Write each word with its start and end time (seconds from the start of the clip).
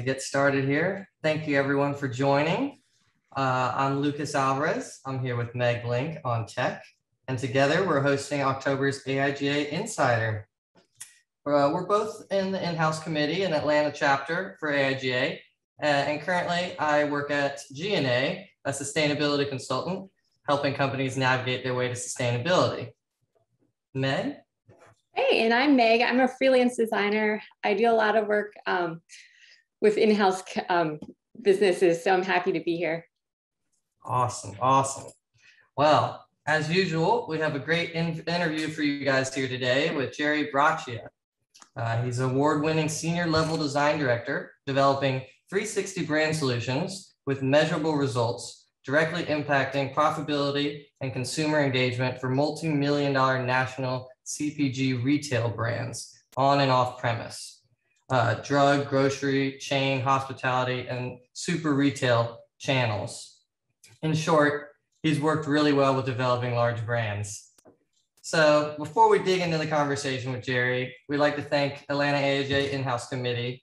to 0.00 0.06
get 0.06 0.22
started 0.22 0.64
here. 0.64 1.08
Thank 1.22 1.46
you, 1.46 1.56
everyone, 1.56 1.94
for 1.94 2.08
joining. 2.08 2.79
Uh, 3.36 3.72
I'm 3.76 4.00
Lucas 4.00 4.34
Alvarez. 4.34 4.98
I'm 5.06 5.20
here 5.20 5.36
with 5.36 5.54
Meg 5.54 5.84
Link 5.84 6.18
on 6.24 6.46
tech, 6.46 6.82
and 7.28 7.38
together 7.38 7.86
we're 7.86 8.00
hosting 8.00 8.42
October's 8.42 9.04
AIGA 9.04 9.68
Insider. 9.68 10.48
Uh, 11.46 11.70
we're 11.72 11.86
both 11.86 12.24
in 12.32 12.50
the 12.50 12.60
in-house 12.68 13.00
committee 13.00 13.44
and 13.44 13.54
Atlanta 13.54 13.92
chapter 13.94 14.56
for 14.58 14.72
AIGA, 14.72 15.38
uh, 15.80 15.86
and 15.86 16.20
currently 16.22 16.76
I 16.80 17.04
work 17.04 17.30
at 17.30 17.60
G&A, 17.72 18.50
a 18.64 18.70
sustainability 18.72 19.48
consultant, 19.48 20.10
helping 20.48 20.74
companies 20.74 21.16
navigate 21.16 21.62
their 21.62 21.74
way 21.74 21.86
to 21.86 21.94
sustainability. 21.94 22.88
Meg? 23.94 24.38
Hey, 25.14 25.44
and 25.44 25.54
I'm 25.54 25.76
Meg. 25.76 26.02
I'm 26.02 26.18
a 26.18 26.26
freelance 26.26 26.76
designer. 26.76 27.40
I 27.62 27.74
do 27.74 27.88
a 27.88 27.94
lot 27.94 28.16
of 28.16 28.26
work 28.26 28.54
um, 28.66 29.02
with 29.80 29.98
in-house 29.98 30.42
um, 30.68 30.98
businesses, 31.40 32.02
so 32.02 32.12
I'm 32.12 32.24
happy 32.24 32.50
to 32.50 32.60
be 32.60 32.76
here. 32.76 33.04
Awesome, 34.04 34.56
awesome. 34.60 35.10
Well, 35.76 36.24
as 36.46 36.70
usual, 36.70 37.26
we 37.28 37.38
have 37.38 37.54
a 37.54 37.58
great 37.58 37.92
in 37.92 38.20
interview 38.26 38.68
for 38.68 38.82
you 38.82 39.04
guys 39.04 39.34
here 39.34 39.46
today 39.46 39.94
with 39.94 40.16
Jerry 40.16 40.50
Braccia. 40.52 41.06
Uh, 41.76 42.02
he's 42.02 42.18
award-winning 42.18 42.88
senior 42.88 43.26
level 43.26 43.56
design 43.56 43.98
director, 43.98 44.52
developing 44.66 45.20
360 45.50 46.06
brand 46.06 46.34
solutions 46.34 47.14
with 47.26 47.42
measurable 47.42 47.94
results, 47.94 48.68
directly 48.84 49.24
impacting 49.24 49.94
profitability 49.94 50.86
and 51.00 51.12
consumer 51.12 51.60
engagement 51.60 52.20
for 52.20 52.30
multi-million 52.30 53.12
dollar 53.12 53.42
national 53.44 54.08
CPG 54.26 55.04
retail 55.04 55.48
brands 55.50 56.18
on 56.36 56.60
and 56.60 56.70
off 56.70 56.98
premise, 56.98 57.62
uh, 58.08 58.34
drug, 58.34 58.88
grocery, 58.88 59.58
chain, 59.58 60.00
hospitality, 60.00 60.88
and 60.88 61.18
super 61.34 61.74
retail 61.74 62.38
channels. 62.58 63.29
In 64.02 64.14
short, 64.14 64.68
he's 65.02 65.20
worked 65.20 65.46
really 65.46 65.74
well 65.74 65.94
with 65.94 66.06
developing 66.06 66.54
large 66.54 66.84
brands. 66.86 67.52
So 68.22 68.74
before 68.78 69.10
we 69.10 69.18
dig 69.18 69.40
into 69.40 69.58
the 69.58 69.66
conversation 69.66 70.32
with 70.32 70.42
Jerry, 70.42 70.94
we'd 71.08 71.18
like 71.18 71.36
to 71.36 71.42
thank 71.42 71.84
Atlanta 71.88 72.18
AIGA 72.18 72.70
in-house 72.70 73.08
committee. 73.08 73.62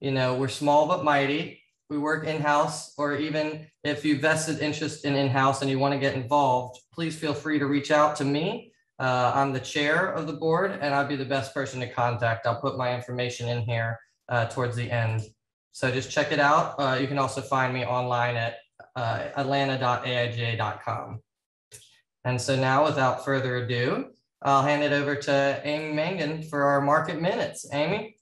You 0.00 0.12
know, 0.12 0.34
we're 0.36 0.48
small 0.48 0.86
but 0.86 1.04
mighty. 1.04 1.62
We 1.90 1.98
work 1.98 2.26
in-house, 2.26 2.94
or 2.96 3.16
even 3.16 3.66
if 3.84 4.04
you 4.04 4.18
vested 4.18 4.60
interest 4.60 5.04
in 5.04 5.14
in-house 5.14 5.60
and 5.60 5.70
you 5.70 5.78
want 5.78 5.92
to 5.92 6.00
get 6.00 6.14
involved, 6.14 6.80
please 6.92 7.14
feel 7.14 7.34
free 7.34 7.58
to 7.58 7.66
reach 7.66 7.90
out 7.90 8.16
to 8.16 8.24
me. 8.24 8.72
Uh, 8.98 9.32
I'm 9.34 9.52
the 9.52 9.60
chair 9.60 10.10
of 10.10 10.26
the 10.26 10.32
board 10.32 10.78
and 10.80 10.94
I'd 10.94 11.08
be 11.08 11.16
the 11.16 11.24
best 11.24 11.52
person 11.52 11.80
to 11.80 11.88
contact. 11.88 12.46
I'll 12.46 12.60
put 12.60 12.78
my 12.78 12.94
information 12.94 13.48
in 13.48 13.60
here 13.62 13.98
uh, 14.30 14.46
towards 14.46 14.74
the 14.74 14.90
end. 14.90 15.22
So 15.72 15.90
just 15.90 16.10
check 16.10 16.32
it 16.32 16.40
out. 16.40 16.74
Uh, 16.78 16.96
you 16.98 17.06
can 17.06 17.18
also 17.18 17.42
find 17.42 17.74
me 17.74 17.84
online 17.84 18.36
at 18.36 18.56
uh, 18.96 19.28
atlanta.aiga.com. 19.36 21.20
And 22.24 22.40
so 22.40 22.56
now, 22.56 22.84
without 22.84 23.24
further 23.24 23.58
ado, 23.58 24.06
I'll 24.42 24.62
hand 24.62 24.82
it 24.82 24.92
over 24.92 25.14
to 25.14 25.60
Amy 25.64 25.92
Mangan 25.94 26.42
for 26.42 26.64
our 26.64 26.80
market 26.80 27.20
minutes. 27.20 27.66
Amy? 27.72 28.16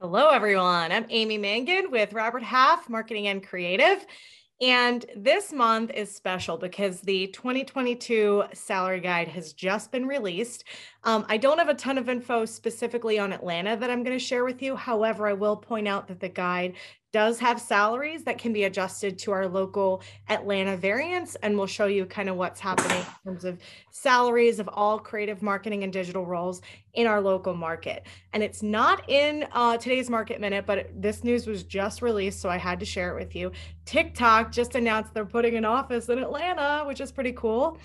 Hello, 0.00 0.28
everyone. 0.28 0.92
I'm 0.92 1.06
Amy 1.08 1.38
Mangan 1.38 1.90
with 1.90 2.12
Robert 2.12 2.42
Half, 2.42 2.88
Marketing 2.88 3.28
and 3.28 3.46
Creative. 3.46 4.04
And 4.62 5.06
this 5.16 5.54
month 5.54 5.90
is 5.94 6.14
special 6.14 6.58
because 6.58 7.00
the 7.00 7.28
2022 7.28 8.44
salary 8.52 9.00
guide 9.00 9.28
has 9.28 9.54
just 9.54 9.90
been 9.90 10.06
released. 10.06 10.64
Um, 11.04 11.24
I 11.30 11.38
don't 11.38 11.56
have 11.56 11.70
a 11.70 11.74
ton 11.74 11.96
of 11.96 12.10
info 12.10 12.44
specifically 12.44 13.18
on 13.18 13.32
Atlanta 13.32 13.74
that 13.74 13.90
I'm 13.90 14.02
going 14.02 14.18
to 14.18 14.24
share 14.24 14.44
with 14.44 14.60
you. 14.60 14.76
However, 14.76 15.26
I 15.26 15.32
will 15.32 15.56
point 15.56 15.88
out 15.88 16.08
that 16.08 16.20
the 16.20 16.28
guide 16.28 16.74
does 17.12 17.38
have 17.40 17.60
salaries 17.60 18.24
that 18.24 18.38
can 18.38 18.52
be 18.52 18.64
adjusted 18.64 19.18
to 19.18 19.32
our 19.32 19.48
local 19.48 20.02
Atlanta 20.28 20.76
variants. 20.76 21.36
And 21.36 21.56
we'll 21.56 21.66
show 21.66 21.86
you 21.86 22.06
kind 22.06 22.28
of 22.28 22.36
what's 22.36 22.60
happening 22.60 22.98
in 22.98 23.32
terms 23.32 23.44
of 23.44 23.58
salaries 23.90 24.58
of 24.58 24.68
all 24.72 24.98
creative 24.98 25.42
marketing 25.42 25.82
and 25.82 25.92
digital 25.92 26.24
roles 26.24 26.62
in 26.94 27.06
our 27.06 27.20
local 27.20 27.54
market. 27.54 28.06
And 28.32 28.42
it's 28.42 28.62
not 28.62 29.08
in 29.08 29.46
uh, 29.52 29.76
today's 29.76 30.10
market 30.10 30.40
minute, 30.40 30.66
but 30.66 30.90
this 30.94 31.24
news 31.24 31.46
was 31.46 31.62
just 31.62 32.02
released. 32.02 32.40
So 32.40 32.48
I 32.48 32.58
had 32.58 32.80
to 32.80 32.86
share 32.86 33.16
it 33.16 33.20
with 33.20 33.34
you. 33.34 33.52
TikTok 33.84 34.52
just 34.52 34.74
announced 34.74 35.14
they're 35.14 35.24
putting 35.24 35.56
an 35.56 35.64
office 35.64 36.08
in 36.08 36.18
Atlanta, 36.18 36.84
which 36.86 37.00
is 37.00 37.10
pretty 37.12 37.32
cool 37.32 37.78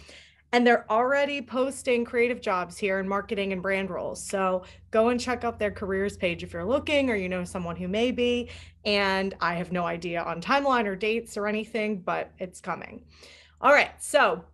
and 0.51 0.65
they're 0.65 0.89
already 0.89 1.41
posting 1.41 2.05
creative 2.05 2.41
jobs 2.41 2.77
here 2.77 2.99
in 2.99 3.07
marketing 3.07 3.51
and 3.51 3.61
brand 3.61 3.89
roles. 3.89 4.23
So 4.23 4.63
go 4.91 5.09
and 5.09 5.19
check 5.19 5.43
out 5.43 5.59
their 5.59 5.71
careers 5.71 6.15
page 6.15 6.43
if 6.43 6.53
you're 6.53 6.65
looking 6.65 7.09
or 7.09 7.15
you 7.15 7.27
know 7.27 7.43
someone 7.43 7.75
who 7.75 7.87
may 7.87 8.11
be. 8.11 8.49
And 8.85 9.33
I 9.41 9.55
have 9.55 9.71
no 9.71 9.85
idea 9.85 10.21
on 10.21 10.41
timeline 10.41 10.85
or 10.85 10.95
dates 10.95 11.35
or 11.37 11.47
anything, 11.47 12.01
but 12.01 12.31
it's 12.39 12.61
coming. 12.61 13.03
All 13.59 13.73
right. 13.73 13.91
So 13.99 14.45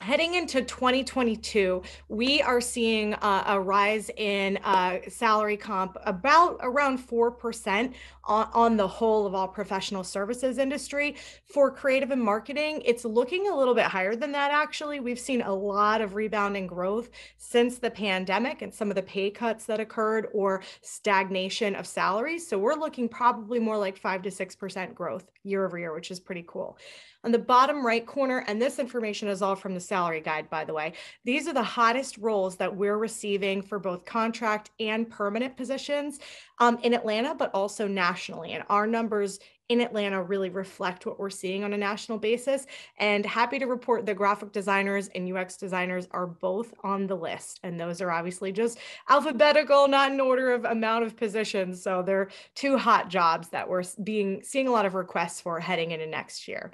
heading 0.00 0.34
into 0.34 0.60
2022 0.60 1.82
we 2.08 2.42
are 2.42 2.60
seeing 2.60 3.14
uh, 3.14 3.44
a 3.46 3.58
rise 3.58 4.10
in 4.18 4.58
uh, 4.58 4.98
salary 5.08 5.56
comp 5.56 5.96
about 6.04 6.58
around 6.60 6.98
4% 6.98 7.94
on, 8.26 8.48
on, 8.52 8.76
the 8.76 8.86
whole 8.86 9.26
of 9.26 9.34
all 9.34 9.48
professional 9.48 10.04
services 10.04 10.58
industry. 10.58 11.16
For 11.52 11.70
creative 11.70 12.10
and 12.10 12.22
marketing 12.22 12.82
it's 12.84 13.04
looking 13.04 13.48
a 13.48 13.56
little 13.56 13.74
bit 13.74 13.86
higher 13.86 14.16
than 14.16 14.32
that 14.32 14.50
actually. 14.50 15.00
We've 15.00 15.18
seen 15.18 15.42
a 15.42 15.54
lot 15.54 16.00
of 16.00 16.14
rebounding 16.14 16.66
growth 16.66 17.10
since 17.36 17.78
the 17.78 17.90
pandemic 17.90 18.62
and 18.62 18.72
some 18.72 18.90
of 18.90 18.96
the 18.96 19.02
pay 19.02 19.30
cuts 19.30 19.66
that 19.66 19.80
occurred 19.80 20.28
or 20.32 20.62
stagnation 20.82 21.74
of 21.74 21.86
salaries. 21.86 22.46
So 22.46 22.58
we're 22.58 22.74
looking 22.74 23.08
probably 23.08 23.58
more 23.58 23.78
like 23.78 23.96
5 23.96 24.22
to 24.22 24.30
6% 24.30 24.94
growth 24.94 25.30
year 25.42 25.64
over 25.64 25.78
year 25.78 25.94
which 25.94 26.10
is 26.10 26.20
pretty 26.20 26.44
cool. 26.46 26.78
On 27.24 27.32
the 27.32 27.38
bottom 27.38 27.84
right 27.84 28.04
corner, 28.04 28.44
and 28.46 28.60
this 28.60 28.78
information 28.78 29.28
is 29.28 29.40
all 29.40 29.56
from 29.56 29.72
the 29.72 29.80
salary 29.80 30.20
guide, 30.20 30.50
by 30.50 30.64
the 30.64 30.74
way, 30.74 30.92
these 31.24 31.48
are 31.48 31.54
the 31.54 31.62
hottest 31.62 32.18
roles 32.18 32.56
that 32.56 32.76
we're 32.76 32.98
receiving 32.98 33.62
for 33.62 33.78
both 33.78 34.04
contract 34.04 34.70
and 34.78 35.08
permanent 35.08 35.56
positions 35.56 36.18
um, 36.58 36.78
in 36.82 36.92
Atlanta, 36.92 37.34
but 37.34 37.50
also 37.54 37.88
nationally. 37.88 38.13
And 38.52 38.64
our 38.68 38.86
numbers 38.86 39.38
in 39.68 39.80
Atlanta 39.80 40.22
really 40.22 40.50
reflect 40.50 41.06
what 41.06 41.18
we're 41.18 41.30
seeing 41.30 41.64
on 41.64 41.72
a 41.72 41.76
national 41.76 42.18
basis. 42.18 42.66
And 42.98 43.24
happy 43.24 43.58
to 43.58 43.66
report 43.66 44.04
the 44.04 44.14
graphic 44.14 44.52
designers 44.52 45.08
and 45.14 45.30
UX 45.32 45.56
designers 45.56 46.06
are 46.10 46.26
both 46.26 46.74
on 46.82 47.06
the 47.06 47.14
list. 47.14 47.60
And 47.62 47.80
those 47.80 48.02
are 48.02 48.10
obviously 48.10 48.52
just 48.52 48.78
alphabetical, 49.08 49.88
not 49.88 50.12
in 50.12 50.20
order 50.20 50.52
of 50.52 50.66
amount 50.66 51.04
of 51.04 51.16
positions. 51.16 51.82
So 51.82 52.02
they're 52.02 52.28
two 52.54 52.76
hot 52.76 53.08
jobs 53.08 53.48
that 53.48 53.68
we're 53.68 53.84
being 54.02 54.42
seeing 54.42 54.68
a 54.68 54.72
lot 54.72 54.84
of 54.84 54.94
requests 54.94 55.40
for 55.40 55.60
heading 55.60 55.92
into 55.92 56.06
next 56.06 56.46
year. 56.46 56.70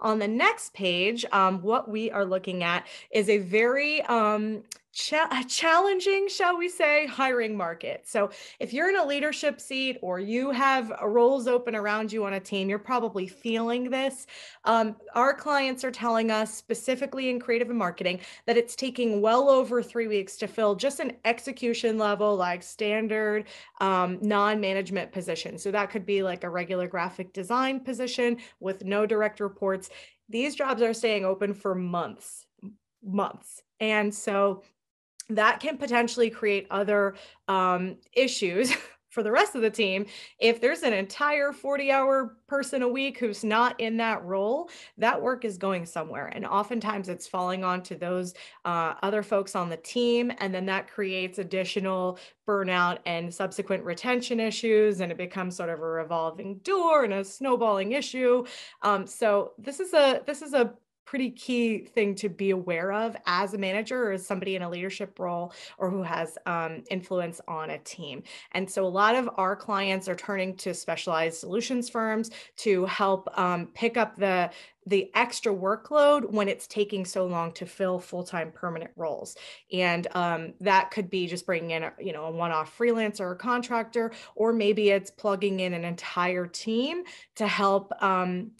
On 0.00 0.18
the 0.18 0.28
next 0.28 0.74
page, 0.74 1.24
um, 1.32 1.62
what 1.62 1.88
we 1.88 2.10
are 2.10 2.24
looking 2.24 2.62
at 2.62 2.86
is 3.10 3.28
a 3.28 3.38
very 3.38 4.02
um, 4.02 4.62
cha- 4.92 5.44
challenging, 5.48 6.28
shall 6.28 6.56
we 6.56 6.68
say, 6.68 7.06
hiring 7.06 7.56
market. 7.56 8.06
So, 8.06 8.30
if 8.60 8.72
you're 8.72 8.90
in 8.90 8.96
a 8.96 9.04
leadership 9.04 9.60
seat 9.60 9.98
or 10.02 10.20
you 10.20 10.50
have 10.50 10.92
roles 11.02 11.46
open 11.46 11.74
around 11.74 12.12
you 12.12 12.24
on 12.24 12.31
a 12.32 12.40
team, 12.40 12.68
you're 12.68 12.78
probably 12.78 13.26
feeling 13.26 13.90
this. 13.90 14.26
Um, 14.64 14.96
our 15.14 15.34
clients 15.34 15.84
are 15.84 15.90
telling 15.90 16.30
us, 16.30 16.54
specifically 16.54 17.30
in 17.30 17.40
creative 17.40 17.70
and 17.70 17.78
marketing, 17.78 18.20
that 18.46 18.56
it's 18.56 18.76
taking 18.76 19.20
well 19.20 19.48
over 19.48 19.82
three 19.82 20.06
weeks 20.06 20.36
to 20.38 20.46
fill 20.46 20.74
just 20.74 21.00
an 21.00 21.12
execution 21.24 21.98
level, 21.98 22.36
like 22.36 22.62
standard 22.62 23.46
um, 23.80 24.18
non 24.22 24.60
management 24.60 25.12
position. 25.12 25.58
So, 25.58 25.70
that 25.70 25.90
could 25.90 26.06
be 26.06 26.22
like 26.22 26.44
a 26.44 26.50
regular 26.50 26.86
graphic 26.86 27.32
design 27.32 27.80
position 27.80 28.38
with 28.60 28.84
no 28.84 29.06
direct 29.06 29.40
reports. 29.40 29.90
These 30.28 30.54
jobs 30.54 30.82
are 30.82 30.94
staying 30.94 31.24
open 31.24 31.54
for 31.54 31.74
months 31.74 32.46
months. 33.02 33.62
And 33.80 34.14
so 34.14 34.62
that 35.28 35.60
can 35.60 35.76
potentially 35.76 36.30
create 36.30 36.66
other 36.70 37.14
um, 37.48 37.96
issues 38.12 38.72
for 39.12 39.22
the 39.22 39.30
rest 39.30 39.54
of 39.54 39.60
the 39.60 39.70
team. 39.70 40.06
If 40.40 40.60
there's 40.60 40.82
an 40.82 40.94
entire 40.94 41.52
40 41.52 41.92
hour 41.92 42.36
person 42.48 42.82
a 42.82 42.88
week 42.88 43.18
who's 43.18 43.44
not 43.44 43.78
in 43.78 43.98
that 43.98 44.24
role, 44.24 44.70
that 44.96 45.20
work 45.20 45.44
is 45.44 45.58
going 45.58 45.84
somewhere. 45.84 46.28
And 46.28 46.46
oftentimes 46.46 47.10
it's 47.10 47.26
falling 47.26 47.62
onto 47.62 47.96
those 47.96 48.32
uh, 48.64 48.94
other 49.02 49.22
folks 49.22 49.54
on 49.54 49.68
the 49.68 49.76
team. 49.76 50.32
And 50.38 50.54
then 50.54 50.66
that 50.66 50.90
creates 50.90 51.38
additional 51.38 52.18
burnout 52.48 52.98
and 53.04 53.32
subsequent 53.32 53.84
retention 53.84 54.40
issues. 54.40 55.00
And 55.00 55.12
it 55.12 55.18
becomes 55.18 55.56
sort 55.56 55.68
of 55.68 55.80
a 55.80 55.86
revolving 55.86 56.58
door 56.64 57.04
and 57.04 57.12
a 57.12 57.24
snowballing 57.24 57.92
issue. 57.92 58.46
Um, 58.80 59.06
so 59.06 59.52
this 59.58 59.78
is 59.78 59.92
a, 59.92 60.22
this 60.26 60.40
is 60.40 60.54
a 60.54 60.72
pretty 61.04 61.30
key 61.30 61.84
thing 61.84 62.14
to 62.16 62.28
be 62.28 62.50
aware 62.50 62.92
of 62.92 63.16
as 63.26 63.54
a 63.54 63.58
manager 63.58 64.08
or 64.08 64.12
as 64.12 64.26
somebody 64.26 64.56
in 64.56 64.62
a 64.62 64.70
leadership 64.70 65.18
role 65.18 65.52
or 65.78 65.90
who 65.90 66.02
has 66.02 66.38
um, 66.46 66.82
influence 66.90 67.40
on 67.48 67.70
a 67.70 67.78
team. 67.78 68.22
And 68.52 68.70
so 68.70 68.84
a 68.84 68.88
lot 68.88 69.14
of 69.14 69.28
our 69.36 69.56
clients 69.56 70.08
are 70.08 70.14
turning 70.14 70.56
to 70.58 70.74
specialized 70.74 71.38
solutions 71.38 71.88
firms 71.88 72.30
to 72.58 72.84
help 72.86 73.28
um, 73.38 73.68
pick 73.74 73.96
up 73.96 74.16
the 74.16 74.50
the 74.86 75.10
extra 75.14 75.54
workload 75.54 76.28
when 76.32 76.48
it's 76.48 76.66
taking 76.66 77.04
so 77.04 77.24
long 77.24 77.52
to 77.52 77.64
fill 77.64 78.00
full-time 78.00 78.50
permanent 78.50 78.90
roles 78.96 79.36
and 79.72 80.08
um, 80.16 80.54
that 80.60 80.90
could 80.90 81.08
be 81.08 81.28
just 81.28 81.46
bringing 81.46 81.70
in 81.70 81.84
a, 81.84 81.92
you 82.00 82.12
know 82.12 82.24
a 82.24 82.30
one-off 82.30 82.76
freelancer 82.76 83.20
or 83.20 83.34
contractor 83.36 84.10
or 84.34 84.52
maybe 84.52 84.90
it's 84.90 85.10
plugging 85.10 85.60
in 85.60 85.72
an 85.72 85.84
entire 85.84 86.46
team 86.46 87.04
to 87.36 87.46
help 87.46 87.92
um, 88.02 88.50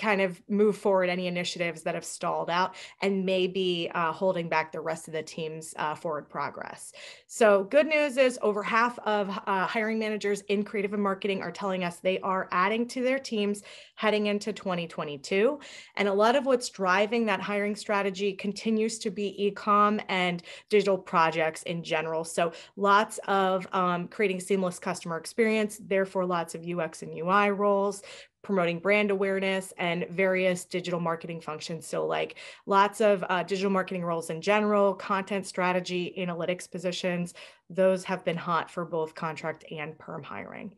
kind 0.00 0.22
of 0.22 0.40
move 0.48 0.76
forward 0.76 1.10
any 1.10 1.26
initiatives 1.26 1.82
that 1.82 1.94
have 1.94 2.04
stalled 2.04 2.48
out 2.48 2.74
and 3.02 3.26
maybe 3.26 3.90
uh, 3.94 4.12
holding 4.12 4.48
back 4.48 4.72
the 4.72 4.80
rest 4.80 5.06
of 5.06 5.12
the 5.12 5.22
team's 5.22 5.74
uh, 5.76 5.94
forward 5.94 6.28
progress. 6.28 6.92
So, 7.26 7.64
good 7.64 7.86
news 7.86 8.16
is 8.16 8.38
over 8.40 8.62
half 8.62 8.98
of 9.00 9.28
uh, 9.46 9.66
hiring 9.66 9.98
managers 9.98 10.40
in 10.48 10.64
creative 10.64 10.94
and 10.94 11.02
marketing 11.02 11.42
are 11.42 11.52
telling 11.52 11.84
us 11.84 11.96
they 11.96 12.18
are 12.20 12.48
adding 12.50 12.88
to 12.88 13.02
their 13.02 13.18
teams 13.18 13.62
heading 13.94 14.26
into 14.26 14.52
2022. 14.52 15.60
And 15.96 16.08
a 16.08 16.12
lot 16.12 16.34
of 16.34 16.46
what's 16.46 16.70
driving 16.70 17.26
that 17.26 17.40
hiring 17.40 17.76
strategy 17.76 18.32
continues 18.32 18.98
to 19.00 19.10
be 19.10 19.34
e 19.44 19.50
com 19.50 20.00
and 20.08 20.42
digital 20.70 20.96
projects 20.96 21.62
in 21.64 21.82
general. 21.82 22.24
So, 22.24 22.52
lots 22.76 23.20
of 23.28 23.66
um, 23.72 24.08
creating 24.08 24.40
seamless 24.40 24.78
customer 24.78 25.18
experience, 25.18 25.78
therefore, 25.86 26.24
lots 26.24 26.54
of 26.54 26.66
UX 26.66 27.02
and 27.02 27.16
UI 27.16 27.50
roles, 27.50 28.02
promoting 28.42 28.78
brand 28.78 29.10
awareness 29.10 29.72
and 29.78 30.06
various 30.08 30.64
digital 30.64 31.00
marketing 31.00 31.40
functions. 31.40 31.86
So, 31.86 32.06
like 32.06 32.36
lots 32.66 33.00
of 33.00 33.24
uh, 33.28 33.42
digital 33.42 33.70
marketing 33.70 34.04
roles 34.04 34.30
in 34.30 34.40
general, 34.40 34.94
content 34.94 35.46
strategy, 35.46 36.14
analytics 36.18 36.70
positions, 36.70 37.34
those 37.68 38.04
have 38.04 38.24
been 38.24 38.36
hot 38.36 38.70
for 38.70 38.84
both 38.84 39.14
contract 39.14 39.64
and 39.70 39.98
perm 39.98 40.22
hiring. 40.22 40.74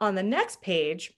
On 0.00 0.14
the 0.14 0.22
next 0.22 0.60
page, 0.60 1.12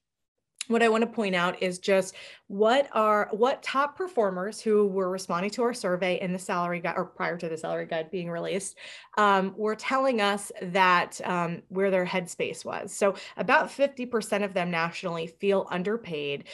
what 0.68 0.82
I 0.82 0.88
want 0.88 1.02
to 1.02 1.06
point 1.06 1.34
out 1.34 1.62
is 1.62 1.78
just 1.78 2.14
what 2.48 2.88
are 2.92 3.28
what 3.32 3.62
top 3.62 3.96
performers 3.96 4.60
who 4.60 4.86
were 4.86 5.10
responding 5.10 5.50
to 5.50 5.62
our 5.62 5.74
survey 5.74 6.20
in 6.20 6.32
the 6.32 6.38
salary 6.38 6.80
guide 6.80 6.94
or 6.96 7.04
prior 7.04 7.36
to 7.36 7.48
the 7.48 7.56
salary 7.56 7.86
guide 7.86 8.10
being 8.10 8.30
released 8.30 8.76
um, 9.18 9.54
were 9.56 9.74
telling 9.74 10.20
us 10.20 10.52
that 10.62 11.20
um, 11.24 11.62
where 11.68 11.90
their 11.90 12.06
headspace 12.06 12.64
was. 12.64 12.92
So 12.92 13.14
about 13.36 13.68
50% 13.68 14.44
of 14.44 14.54
them 14.54 14.70
nationally 14.70 15.26
feel 15.26 15.66
underpaid 15.70 16.44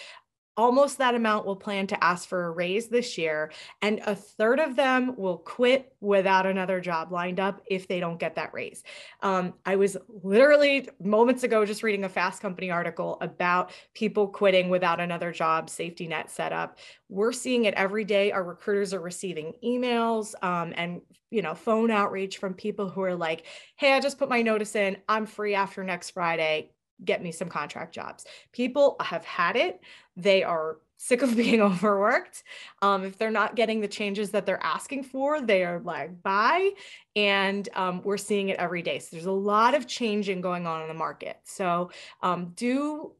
almost 0.56 0.98
that 0.98 1.14
amount 1.14 1.46
will 1.46 1.56
plan 1.56 1.86
to 1.86 2.04
ask 2.04 2.28
for 2.28 2.44
a 2.44 2.50
raise 2.50 2.88
this 2.88 3.16
year 3.16 3.50
and 3.80 4.00
a 4.06 4.14
third 4.14 4.60
of 4.60 4.76
them 4.76 5.14
will 5.16 5.38
quit 5.38 5.94
without 6.00 6.46
another 6.46 6.80
job 6.80 7.10
lined 7.10 7.40
up 7.40 7.62
if 7.66 7.88
they 7.88 8.00
don't 8.00 8.18
get 8.18 8.34
that 8.34 8.52
raise. 8.52 8.82
Um, 9.20 9.54
i 9.64 9.76
was 9.76 9.96
literally 10.22 10.88
moments 11.02 11.42
ago 11.42 11.64
just 11.64 11.82
reading 11.82 12.04
a 12.04 12.08
fast 12.08 12.42
company 12.42 12.70
article 12.70 13.16
about 13.20 13.72
people 13.94 14.28
quitting 14.28 14.68
without 14.68 15.00
another 15.00 15.32
job 15.32 15.70
safety 15.70 16.06
net 16.06 16.30
set 16.30 16.52
up. 16.52 16.78
We're 17.08 17.32
seeing 17.32 17.64
it 17.64 17.74
every 17.74 18.04
day. 18.04 18.32
Our 18.32 18.44
recruiters 18.44 18.92
are 18.92 19.00
receiving 19.00 19.54
emails 19.64 20.34
um, 20.42 20.72
and 20.76 21.00
you 21.30 21.40
know 21.40 21.54
phone 21.54 21.90
outreach 21.90 22.36
from 22.38 22.52
people 22.52 22.90
who 22.90 23.00
are 23.00 23.14
like 23.14 23.46
hey 23.76 23.94
i 23.94 24.00
just 24.00 24.18
put 24.18 24.28
my 24.28 24.42
notice 24.42 24.76
in. 24.76 24.98
I'm 25.08 25.24
free 25.24 25.54
after 25.54 25.82
next 25.82 26.10
friday 26.10 26.72
get 27.04 27.22
me 27.22 27.32
some 27.32 27.48
contract 27.48 27.94
jobs. 27.94 28.24
People 28.52 28.96
have 29.00 29.24
had 29.24 29.56
it. 29.56 29.80
They 30.16 30.42
are 30.42 30.78
sick 30.98 31.22
of 31.22 31.36
being 31.36 31.60
overworked. 31.60 32.44
Um, 32.80 33.04
if 33.04 33.18
they're 33.18 33.30
not 33.30 33.56
getting 33.56 33.80
the 33.80 33.88
changes 33.88 34.30
that 34.30 34.46
they're 34.46 34.62
asking 34.62 35.04
for, 35.04 35.40
they 35.40 35.64
are 35.64 35.80
like, 35.80 36.22
bye. 36.22 36.70
And 37.16 37.68
um, 37.74 38.02
we're 38.02 38.16
seeing 38.16 38.48
it 38.48 38.58
every 38.58 38.82
day. 38.82 38.98
So 38.98 39.08
there's 39.12 39.26
a 39.26 39.32
lot 39.32 39.74
of 39.74 39.86
changing 39.86 40.40
going 40.40 40.66
on 40.66 40.82
in 40.82 40.88
the 40.88 40.94
market. 40.94 41.38
So 41.44 41.90
um, 42.22 42.52
do 42.54 43.12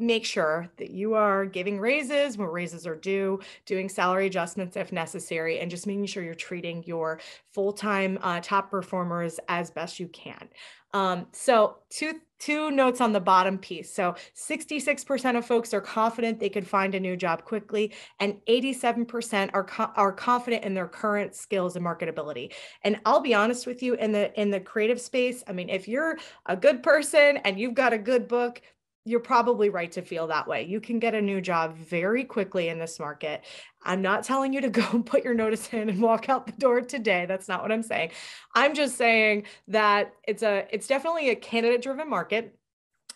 make 0.00 0.24
sure 0.24 0.68
that 0.78 0.90
you 0.90 1.14
are 1.14 1.44
giving 1.44 1.78
raises 1.78 2.38
when 2.38 2.48
raises 2.48 2.86
are 2.86 2.96
due, 2.96 3.40
doing 3.66 3.88
salary 3.88 4.26
adjustments 4.26 4.76
if 4.76 4.92
necessary, 4.92 5.60
and 5.60 5.70
just 5.70 5.86
making 5.86 6.06
sure 6.06 6.22
you're 6.22 6.34
treating 6.34 6.82
your 6.84 7.20
full 7.52 7.72
time 7.72 8.18
uh, 8.22 8.40
top 8.42 8.70
performers 8.70 9.38
as 9.48 9.70
best 9.70 10.00
you 10.00 10.08
can. 10.08 10.48
Um, 10.92 11.26
so, 11.32 11.78
two 11.90 12.20
two 12.40 12.70
notes 12.70 13.00
on 13.00 13.12
the 13.12 13.20
bottom 13.20 13.58
piece. 13.58 13.92
So 13.94 14.14
66% 14.34 15.36
of 15.36 15.46
folks 15.46 15.72
are 15.74 15.80
confident 15.80 16.40
they 16.40 16.48
could 16.48 16.66
find 16.66 16.94
a 16.94 17.00
new 17.00 17.16
job 17.16 17.44
quickly, 17.44 17.92
and 18.18 18.40
87% 18.48 19.50
are, 19.52 19.64
co- 19.64 19.90
are 19.94 20.12
confident 20.12 20.64
in 20.64 20.74
their 20.74 20.88
current 20.88 21.34
skills 21.34 21.76
and 21.76 21.84
marketability. 21.84 22.52
And 22.82 22.98
I'll 23.04 23.20
be 23.20 23.34
honest 23.34 23.66
with 23.66 23.82
you, 23.82 23.94
in 23.94 24.10
the 24.10 24.40
in 24.40 24.50
the 24.50 24.58
creative 24.58 25.00
space, 25.00 25.44
I 25.46 25.52
mean, 25.52 25.68
if 25.68 25.86
you're 25.86 26.16
a 26.46 26.56
good 26.56 26.82
person 26.82 27.36
and 27.38 27.60
you've 27.60 27.74
got 27.74 27.92
a 27.92 27.98
good 27.98 28.26
book, 28.26 28.62
you're 29.04 29.20
probably 29.20 29.70
right 29.70 29.90
to 29.92 30.02
feel 30.02 30.26
that 30.26 30.46
way. 30.46 30.64
You 30.64 30.80
can 30.80 30.98
get 30.98 31.14
a 31.14 31.22
new 31.22 31.40
job 31.40 31.76
very 31.76 32.24
quickly 32.24 32.68
in 32.68 32.78
this 32.78 32.98
market. 32.98 33.42
I'm 33.82 34.02
not 34.02 34.24
telling 34.24 34.52
you 34.52 34.60
to 34.60 34.68
go 34.70 35.02
put 35.02 35.24
your 35.24 35.34
notice 35.34 35.72
in 35.72 35.88
and 35.88 36.00
walk 36.00 36.28
out 36.28 36.46
the 36.46 36.52
door 36.52 36.80
today. 36.82 37.26
That's 37.26 37.48
not 37.48 37.62
what 37.62 37.72
I'm 37.72 37.82
saying. 37.82 38.10
I'm 38.54 38.74
just 38.74 38.96
saying 38.96 39.44
that 39.68 40.14
it's 40.26 40.42
a 40.42 40.66
it's 40.70 40.86
definitely 40.86 41.30
a 41.30 41.36
candidate 41.36 41.82
driven 41.82 42.08
market 42.08 42.54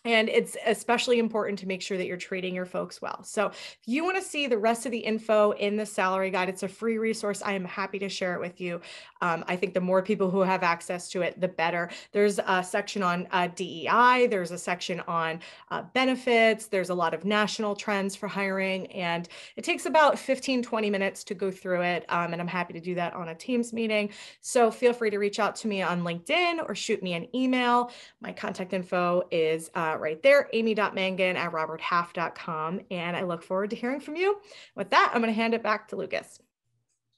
and 0.04 0.28
it's 0.28 0.56
especially 0.66 1.18
important 1.18 1.58
to 1.60 1.66
make 1.66 1.80
sure 1.80 1.96
that 1.96 2.06
you're 2.06 2.16
treating 2.16 2.54
your 2.54 2.66
folks 2.66 3.00
well. 3.00 3.22
So, 3.24 3.46
if 3.46 3.78
you 3.86 4.04
want 4.04 4.16
to 4.16 4.22
see 4.22 4.46
the 4.46 4.58
rest 4.58 4.84
of 4.86 4.92
the 4.92 4.98
info 4.98 5.52
in 5.52 5.76
the 5.76 5.86
salary 5.86 6.30
guide, 6.30 6.48
it's 6.48 6.62
a 6.62 6.68
free 6.68 6.98
resource. 6.98 7.42
I 7.44 7.52
am 7.52 7.64
happy 7.64 7.98
to 8.00 8.08
share 8.08 8.34
it 8.34 8.40
with 8.40 8.60
you. 8.60 8.80
Um, 9.22 9.44
I 9.48 9.56
think 9.56 9.72
the 9.72 9.80
more 9.80 10.02
people 10.02 10.30
who 10.30 10.40
have 10.40 10.62
access 10.62 11.08
to 11.10 11.22
it, 11.22 11.40
the 11.40 11.48
better. 11.48 11.90
There's 12.12 12.38
a 12.38 12.62
section 12.62 13.02
on 13.02 13.26
uh, 13.30 13.48
DEI, 13.54 14.26
there's 14.28 14.50
a 14.50 14.58
section 14.58 15.00
on 15.08 15.40
uh, 15.70 15.82
benefits, 15.94 16.66
there's 16.66 16.90
a 16.90 16.94
lot 16.94 17.14
of 17.14 17.24
national 17.24 17.74
trends 17.74 18.14
for 18.14 18.28
hiring, 18.28 18.86
and 18.88 19.28
it 19.56 19.64
takes 19.64 19.86
about 19.86 20.18
15, 20.18 20.62
20 20.62 20.90
minutes 20.90 21.24
to 21.24 21.34
go 21.34 21.50
through 21.50 21.82
it. 21.82 22.04
Um, 22.10 22.32
and 22.32 22.42
I'm 22.42 22.48
happy 22.48 22.74
to 22.74 22.80
do 22.80 22.94
that 22.96 23.14
on 23.14 23.28
a 23.28 23.34
Teams 23.34 23.72
meeting. 23.72 24.10
So, 24.42 24.70
feel 24.70 24.92
free 24.92 25.10
to 25.10 25.18
reach 25.18 25.38
out 25.38 25.56
to 25.56 25.68
me 25.68 25.80
on 25.80 26.02
LinkedIn 26.02 26.68
or 26.68 26.74
shoot 26.74 27.02
me 27.02 27.14
an 27.14 27.26
email. 27.34 27.90
My 28.20 28.32
contact 28.32 28.72
info 28.72 29.22
is 29.30 29.70
uh, 29.74 29.93
right 30.00 30.22
there, 30.22 30.48
amy.mangan 30.52 31.36
at 31.36 31.52
roberthalf.com. 31.52 32.80
And 32.90 33.16
I 33.16 33.22
look 33.22 33.42
forward 33.42 33.70
to 33.70 33.76
hearing 33.76 34.00
from 34.00 34.16
you. 34.16 34.38
With 34.76 34.90
that, 34.90 35.12
I'm 35.14 35.20
going 35.20 35.32
to 35.32 35.36
hand 35.36 35.54
it 35.54 35.62
back 35.62 35.88
to 35.88 35.96
Lucas. 35.96 36.38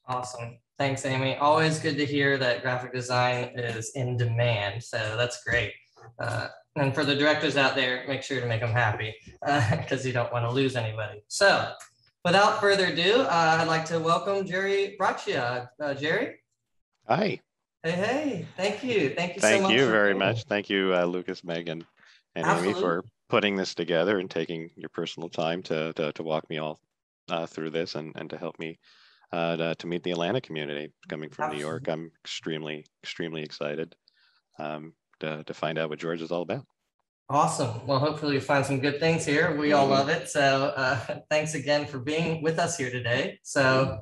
Awesome. 0.06 0.58
Thanks, 0.78 1.05
Amy. 1.06 1.37
Always 1.37 1.78
good 1.78 1.96
to 1.96 2.06
hear 2.06 2.37
that 2.38 2.62
graphic 2.62 2.93
design 2.93 3.52
is 3.56 3.92
in 3.95 4.16
demand. 4.16 4.83
So 4.83 5.16
that's 5.16 5.42
great. 5.42 5.73
Uh, 6.18 6.49
and 6.76 6.95
for 6.95 7.04
the 7.04 7.14
directors 7.14 7.56
out 7.56 7.75
there, 7.75 8.04
make 8.06 8.23
sure 8.23 8.40
to 8.40 8.47
make 8.47 8.61
them 8.61 8.73
happy 8.73 9.14
because 9.40 10.04
uh, 10.04 10.06
you 10.06 10.12
don't 10.12 10.33
want 10.33 10.45
to 10.45 10.50
lose 10.50 10.76
anybody. 10.76 11.23
So 11.28 11.73
without 12.25 12.61
further 12.61 12.87
ado, 12.87 13.23
uh, 13.23 13.59
I'd 13.61 13.68
like 13.68 13.87
to 13.87 13.99
welcome 13.99 14.47
Jerry 14.47 14.97
Braccia. 15.00 15.68
Uh, 15.80 15.95
Jerry? 15.95 16.37
Hi. 17.09 17.40
Hey, 17.83 17.92
hey, 17.92 18.47
thank 18.56 18.83
you. 18.83 19.11
Thank 19.11 19.37
you 19.37 19.40
Thank 19.40 19.56
so 19.56 19.62
much. 19.62 19.71
Thank 19.71 19.80
you 19.80 19.87
very 19.88 20.14
much. 20.14 20.42
Thank 20.45 20.68
you, 20.68 20.92
uh, 20.95 21.04
Lucas, 21.04 21.45
Megan, 21.45 21.87
and 22.37 22.45
Absolutely. 22.45 22.73
Amy 22.73 22.81
for 22.81 23.05
putting 23.28 23.57
this 23.57 23.75
together 23.75 24.19
and 24.19 24.31
taking 24.31 24.71
your 24.76 24.90
personal 24.90 25.28
time 25.28 25.62
to, 25.64 25.93
to, 25.95 26.12
to 26.12 26.23
walk 26.23 26.49
me 26.49 26.59
all 26.59 26.78
uh, 27.31 27.47
through 27.47 27.71
this 27.71 27.95
and, 27.97 28.12
and 28.16 28.31
to 28.31 28.37
help 28.37 28.59
me 28.59 28.78
uh, 29.33 29.57
to, 29.57 29.75
to, 29.75 29.87
meet 29.87 30.05
the 30.05 30.12
Atlanta 30.12 30.40
community 30.40 30.93
coming 31.09 31.31
from 31.31 31.47
Absolutely. 31.47 31.64
New 31.64 31.69
York. 31.69 31.88
I'm 31.88 32.12
extremely, 32.23 32.85
extremely 33.02 33.43
excited 33.43 33.97
um, 34.59 34.93
to, 35.21 35.43
to 35.45 35.55
find 35.55 35.78
out 35.78 35.88
what 35.88 35.99
George 35.99 36.23
is 36.23 36.31
all 36.31 36.43
about. 36.43 36.64
Awesome. 37.28 37.85
Well, 37.87 37.99
hopefully 37.99 38.35
you 38.35 38.40
find 38.40 38.64
some 38.64 38.78
good 38.78 39.00
things 39.00 39.25
here. 39.25 39.57
We 39.57 39.73
all 39.73 39.88
love 39.88 40.09
it. 40.11 40.28
So 40.28 40.73
uh, 40.76 41.21
thanks 41.31 41.55
again 41.55 41.87
for 41.87 41.99
being 41.99 42.43
with 42.43 42.59
us 42.61 42.76
here 42.76 42.90
today. 42.90 43.40
So, 43.43 43.99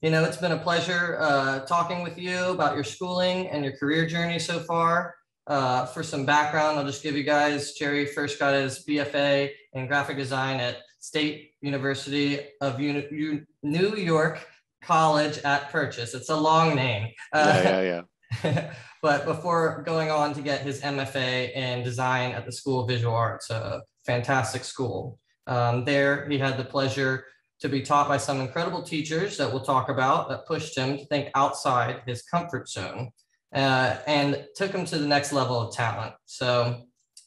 you 0.00 0.10
know, 0.10 0.24
it's 0.24 0.38
been 0.38 0.52
a 0.52 0.58
pleasure 0.58 1.18
uh, 1.20 1.60
talking 1.66 2.02
with 2.02 2.18
you 2.18 2.36
about 2.46 2.74
your 2.74 2.82
schooling 2.82 3.48
and 3.50 3.62
your 3.62 3.76
career 3.76 4.06
journey 4.06 4.40
so 4.40 4.58
far. 4.58 5.14
Uh, 5.46 5.84
for 5.86 6.02
some 6.02 6.24
background, 6.24 6.78
I'll 6.78 6.86
just 6.86 7.02
give 7.02 7.16
you 7.16 7.22
guys, 7.22 7.72
Jerry 7.72 8.06
first 8.06 8.38
got 8.38 8.54
his 8.54 8.84
BFA 8.88 9.50
in 9.74 9.86
graphic 9.86 10.16
design 10.16 10.58
at 10.58 10.78
State 11.00 11.52
University 11.60 12.40
of 12.62 12.80
Uni- 12.80 13.42
New 13.62 13.96
York 13.96 14.46
College 14.82 15.38
at 15.38 15.70
Purchase. 15.70 16.14
It's 16.14 16.30
a 16.30 16.36
long 16.36 16.74
name. 16.74 17.08
Uh, 17.32 17.60
yeah, 17.62 17.80
yeah, 17.80 18.02
yeah. 18.42 18.72
but 19.02 19.26
before 19.26 19.82
going 19.84 20.10
on 20.10 20.32
to 20.32 20.40
get 20.40 20.62
his 20.62 20.80
MFA 20.80 21.52
in 21.52 21.84
design 21.84 22.32
at 22.32 22.46
the 22.46 22.52
School 22.52 22.80
of 22.80 22.88
Visual 22.88 23.14
Arts, 23.14 23.50
a 23.50 23.82
fantastic 24.06 24.64
school. 24.64 25.18
Um, 25.46 25.84
there, 25.84 26.26
he 26.30 26.38
had 26.38 26.56
the 26.56 26.64
pleasure 26.64 27.26
to 27.60 27.68
be 27.68 27.82
taught 27.82 28.08
by 28.08 28.16
some 28.16 28.40
incredible 28.40 28.82
teachers 28.82 29.36
that 29.36 29.50
we'll 29.50 29.64
talk 29.64 29.90
about 29.90 30.30
that 30.30 30.46
pushed 30.46 30.76
him 30.76 30.96
to 30.98 31.04
think 31.06 31.28
outside 31.34 32.02
his 32.06 32.22
comfort 32.22 32.68
zone 32.68 33.10
uh, 33.54 33.96
and 34.06 34.44
took 34.56 34.72
them 34.72 34.84
to 34.84 34.98
the 34.98 35.06
next 35.06 35.32
level 35.32 35.60
of 35.60 35.74
talent. 35.74 36.14
So 36.26 36.82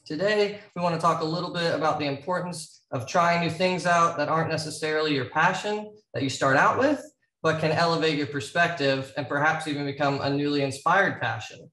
today 0.06 0.60
we 0.76 0.82
want 0.82 0.96
to 0.96 1.02
talk 1.02 1.22
a 1.22 1.26
little 1.26 1.54
bit 1.54 1.74
about 1.74 2.00
the 2.00 2.06
importance 2.06 2.82
of 2.92 3.08
trying 3.08 3.42
new 3.42 3.50
things 3.50 3.86
out 3.86 4.18
that 4.18 4.30
aren't 4.30 4.50
necessarily 4.50 5.14
your 5.14 5.26
passion 5.26 5.94
that 6.14 6.24
you 6.24 6.30
start 6.30 6.58
out 6.58 6.78
with, 6.78 7.02
but 7.42 7.60
can 7.60 7.72
elevate 7.72 8.18
your 8.18 8.28
perspective 8.28 9.14
and 9.18 9.28
perhaps 9.28 9.68
even 9.68 9.86
become 9.86 10.20
a 10.22 10.30
newly 10.30 10.62
inspired 10.62 11.20
passion. 11.22 11.72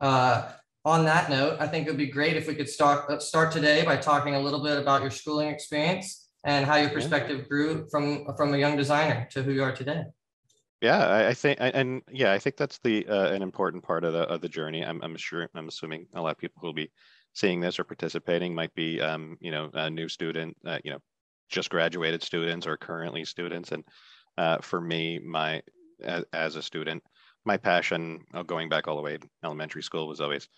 Uh, 0.00 0.50
on 0.84 1.04
that 1.06 1.30
note, 1.30 1.56
I 1.60 1.66
think 1.66 1.86
it 1.86 1.90
would 1.90 1.98
be 1.98 2.08
great 2.08 2.36
if 2.36 2.46
we 2.46 2.54
could 2.54 2.68
start 2.68 3.10
uh, 3.10 3.18
start 3.18 3.52
today 3.52 3.84
by 3.84 3.96
talking 3.96 4.34
a 4.34 4.40
little 4.40 4.62
bit 4.62 4.78
about 4.78 5.00
your 5.00 5.10
schooling 5.10 5.48
experience 5.48 6.28
and 6.44 6.66
how 6.66 6.76
your 6.76 6.90
perspective 6.90 7.48
grew 7.48 7.86
from 7.90 8.26
from 8.36 8.52
a 8.52 8.58
young 8.58 8.76
designer 8.76 9.26
to 9.30 9.42
who 9.42 9.52
you 9.52 9.62
are 9.62 9.72
today. 9.72 10.04
Yeah, 10.84 10.98
I, 10.98 11.28
I 11.28 11.34
think, 11.34 11.56
and 11.60 12.02
yeah, 12.12 12.34
I 12.34 12.38
think 12.38 12.58
that's 12.58 12.78
the 12.80 13.06
uh, 13.06 13.30
an 13.30 13.40
important 13.40 13.82
part 13.82 14.04
of 14.04 14.12
the 14.12 14.24
of 14.24 14.42
the 14.42 14.50
journey. 14.50 14.84
I'm 14.84 15.00
I'm 15.02 15.16
sure 15.16 15.48
I'm 15.54 15.66
assuming 15.66 16.06
a 16.12 16.20
lot 16.20 16.32
of 16.32 16.36
people 16.36 16.60
who 16.60 16.66
will 16.66 16.74
be 16.74 16.90
seeing 17.32 17.58
this 17.58 17.78
or 17.78 17.84
participating 17.84 18.54
might 18.54 18.74
be, 18.74 19.00
um, 19.00 19.38
you 19.40 19.50
know, 19.50 19.70
a 19.72 19.88
new 19.88 20.10
student, 20.10 20.54
uh, 20.66 20.76
you 20.84 20.90
know, 20.90 20.98
just 21.48 21.70
graduated 21.70 22.22
students 22.22 22.66
or 22.66 22.76
currently 22.76 23.24
students. 23.24 23.72
And 23.72 23.82
uh, 24.36 24.58
for 24.58 24.78
me, 24.78 25.18
my 25.18 25.62
as, 26.02 26.24
as, 26.34 26.56
a 26.56 26.62
student, 26.62 27.02
my 27.46 27.56
passion 27.56 28.20
of 28.34 28.46
going 28.46 28.68
back 28.68 28.86
all 28.86 28.96
the 28.96 29.02
way 29.02 29.16
to 29.16 29.26
elementary 29.42 29.82
school 29.82 30.06
was 30.06 30.20
always 30.20 30.50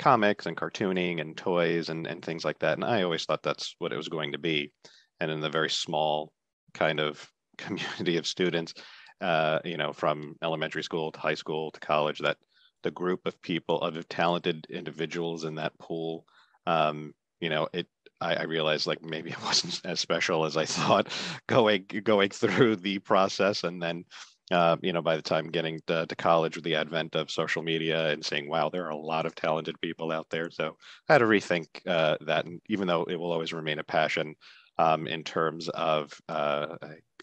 comics 0.00 0.46
and 0.46 0.56
cartooning 0.56 1.20
and 1.20 1.36
toys 1.36 1.88
and, 1.88 2.08
and 2.08 2.24
things 2.24 2.44
like 2.44 2.58
that. 2.58 2.78
And 2.78 2.84
I 2.84 3.02
always 3.02 3.26
thought 3.26 3.44
that's 3.44 3.76
what 3.78 3.92
it 3.92 3.96
was 3.96 4.08
going 4.08 4.32
to 4.32 4.38
be. 4.38 4.72
And 5.20 5.30
in 5.30 5.38
the 5.38 5.48
very 5.48 5.70
small 5.70 6.32
kind 6.74 6.98
of 6.98 7.30
community 7.58 8.16
of 8.16 8.26
students, 8.26 8.74
uh, 9.22 9.60
you 9.64 9.76
know, 9.76 9.92
from 9.92 10.36
elementary 10.42 10.82
school 10.82 11.12
to 11.12 11.20
high 11.20 11.34
school 11.34 11.70
to 11.70 11.80
college, 11.80 12.18
that 12.18 12.36
the 12.82 12.90
group 12.90 13.20
of 13.24 13.40
people 13.40 13.80
of 13.80 14.08
talented 14.08 14.66
individuals 14.68 15.44
in 15.44 15.54
that 15.54 15.78
pool, 15.78 16.26
um, 16.66 17.14
you 17.40 17.48
know, 17.48 17.68
it 17.72 17.86
I, 18.20 18.34
I, 18.34 18.42
realized 18.44 18.86
like 18.86 19.02
maybe 19.02 19.30
it 19.30 19.42
wasn't 19.42 19.80
as 19.84 20.00
special 20.00 20.44
as 20.44 20.56
I 20.56 20.64
thought 20.64 21.08
going 21.48 21.86
going 22.04 22.30
through 22.30 22.76
the 22.76 22.98
process 22.98 23.64
and 23.64 23.82
then 23.82 24.04
uh, 24.50 24.76
you 24.82 24.92
know, 24.92 25.00
by 25.00 25.16
the 25.16 25.22
time 25.22 25.50
getting 25.50 25.80
to, 25.86 26.04
to, 26.06 26.16
college 26.16 26.56
with 26.56 26.64
the 26.64 26.74
advent 26.74 27.14
of 27.14 27.30
social 27.30 27.62
media 27.62 28.10
and 28.10 28.22
saying, 28.22 28.50
wow, 28.50 28.68
there 28.68 28.84
are 28.84 28.90
a 28.90 28.96
lot 28.96 29.24
of 29.24 29.34
talented 29.34 29.80
people 29.80 30.12
out 30.12 30.26
there. 30.30 30.50
So 30.50 30.76
I 31.08 31.14
had 31.14 31.18
to 31.18 31.24
rethink 31.24 31.66
uh, 31.86 32.18
that. 32.26 32.44
And 32.44 32.60
even 32.68 32.86
though 32.86 33.04
it 33.04 33.16
will 33.16 33.32
always 33.32 33.54
remain 33.54 33.78
a 33.78 33.84
passion 33.84 34.34
um, 34.78 35.06
in 35.06 35.24
terms 35.24 35.68
of 35.70 36.12
uh, 36.28 36.76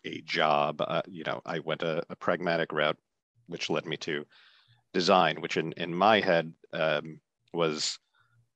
a 0.05 0.21
job, 0.21 0.81
uh, 0.81 1.01
you 1.07 1.23
know, 1.23 1.41
I 1.45 1.59
went 1.59 1.83
a, 1.83 2.03
a, 2.09 2.15
pragmatic 2.15 2.71
route, 2.71 2.97
which 3.47 3.69
led 3.69 3.85
me 3.85 3.97
to 3.97 4.25
design, 4.93 5.41
which 5.41 5.57
in, 5.57 5.71
in 5.73 5.93
my 5.93 6.19
head 6.19 6.53
um, 6.73 7.19
was 7.53 7.99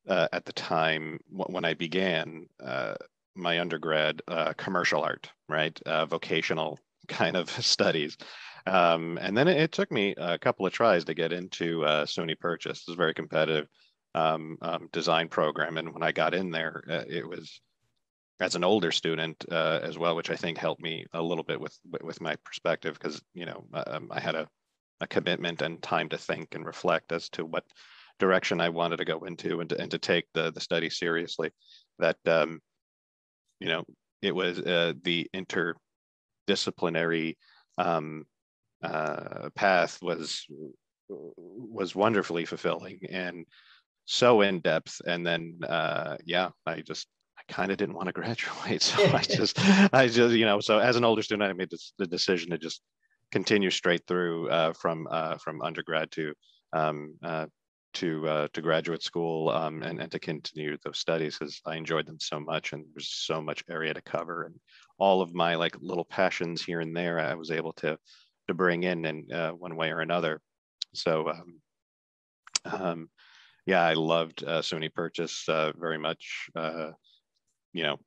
uh, 0.08 0.28
at 0.34 0.46
the 0.46 0.54
time 0.54 1.20
when 1.30 1.66
I 1.66 1.74
began 1.74 2.48
uh, 2.64 2.96
my 3.36 3.60
undergrad 3.60 4.22
commercial 4.58 5.02
art, 5.02 5.30
right? 5.50 5.80
vocational 6.08 6.80
kind 7.08 7.36
of 7.36 7.50
studies. 7.50 8.18
Um, 8.66 9.18
and 9.22 9.38
then 9.38 9.48
it, 9.48 9.58
it, 9.58 9.72
took 9.72 9.92
me 9.92 10.16
a 10.18 10.38
couple 10.38 10.66
of 10.66 10.72
tries 10.72 11.04
to 11.06 11.14
get 11.14 11.34
into 11.34 11.84
uh, 11.84 12.06
SUNY 12.06 12.40
Purchase. 12.40 12.80
It 12.80 12.92
was 12.92 12.96
a 12.96 12.98
very 12.98 13.14
competitive 13.14 13.68
um, 14.16 14.58
um, 14.62 14.90
design 14.94 15.28
program. 15.28 15.78
And 15.78 15.94
when 15.94 16.04
I 16.04 16.12
got 16.12 16.34
in 16.34 16.52
there, 16.52 16.84
uh, 16.90 17.04
it 17.08 17.28
was 17.28 17.60
as 18.40 18.56
an 18.56 18.64
older 18.64 18.92
student 18.92 19.46
uh, 19.52 19.80
as 19.84 19.98
well, 19.98 20.16
which 20.16 20.30
I 20.30 20.36
think 20.36 20.58
helped 20.58 20.82
me 20.82 21.06
a 21.14 21.22
little 21.22 21.44
bit 21.44 21.60
with 21.60 21.78
with 22.02 22.22
my 22.22 22.36
perspective 22.44 22.98
because 23.00 23.22
you 23.34 23.46
know 23.46 23.66
um, 23.74 24.10
I 24.12 24.20
had 24.20 24.36
a, 24.36 24.48
a 25.02 25.08
commitment 25.08 25.62
and 25.62 25.82
time 25.82 26.10
to 26.10 26.18
think 26.18 26.56
and 26.56 26.66
reflect 26.66 27.12
as 27.12 27.30
to 27.30 27.46
what 27.46 27.64
direction 28.20 28.62
I 28.62 28.70
wanted 28.70 28.98
to 28.98 29.06
go 29.06 29.24
into 29.24 29.60
and 29.60 29.70
to, 29.70 29.80
and 29.80 29.92
to 29.92 29.98
take 29.98 30.26
the 30.34 30.52
the 30.52 30.62
study 30.62 30.90
seriously. 30.90 31.52
That 32.00 32.18
um, 32.26 32.60
you 33.60 33.68
know 33.68 33.84
it 34.22 34.34
was 34.34 34.60
uh, 34.60 34.94
the 35.04 35.30
interdisciplinary 36.48 37.36
um, 37.78 38.26
uh, 38.84 39.50
path 39.56 40.00
was 40.02 40.46
was 41.10 41.96
wonderfully 41.96 42.46
fulfilling 42.46 43.00
and 43.10 43.46
so 44.06 44.42
in 44.42 44.60
depth. 44.60 45.02
And 45.06 45.26
then 45.26 45.60
uh, 45.68 46.18
yeah, 46.26 46.50
I 46.66 46.82
just 46.82 47.08
I 47.50 47.54
kind 47.54 47.72
of 47.72 47.78
didn't 47.78 47.96
want 47.96 48.08
to 48.08 48.14
graduate, 48.14 48.82
so 48.82 49.04
I 49.16 49.22
just 49.22 49.60
I 49.94 50.08
just 50.08 50.36
you 50.36 50.46
know 50.46 50.60
so 50.60 50.80
as 50.80 50.96
an 50.96 51.06
older 51.06 51.22
student, 51.22 51.50
I 51.50 51.54
made 51.54 51.70
this, 51.70 51.94
the 51.98 52.08
decision 52.08 52.52
to 52.52 52.58
just 52.58 52.82
continue 53.32 53.72
straight 53.72 54.06
through 54.08 54.50
uh, 54.50 54.74
from 54.74 55.08
uh, 55.10 55.38
from 55.38 55.62
undergrad 55.62 56.12
to 56.12 56.34
um, 56.72 57.16
uh, 57.24 57.48
to 57.96 58.28
uh, 58.28 58.48
to 58.54 58.62
graduate 58.62 59.04
school 59.04 59.50
um, 59.50 59.84
and, 59.84 60.00
and 60.00 60.12
to 60.12 60.20
continue 60.20 60.78
those 60.84 61.00
studies 61.00 61.38
because 61.38 61.62
I 61.66 61.76
enjoyed 61.76 62.06
them 62.06 62.20
so 62.20 62.40
much 62.40 62.74
and 62.74 62.86
there's 62.94 63.10
so 63.10 63.42
much 63.42 63.64
area 63.70 63.94
to 63.94 64.02
cover 64.02 64.44
and 64.44 64.56
all 64.98 65.22
of 65.22 65.34
my 65.34 65.56
like 65.56 65.76
little 65.80 66.06
passions 66.06 66.64
here 66.64 66.80
and 66.80 66.96
there 66.96 67.20
I 67.20 67.36
was 67.36 67.52
able 67.52 67.74
to 67.74 67.98
to 68.48 68.54
bring 68.54 68.84
in 68.84 69.06
in 69.06 69.32
uh, 69.32 69.52
one 69.52 69.76
way 69.76 69.92
or 69.92 70.02
another. 70.02 70.42
So 70.94 71.30
um, 71.30 71.62
um, 72.66 73.10
yeah, 73.66 73.82
I 73.82 73.94
loved 73.94 74.44
uh, 74.44 74.62
SUNY 74.62 74.94
Purchase 74.94 75.48
uh, 75.48 75.72
very 75.78 75.98
much. 75.98 76.50
Uh, 77.74 77.78
you 77.78 77.84
know, 77.84 77.98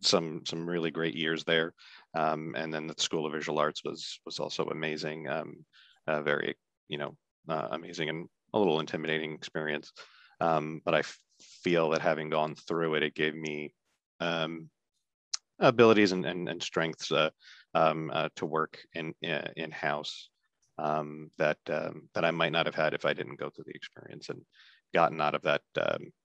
some 0.00 0.42
some 0.46 0.68
really 0.68 0.90
great 0.90 1.14
years 1.14 1.44
there, 1.44 1.74
um, 2.14 2.54
and 2.56 2.72
then 2.72 2.86
the 2.86 2.94
School 2.98 3.26
of 3.26 3.32
Visual 3.32 3.58
Arts 3.58 3.82
was 3.84 4.20
was 4.24 4.38
also 4.38 4.64
amazing. 4.66 5.28
Um, 5.28 5.64
very 6.06 6.56
you 6.88 6.98
know 6.98 7.16
uh, 7.48 7.68
amazing 7.72 8.08
and 8.08 8.28
a 8.54 8.58
little 8.58 8.80
intimidating 8.80 9.34
experience. 9.34 9.92
Um, 10.40 10.80
but 10.84 10.94
I 10.94 11.02
feel 11.62 11.90
that 11.90 12.00
having 12.00 12.30
gone 12.30 12.54
through 12.54 12.94
it, 12.94 13.02
it 13.02 13.14
gave 13.14 13.34
me 13.34 13.74
um, 14.20 14.70
abilities 15.58 16.12
and, 16.12 16.24
and, 16.24 16.48
and 16.48 16.62
strengths 16.62 17.12
uh, 17.12 17.30
um, 17.74 18.10
uh, 18.14 18.28
to 18.36 18.46
work 18.46 18.78
in 18.94 19.14
in 19.56 19.70
house 19.70 20.30
um, 20.78 21.30
that 21.38 21.58
that 21.66 22.24
I 22.24 22.30
might 22.30 22.52
not 22.52 22.66
have 22.66 22.74
had 22.74 22.94
if 22.94 23.04
I 23.04 23.12
didn't 23.12 23.40
go 23.40 23.50
through 23.50 23.64
the 23.66 23.76
experience 23.76 24.28
and 24.28 24.40
gotten 24.94 25.20
out 25.20 25.34
of 25.34 25.42
that 25.42 25.62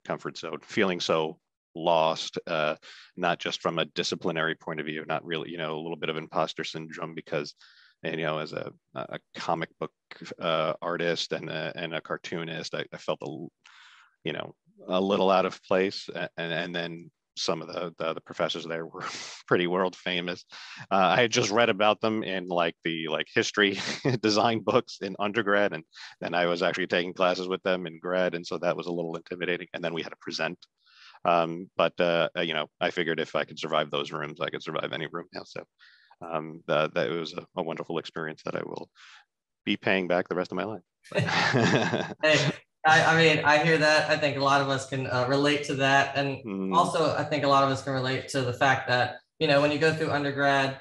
comfort 0.05 0.38
zone, 0.38 0.59
feeling 0.63 1.00
so 1.00 1.39
lost, 1.75 2.38
uh, 2.48 2.75
not 3.18 3.39
just 3.39 3.62
from 3.62 3.80
a 3.80 3.86
disciplinary 3.86 4.56
point 4.56 4.80
of 4.80 4.86
view, 4.86 5.03
not 5.08 5.25
really, 5.25 5.51
you 5.51 5.58
know, 5.58 5.75
a 5.75 5.82
little 5.82 5.98
bit 5.98 6.10
of 6.10 6.18
imposter 6.18 6.63
syndrome 6.63 7.13
because, 7.13 7.53
and, 8.03 8.20
you 8.20 8.25
know, 8.25 8.39
as 8.39 8.53
a, 8.53 8.72
a 8.96 9.20
comic 9.36 9.70
book 9.80 9.92
uh, 10.39 10.74
artist 10.82 11.32
and 11.32 11.50
a, 11.50 11.72
and 11.75 11.94
a 11.94 12.01
cartoonist, 12.01 12.75
I, 12.75 12.86
I, 12.94 12.98
felt 12.98 13.20
a, 13.22 13.30
you 14.24 14.34
know, 14.34 14.53
a 14.88 15.00
little 15.00 15.30
out 15.30 15.46
of 15.46 15.62
place, 15.63 16.10
and 16.38 16.53
and 16.53 16.75
then 16.75 17.12
some 17.36 17.62
of 17.62 17.68
the, 17.68 17.94
the, 17.98 18.13
the 18.13 18.22
professors 18.22 18.65
there 18.65 18.86
were 18.86 19.03
pretty 19.48 19.68
world 19.68 19.96
famous. 19.96 20.46
Uh, 20.92 20.96
I 20.96 21.22
had 21.22 21.32
just 21.32 21.51
read 21.51 21.70
about 21.70 22.01
them 22.01 22.24
in 22.24 22.48
like 22.48 22.75
the 22.84 23.08
like 23.08 23.27
history 23.34 23.80
design 24.22 24.60
books 24.60 25.00
in 25.01 25.15
undergrad, 25.20 25.74
and 25.74 25.84
then 26.22 26.34
I 26.34 26.46
was 26.46 26.62
actually 26.62 26.88
taking 26.88 27.13
classes 27.13 27.48
with 27.48 27.63
them 27.63 27.88
in 27.88 28.00
grad, 28.00 28.36
and 28.36 28.46
so 28.46 28.58
that 28.60 28.77
was 28.77 28.88
a 28.88 28.92
little 28.92 29.15
intimidating. 29.15 29.68
And 29.74 29.84
then 29.84 29.94
we 29.94 30.03
had 30.03 30.12
to 30.12 30.18
present. 30.22 30.58
Um, 31.25 31.70
but 31.77 31.94
uh, 32.00 32.30
uh 32.38 32.42
you 32.42 32.53
know, 32.53 32.68
I 32.82 32.92
figured 32.92 33.20
if 33.20 33.36
I 33.36 33.44
could 33.44 33.60
survive 33.60 33.92
those 33.92 34.12
rooms, 34.12 34.42
I 34.42 34.50
could 34.50 34.63
survive 34.63 34.92
any 34.94 35.08
room 35.12 35.27
now. 35.34 35.44
So 35.46 35.63
um, 36.22 36.62
that, 36.68 36.94
that 36.94 37.10
was 37.10 37.34
a, 37.34 37.46
a 37.56 37.63
wonderful 37.63 37.98
experience 37.98 38.42
that 38.46 38.56
I 38.56 38.62
will 38.65 38.89
be 39.65 39.77
paying 39.77 40.08
back 40.08 40.27
the 40.27 40.36
rest 40.36 40.51
of 40.51 40.58
my 40.58 40.65
life. 40.65 40.82
hey, 42.24 42.51
I, 42.86 43.03
I, 43.03 43.18
mean, 43.18 43.46
I 43.46 43.63
hear 43.63 43.77
that. 43.77 44.10
I 44.10 44.18
think 44.18 44.38
a 44.38 44.44
lot 44.44 44.62
of 44.62 44.70
us 44.70 44.89
can 44.89 45.08
uh, 45.08 45.25
relate 45.30 45.63
to 45.65 45.75
that. 45.75 46.18
And 46.18 46.44
mm. 46.46 46.75
also, 46.75 47.15
I 47.15 47.24
think 47.24 47.44
a 47.44 47.48
lot 47.48 47.63
of 47.63 47.70
us 47.70 47.84
can 47.84 47.94
relate 47.94 48.27
to 48.30 48.42
the 48.42 48.53
fact 48.53 48.88
that, 48.89 49.18
you 49.39 49.48
know, 49.48 49.62
when 49.62 49.72
you 49.72 49.80
go 49.80 49.94
through 49.94 50.12
undergrad, 50.12 50.80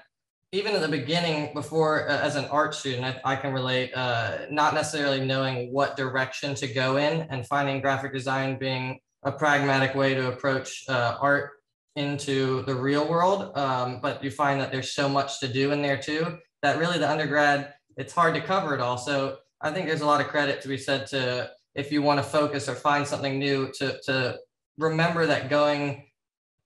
even 0.50 0.74
at 0.74 0.82
the 0.82 0.88
beginning, 0.88 1.54
before 1.54 2.08
uh, 2.08 2.20
as 2.20 2.36
an 2.36 2.44
art 2.46 2.74
student, 2.74 3.04
I, 3.24 3.32
I 3.32 3.36
can 3.36 3.52
relate, 3.52 3.92
uh, 3.94 4.46
not 4.50 4.74
necessarily 4.74 5.24
knowing 5.24 5.72
what 5.72 5.96
direction 5.96 6.54
to 6.56 6.66
go 6.66 6.96
in 6.96 7.22
and 7.30 7.46
finding 7.46 7.80
graphic 7.80 8.12
design 8.12 8.58
being 8.58 8.98
a 9.24 9.32
pragmatic 9.32 9.94
way 9.94 10.14
to 10.14 10.28
approach 10.28 10.84
uh, 10.88 11.16
art 11.20 11.50
into 11.96 12.62
the 12.62 12.74
real 12.74 13.06
world. 13.08 13.56
Um, 13.56 14.00
but 14.00 14.22
you 14.24 14.30
find 14.30 14.60
that 14.60 14.72
there's 14.72 14.92
so 14.92 15.08
much 15.08 15.40
to 15.40 15.48
do 15.48 15.72
in 15.72 15.82
there 15.82 15.98
too, 15.98 16.38
that 16.62 16.78
really 16.78 16.98
the 16.98 17.10
undergrad, 17.10 17.74
it's 17.96 18.12
hard 18.12 18.34
to 18.34 18.40
cover 18.40 18.74
it 18.74 18.80
all. 18.80 18.96
So 18.96 19.38
I 19.60 19.70
think 19.70 19.86
there's 19.86 20.00
a 20.00 20.06
lot 20.06 20.20
of 20.20 20.28
credit 20.28 20.60
to 20.62 20.68
be 20.68 20.78
said 20.78 21.06
to 21.08 21.50
if 21.74 21.92
you 21.92 22.02
want 22.02 22.18
to 22.18 22.22
focus 22.22 22.68
or 22.68 22.74
find 22.74 23.06
something 23.06 23.38
new 23.38 23.70
to, 23.78 23.98
to 24.04 24.38
remember 24.78 25.26
that 25.26 25.48
going 25.48 26.06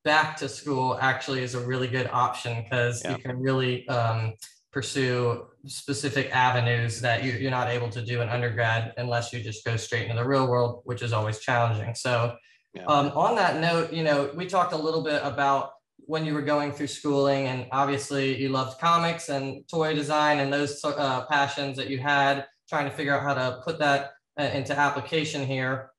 back 0.04 0.36
to 0.36 0.48
school 0.48 0.98
actually 1.00 1.42
is 1.42 1.54
a 1.54 1.60
really 1.60 1.88
good 1.88 2.08
option 2.12 2.62
because 2.62 3.02
yeah. 3.04 3.12
you 3.12 3.18
can 3.18 3.38
really 3.38 3.86
um, 3.88 4.34
pursue 4.76 5.46
specific 5.64 6.28
avenues 6.36 7.00
that 7.00 7.24
you, 7.24 7.32
you're 7.32 7.50
not 7.50 7.68
able 7.68 7.88
to 7.88 8.02
do 8.04 8.20
in 8.20 8.28
undergrad 8.28 8.92
unless 8.98 9.32
you 9.32 9.42
just 9.42 9.64
go 9.64 9.74
straight 9.74 10.02
into 10.02 10.14
the 10.14 10.28
real 10.28 10.46
world, 10.46 10.82
which 10.84 11.00
is 11.00 11.14
always 11.14 11.38
challenging. 11.38 11.94
So 11.94 12.36
yeah. 12.74 12.84
um, 12.84 13.06
on 13.14 13.36
that 13.36 13.58
note, 13.58 13.90
you 13.90 14.04
know, 14.04 14.30
we 14.36 14.44
talked 14.44 14.74
a 14.74 14.76
little 14.76 15.02
bit 15.02 15.22
about 15.24 15.70
when 15.96 16.26
you 16.26 16.34
were 16.34 16.42
going 16.42 16.72
through 16.72 16.88
schooling 16.88 17.46
and 17.46 17.66
obviously 17.72 18.38
you 18.38 18.50
loved 18.50 18.78
comics 18.78 19.30
and 19.30 19.66
toy 19.66 19.94
design 19.94 20.40
and 20.40 20.52
those 20.52 20.84
uh, 20.84 21.24
passions 21.24 21.78
that 21.78 21.88
you 21.88 21.96
had 21.96 22.44
trying 22.68 22.84
to 22.84 22.94
figure 22.94 23.14
out 23.16 23.22
how 23.22 23.32
to 23.32 23.62
put 23.64 23.78
that 23.78 24.10
uh, 24.38 24.42
into 24.42 24.78
application 24.78 25.46
here. 25.46 25.90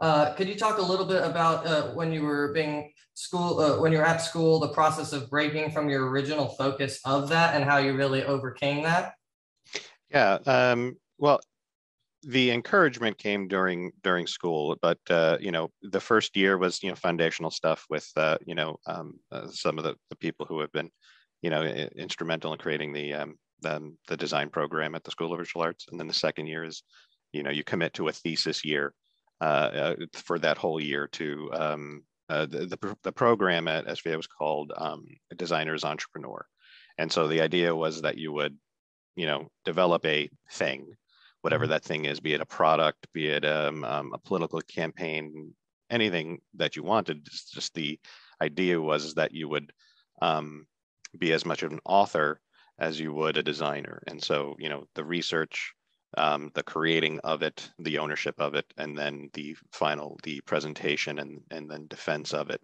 Uh, 0.00 0.34
could 0.34 0.48
you 0.48 0.56
talk 0.56 0.78
a 0.78 0.82
little 0.82 1.06
bit 1.06 1.22
about 1.22 1.64
uh, 1.64 1.92
when 1.92 2.12
you 2.12 2.22
were 2.22 2.52
being 2.52 2.90
school, 3.14 3.60
uh, 3.60 3.80
when 3.80 3.92
you're 3.92 4.04
at 4.04 4.18
school, 4.18 4.58
the 4.58 4.68
process 4.68 5.12
of 5.12 5.30
breaking 5.30 5.70
from 5.70 5.88
your 5.88 6.08
original 6.10 6.48
focus 6.48 7.00
of 7.04 7.28
that 7.28 7.54
and 7.54 7.64
how 7.64 7.78
you 7.78 7.96
really 7.96 8.24
overcame 8.24 8.82
that? 8.82 9.14
Yeah. 10.10 10.38
Um, 10.46 10.96
well, 11.18 11.40
the 12.22 12.50
encouragement 12.50 13.16
came 13.18 13.48
during 13.48 13.92
during 14.02 14.26
school, 14.26 14.76
but 14.82 14.98
uh, 15.08 15.38
you 15.40 15.50
know, 15.50 15.70
the 15.82 16.00
first 16.00 16.36
year 16.36 16.58
was 16.58 16.82
you 16.82 16.90
know 16.90 16.94
foundational 16.94 17.50
stuff 17.50 17.86
with 17.88 18.10
uh, 18.16 18.38
you 18.44 18.54
know 18.54 18.76
um, 18.86 19.18
uh, 19.32 19.48
some 19.48 19.78
of 19.78 19.84
the, 19.84 19.94
the 20.10 20.16
people 20.16 20.46
who 20.46 20.60
have 20.60 20.72
been 20.72 20.90
you 21.42 21.50
know 21.50 21.62
instrumental 21.62 22.52
in 22.52 22.58
creating 22.58 22.92
the 22.92 23.14
um, 23.14 23.38
the, 23.62 23.94
the 24.08 24.16
design 24.16 24.50
program 24.50 24.94
at 24.94 25.04
the 25.04 25.10
School 25.10 25.32
of 25.32 25.38
Visual 25.38 25.62
Arts, 25.62 25.86
and 25.90 25.98
then 25.98 26.06
the 26.06 26.14
second 26.14 26.46
year 26.46 26.64
is 26.64 26.82
you 27.32 27.42
know 27.42 27.50
you 27.50 27.64
commit 27.64 27.94
to 27.94 28.08
a 28.08 28.12
thesis 28.12 28.64
year 28.64 28.92
uh, 29.40 29.44
uh, 29.44 29.94
for 30.12 30.38
that 30.38 30.58
whole 30.58 30.80
year 30.80 31.08
to 31.12 31.50
um, 31.54 32.02
uh, 32.30 32.46
the, 32.46 32.66
the, 32.66 32.96
the 33.02 33.12
program 33.12 33.68
at 33.68 33.86
SVA 33.86 34.16
was 34.16 34.26
called 34.26 34.72
um, 34.76 35.04
Designers 35.36 35.84
Entrepreneur, 35.84 36.46
and 36.98 37.10
so 37.10 37.28
the 37.28 37.40
idea 37.40 37.74
was 37.74 38.02
that 38.02 38.18
you 38.18 38.32
would 38.32 38.56
you 39.16 39.26
know 39.26 39.48
develop 39.64 40.04
a 40.06 40.30
thing 40.52 40.86
whatever 41.42 41.64
mm-hmm. 41.64 41.72
that 41.72 41.84
thing 41.84 42.04
is, 42.04 42.20
be 42.20 42.34
it 42.34 42.40
a 42.40 42.46
product, 42.46 43.06
be 43.12 43.28
it 43.28 43.44
um, 43.44 43.84
um, 43.84 44.12
a 44.12 44.18
political 44.18 44.60
campaign, 44.60 45.54
anything 45.90 46.40
that 46.54 46.76
you 46.76 46.82
wanted. 46.82 47.24
Just, 47.24 47.52
just 47.52 47.74
the 47.74 47.98
idea 48.40 48.80
was 48.80 49.14
that 49.14 49.32
you 49.32 49.48
would 49.48 49.72
um, 50.22 50.66
be 51.18 51.32
as 51.32 51.44
much 51.44 51.62
of 51.62 51.72
an 51.72 51.80
author 51.84 52.40
as 52.78 52.98
you 52.98 53.12
would 53.12 53.36
a 53.36 53.42
designer. 53.42 54.02
And 54.06 54.22
so, 54.22 54.56
you 54.58 54.68
know, 54.68 54.84
the 54.94 55.04
research, 55.04 55.72
um, 56.16 56.50
the 56.54 56.62
creating 56.62 57.20
of 57.20 57.42
it, 57.42 57.70
the 57.78 57.98
ownership 57.98 58.34
of 58.38 58.54
it, 58.54 58.66
and 58.76 58.96
then 58.96 59.30
the 59.34 59.56
final, 59.72 60.18
the 60.22 60.40
presentation 60.42 61.18
and, 61.18 61.40
and 61.50 61.70
then 61.70 61.86
defense 61.88 62.32
of 62.32 62.50
it. 62.50 62.60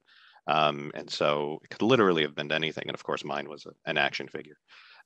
Um, 0.47 0.93
and 0.95 1.11
so 1.11 1.61
it 1.65 1.71
could 1.71 1.83
literally 1.83 2.23
have 2.23 2.35
been 2.35 2.53
anything. 2.53 2.85
And 2.87 2.95
of 2.95 3.03
course, 3.03 3.25
mine 3.25 3.49
was 3.49 3.67
a, 3.67 3.73
an 3.89 3.99
action 3.99 4.29
figure. 4.29 4.59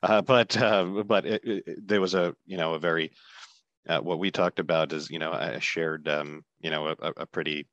Uh, 0.03 0.23
but 0.23 0.57
uh, 0.57 0.85
but 1.05 1.27
it, 1.27 1.43
it, 1.45 1.89
there 1.89 2.01
was 2.01 2.15
a 2.15 2.35
you 2.47 2.57
know 2.57 2.75
a 2.75 2.79
very 2.79 3.13
uh, 3.89 4.01
what 4.01 4.19
we 4.19 4.31
talked 4.31 4.59
about 4.59 4.93
is, 4.93 5.11
you 5.11 5.19
know, 5.19 5.33
I 5.33 5.59
shared, 5.59 6.09
um, 6.09 6.45
you 6.61 6.71
know, 6.71 6.89
a, 6.89 7.13
a 7.17 7.27
pretty 7.27 7.67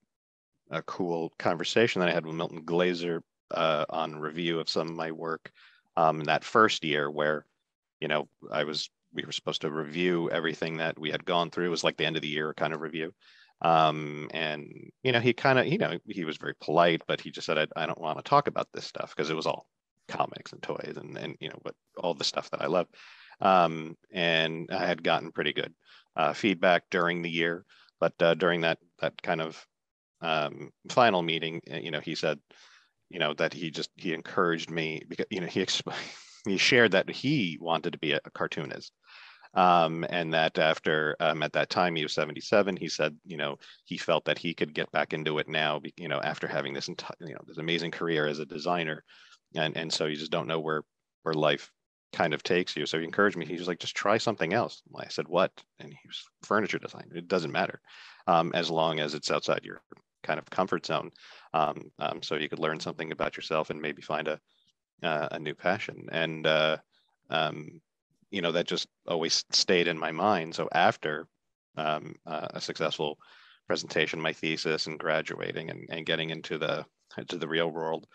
a 0.69 0.81
cool 0.81 1.31
conversation 1.37 1.99
that 1.99 2.09
I 2.09 2.13
had 2.13 2.25
with 2.25 2.35
Milton 2.35 2.63
Glaser 2.65 3.23
uh, 3.51 3.85
on 3.89 4.19
review 4.19 4.59
of 4.59 4.69
some 4.69 4.87
of 4.87 4.95
my 4.95 5.11
work 5.11 5.51
um, 5.95 6.19
that 6.21 6.43
first 6.43 6.83
year, 6.83 7.09
where, 7.09 7.45
you 7.99 8.07
know, 8.07 8.27
I 8.51 8.63
was 8.63 8.89
we 9.17 9.25
were 9.25 9.33
supposed 9.33 9.61
to 9.61 9.71
review 9.71 10.29
everything 10.31 10.77
that 10.77 10.97
we 10.97 11.11
had 11.11 11.25
gone 11.25 11.49
through. 11.49 11.65
It 11.65 11.69
was 11.69 11.83
like 11.83 11.97
the 11.97 12.05
end 12.05 12.15
of 12.15 12.21
the 12.21 12.29
year 12.29 12.53
kind 12.53 12.73
of 12.73 12.81
review. 12.81 13.13
Um, 13.61 14.29
and 14.33 14.71
you 15.03 15.11
know, 15.11 15.19
he 15.19 15.33
kind 15.33 15.59
of, 15.59 15.67
you 15.67 15.79
know, 15.79 15.97
he 16.07 16.23
was 16.23 16.37
very 16.37 16.53
polite, 16.61 17.01
but 17.07 17.19
he 17.19 17.31
just 17.31 17.47
said, 17.47 17.57
I, 17.57 17.67
I 17.75 17.85
don't 17.87 17.99
want 17.99 18.19
to 18.19 18.23
talk 18.23 18.47
about 18.47 18.67
this 18.73 18.85
stuff 18.85 19.13
because 19.15 19.29
it 19.29 19.35
was 19.35 19.47
all 19.47 19.67
comics 20.07 20.53
and 20.53 20.61
toys 20.63 20.93
and 20.95 21.17
and 21.17 21.35
you 21.41 21.49
know, 21.49 21.59
but 21.63 21.75
all 21.97 22.13
the 22.13 22.23
stuff 22.23 22.49
that 22.51 22.61
I 22.61 22.67
love. 22.67 22.87
Um, 23.41 23.97
and 24.13 24.69
I 24.71 24.85
had 24.85 25.03
gotten 25.03 25.31
pretty 25.31 25.53
good 25.53 25.73
uh, 26.15 26.33
feedback 26.33 26.83
during 26.89 27.21
the 27.21 27.29
year. 27.29 27.65
But 27.99 28.13
uh, 28.21 28.35
during 28.35 28.61
that 28.61 28.77
that 28.99 29.21
kind 29.21 29.41
of 29.41 29.65
um, 30.21 30.71
final 30.89 31.21
meeting, 31.21 31.61
uh, 31.71 31.77
you 31.77 31.91
know, 31.91 31.99
he 31.99 32.15
said, 32.15 32.39
you 33.09 33.19
know, 33.19 33.33
that 33.35 33.53
he 33.53 33.71
just 33.71 33.89
he 33.95 34.13
encouraged 34.13 34.69
me 34.69 35.01
because 35.07 35.25
you 35.31 35.41
know 35.41 35.47
he 35.47 35.61
explained, 35.61 35.99
he 36.45 36.57
shared 36.57 36.91
that 36.91 37.09
he 37.09 37.57
wanted 37.59 37.93
to 37.93 37.99
be 37.99 38.13
a 38.13 38.19
cartoonist. 38.33 38.91
Um, 39.57 40.05
and 40.09 40.33
that 40.33 40.57
after 40.57 41.17
um, 41.19 41.41
at 41.41 41.51
that 41.53 41.69
time 41.69 41.95
he 41.95 42.03
was 42.03 42.13
77 42.13 42.77
he 42.77 42.87
said 42.87 43.17
you 43.25 43.37
know 43.37 43.57
he 43.85 43.97
felt 43.97 44.25
that 44.25 44.37
he 44.37 44.53
could 44.53 44.71
get 44.71 44.91
back 44.91 45.13
into 45.13 45.39
it 45.39 45.49
now 45.49 45.81
you 45.97 46.07
know 46.07 46.21
after 46.21 46.47
having 46.47 46.73
this 46.73 46.89
entire 46.89 47.15
you 47.21 47.33
know 47.33 47.41
this 47.47 47.57
amazing 47.57 47.89
career 47.89 48.27
as 48.27 48.37
a 48.37 48.45
designer 48.45 49.03
and 49.55 49.75
and 49.75 49.91
so 49.91 50.05
you 50.05 50.15
just 50.15 50.31
don't 50.31 50.47
know 50.47 50.59
where 50.59 50.83
where 51.23 51.33
life 51.33 51.71
kind 52.13 52.33
of 52.33 52.43
takes 52.43 52.75
you. 52.75 52.85
So 52.85 52.97
he 52.97 53.05
encouraged 53.05 53.37
me. 53.37 53.45
He 53.45 53.57
was 53.57 53.67
like, 53.67 53.79
just 53.79 53.95
try 53.95 54.17
something 54.17 54.53
else. 54.53 54.81
I 54.95 55.07
said, 55.07 55.27
what? 55.27 55.51
And 55.79 55.89
he 55.89 56.07
was 56.07 56.23
furniture 56.43 56.79
design. 56.79 57.09
It 57.13 57.27
doesn't 57.27 57.51
matter 57.51 57.81
um, 58.27 58.51
as 58.53 58.69
long 58.69 58.99
as 58.99 59.13
it's 59.13 59.31
outside 59.31 59.63
your 59.63 59.81
kind 60.23 60.39
of 60.39 60.49
comfort 60.49 60.85
zone. 60.85 61.11
Um, 61.53 61.91
um, 61.99 62.23
so 62.23 62.35
you 62.35 62.49
could 62.49 62.59
learn 62.59 62.79
something 62.79 63.11
about 63.11 63.35
yourself 63.37 63.69
and 63.69 63.81
maybe 63.81 64.01
find 64.01 64.27
a, 64.27 64.39
uh, 65.03 65.27
a 65.31 65.39
new 65.39 65.53
passion. 65.53 66.07
And, 66.11 66.47
uh, 66.47 66.77
um, 67.29 67.81
you 68.31 68.41
know, 68.41 68.51
that 68.51 68.67
just 68.67 68.87
always 69.07 69.43
stayed 69.51 69.87
in 69.87 69.97
my 69.97 70.11
mind. 70.11 70.55
So 70.55 70.67
after 70.71 71.27
um, 71.77 72.15
uh, 72.25 72.47
a 72.51 72.61
successful 72.61 73.17
presentation, 73.67 74.21
my 74.21 74.33
thesis 74.33 74.87
and 74.87 74.99
graduating 74.99 75.69
and, 75.69 75.87
and 75.89 76.05
getting 76.05 76.29
into 76.29 76.57
the, 76.57 76.85
into 77.17 77.37
the 77.37 77.47
real 77.47 77.69
world, 77.69 78.07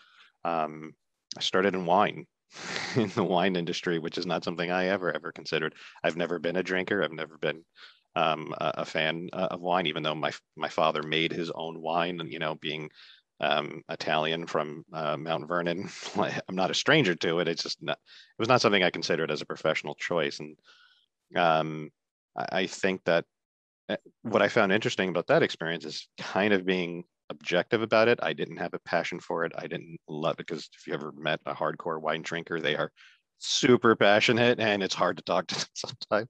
um, 0.43 0.93
I 1.37 1.41
started 1.41 1.73
in 1.73 1.85
wine 1.85 2.25
in 2.95 3.09
the 3.09 3.23
wine 3.23 3.55
industry, 3.55 3.99
which 3.99 4.17
is 4.17 4.25
not 4.25 4.43
something 4.43 4.69
I 4.69 4.87
ever 4.87 5.13
ever 5.13 5.31
considered. 5.31 5.75
I've 6.03 6.17
never 6.17 6.39
been 6.39 6.57
a 6.57 6.63
drinker. 6.63 7.03
I've 7.03 7.11
never 7.11 7.37
been 7.37 7.63
um, 8.15 8.53
a, 8.59 8.73
a, 8.77 8.85
fan 8.85 9.29
uh, 9.33 9.47
of 9.51 9.61
wine, 9.61 9.87
even 9.87 10.03
though 10.03 10.15
my 10.15 10.31
my 10.55 10.69
father 10.69 11.01
made 11.01 11.31
his 11.31 11.51
own 11.51 11.81
wine. 11.81 12.19
And 12.19 12.31
you 12.31 12.39
know, 12.39 12.55
being 12.55 12.89
um, 13.43 13.81
Italian 13.89 14.47
from 14.47 14.83
uh, 14.93 15.17
Mount 15.17 15.47
Vernon, 15.47 15.89
I'm 16.17 16.55
not 16.55 16.71
a 16.71 16.75
stranger 16.75 17.15
to 17.15 17.39
it. 17.39 17.47
It's 17.47 17.63
just 17.63 17.81
not. 17.81 17.97
It 17.97 18.39
was 18.39 18.49
not 18.49 18.61
something 18.61 18.83
I 18.83 18.89
considered 18.89 19.31
as 19.31 19.41
a 19.41 19.45
professional 19.45 19.95
choice. 19.95 20.39
And 20.39 20.57
um, 21.35 21.89
I, 22.37 22.59
I 22.59 22.67
think 22.67 23.01
that 23.05 23.25
eh, 23.89 23.97
what 24.21 24.41
I 24.41 24.47
found 24.47 24.71
interesting 24.71 25.09
about 25.09 25.27
that 25.27 25.43
experience 25.43 25.85
is 25.85 26.07
kind 26.17 26.53
of 26.53 26.65
being 26.65 27.03
objective 27.29 27.81
about 27.81 28.07
it. 28.07 28.19
I 28.21 28.33
didn't 28.33 28.57
have 28.57 28.73
a 28.73 28.79
passion 28.79 29.19
for 29.19 29.45
it. 29.45 29.53
I 29.57 29.67
didn't 29.67 29.97
love 30.07 30.35
it 30.39 30.47
because 30.47 30.69
if 30.77 30.87
you 30.87 30.93
ever 30.93 31.11
met 31.17 31.39
a 31.45 31.53
hardcore 31.53 32.01
wine 32.01 32.21
drinker, 32.21 32.59
they 32.59 32.75
are 32.75 32.91
super 33.39 33.95
passionate 33.95 34.59
and 34.59 34.81
it's 34.81 34.95
hard 34.95 35.17
to 35.17 35.23
talk 35.23 35.47
to 35.47 35.55
them 35.55 35.65
sometimes. 35.73 36.29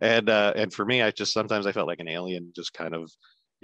And 0.00 0.30
uh, 0.30 0.52
and 0.56 0.72
for 0.72 0.84
me, 0.84 1.02
I 1.02 1.10
just 1.10 1.32
sometimes 1.32 1.66
I 1.66 1.72
felt 1.72 1.88
like 1.88 2.00
an 2.00 2.08
alien, 2.08 2.52
just 2.54 2.72
kind 2.72 2.94
of 2.94 3.10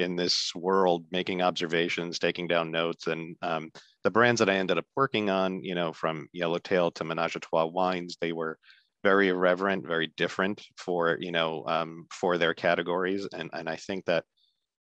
in 0.00 0.16
this 0.16 0.54
world, 0.54 1.04
making 1.10 1.42
observations, 1.42 2.18
taking 2.18 2.48
down 2.48 2.70
notes, 2.70 3.06
and 3.06 3.36
um, 3.42 3.70
the 4.04 4.10
brands 4.10 4.38
that 4.38 4.50
I 4.50 4.54
ended 4.54 4.78
up 4.78 4.86
working 4.96 5.30
on, 5.30 5.62
you 5.62 5.74
know, 5.74 5.92
from 5.92 6.28
Yellowtail 6.32 6.92
to 6.92 7.04
Menage 7.04 7.36
a 7.36 7.40
Trois 7.40 7.66
wines, 7.66 8.16
they 8.20 8.32
were 8.32 8.58
very 9.02 9.28
irreverent, 9.28 9.86
very 9.86 10.12
different 10.16 10.62
for 10.76 11.16
you 11.20 11.32
know 11.32 11.64
um, 11.66 12.06
for 12.12 12.38
their 12.38 12.54
categories, 12.54 13.26
and 13.32 13.50
and 13.52 13.68
I 13.68 13.76
think 13.76 14.04
that 14.06 14.24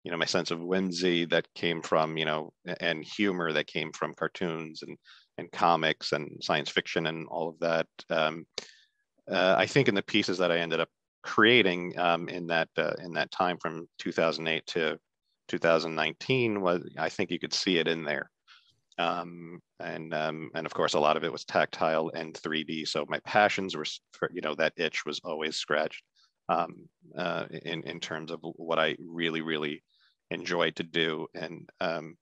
you 0.06 0.12
know 0.12 0.18
my 0.18 0.26
sense 0.26 0.52
of 0.52 0.62
whimsy 0.62 1.26
that 1.26 1.48
came 1.56 1.82
from 1.82 2.16
you 2.16 2.26
know 2.26 2.54
and 2.80 3.04
humor 3.04 3.52
that 3.52 3.68
came 3.68 3.92
from 3.92 4.14
cartoons 4.14 4.84
and 4.84 4.98
and 5.38 5.52
comics 5.52 6.14
and 6.14 6.32
science 6.42 6.70
fiction 6.70 7.08
and 7.08 7.28
all 7.28 7.50
of 7.50 7.60
that 7.60 7.88
um, 8.12 8.46
uh, 9.30 9.56
i 9.58 9.66
think 9.66 9.90
in 9.90 9.96
the 9.96 10.04
pieces 10.04 10.38
that 10.38 10.52
i 10.52 10.60
ended 10.60 10.80
up 10.80 10.90
creating 11.24 11.98
um, 11.98 12.30
in 12.30 12.46
that 12.46 12.70
uh, 12.78 12.94
in 13.04 13.12
that 13.14 13.32
time 13.32 13.58
from 13.58 13.88
2008 13.98 14.66
to 14.68 14.98
2019 15.48 16.62
was 16.62 16.82
i 16.98 17.10
think 17.10 17.32
you 17.32 17.40
could 17.40 17.54
see 17.54 17.78
it 17.78 17.88
in 17.88 18.04
there 18.04 18.30
um, 18.98 19.60
and 19.82 20.14
um, 20.14 20.50
and 20.56 20.66
of 20.66 20.74
course 20.74 20.94
a 20.94 21.00
lot 21.00 21.18
of 21.18 21.26
it 21.26 21.32
was 21.32 21.44
tactile 21.44 22.12
and 22.16 22.34
3d 22.34 22.88
so 22.88 23.06
my 23.10 23.20
passions 23.26 23.76
were 23.76 23.86
for, 24.14 24.30
you 24.34 24.42
know 24.42 24.56
that 24.56 24.74
itch 24.78 25.06
was 25.06 25.20
always 25.24 25.58
scratched 25.58 26.02
um, 26.48 26.88
uh, 27.18 27.46
in 27.64 27.84
in 27.84 28.00
terms 28.00 28.32
of 28.32 28.40
what 28.42 28.80
I 28.80 28.96
really 29.00 29.42
really 29.42 29.84
enjoyed 30.32 30.76
to 30.78 30.84
do. 30.84 31.28
And, 31.34 31.70
um, 31.80 32.18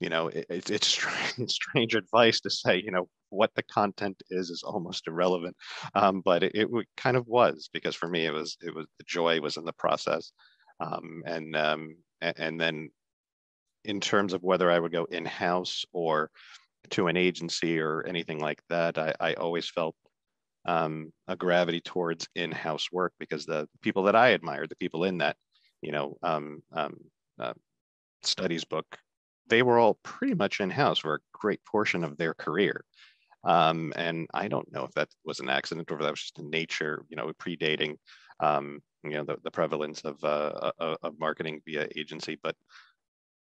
you 0.00 0.08
know, 0.08 0.28
it, 0.28 0.46
it's, 0.48 0.70
it's 0.70 0.86
strange, 0.98 1.50
strange, 1.50 1.94
advice 1.94 2.40
to 2.40 2.50
say, 2.50 2.82
you 2.82 2.90
know, 2.90 3.08
what 3.30 3.50
the 3.54 3.62
content 3.62 4.22
is 4.30 4.50
is 4.50 4.62
almost 4.62 5.06
irrelevant. 5.06 5.56
Um, 5.94 6.22
but 6.24 6.42
it, 6.42 6.52
it, 6.54 6.68
kind 6.96 7.16
of 7.16 7.26
was 7.26 7.68
because 7.72 7.94
for 7.94 8.08
me, 8.08 8.26
it 8.26 8.32
was, 8.32 8.56
it 8.62 8.74
was 8.74 8.86
the 8.98 9.04
joy 9.06 9.40
was 9.40 9.56
in 9.56 9.64
the 9.64 9.72
process. 9.72 10.32
Um, 10.80 11.22
and, 11.26 11.54
and, 12.20 12.60
then 12.60 12.90
in 13.84 14.00
terms 14.00 14.32
of 14.32 14.42
whether 14.42 14.70
I 14.70 14.78
would 14.78 14.92
go 14.92 15.04
in-house 15.04 15.84
or 15.92 16.30
to 16.90 17.08
an 17.08 17.16
agency 17.16 17.80
or 17.80 18.04
anything 18.06 18.38
like 18.38 18.60
that, 18.68 18.98
I, 18.98 19.14
I 19.20 19.34
always 19.34 19.68
felt 19.68 19.94
um, 20.66 21.12
a 21.28 21.36
gravity 21.36 21.80
towards 21.80 22.28
in-house 22.34 22.88
work 22.92 23.12
because 23.18 23.46
the 23.46 23.68
people 23.80 24.02
that 24.04 24.16
I 24.16 24.28
admired, 24.28 24.68
the 24.68 24.76
people 24.76 25.04
in 25.04 25.18
that 25.18 25.36
you 25.82 25.92
know, 25.92 26.16
um, 26.22 26.62
um, 26.72 26.96
uh, 27.38 27.54
studies 28.22 28.64
book, 28.64 28.86
they 29.48 29.62
were 29.62 29.78
all 29.78 29.98
pretty 30.02 30.34
much 30.34 30.60
in-house 30.60 30.98
for 30.98 31.14
a 31.14 31.20
great 31.32 31.60
portion 31.64 32.04
of 32.04 32.16
their 32.16 32.34
career. 32.34 32.84
Um, 33.42 33.92
and 33.96 34.28
I 34.34 34.48
don't 34.48 34.70
know 34.70 34.84
if 34.84 34.92
that 34.92 35.08
was 35.24 35.40
an 35.40 35.48
accident 35.48 35.90
or 35.90 35.94
if 35.94 36.02
that 36.02 36.10
was 36.10 36.20
just 36.20 36.38
a 36.38 36.42
nature, 36.42 37.04
you 37.08 37.16
know, 37.16 37.32
predating, 37.40 37.96
um, 38.40 38.80
you 39.04 39.12
know, 39.12 39.24
the, 39.24 39.36
the 39.42 39.50
prevalence 39.50 40.02
of, 40.02 40.22
uh, 40.22 40.72
uh 40.78 40.96
of 41.02 41.18
marketing 41.18 41.60
via 41.64 41.88
agency. 41.96 42.38
But 42.42 42.56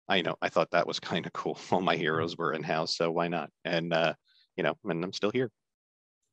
I 0.09 0.17
you 0.17 0.23
know 0.23 0.37
I 0.41 0.49
thought 0.49 0.71
that 0.71 0.87
was 0.87 1.01
kind 1.13 1.27
of 1.27 1.33
cool. 1.33 1.59
All 1.71 1.81
my 1.81 1.97
heroes 1.97 2.37
were 2.37 2.53
in-house, 2.53 2.97
so 2.97 3.11
why 3.11 3.29
not? 3.29 3.51
And 3.65 3.93
uh, 3.93 4.15
you 4.57 4.63
know, 4.63 4.75
and 4.85 5.05
I'm 5.05 5.13
still 5.13 5.31
here. 5.31 5.51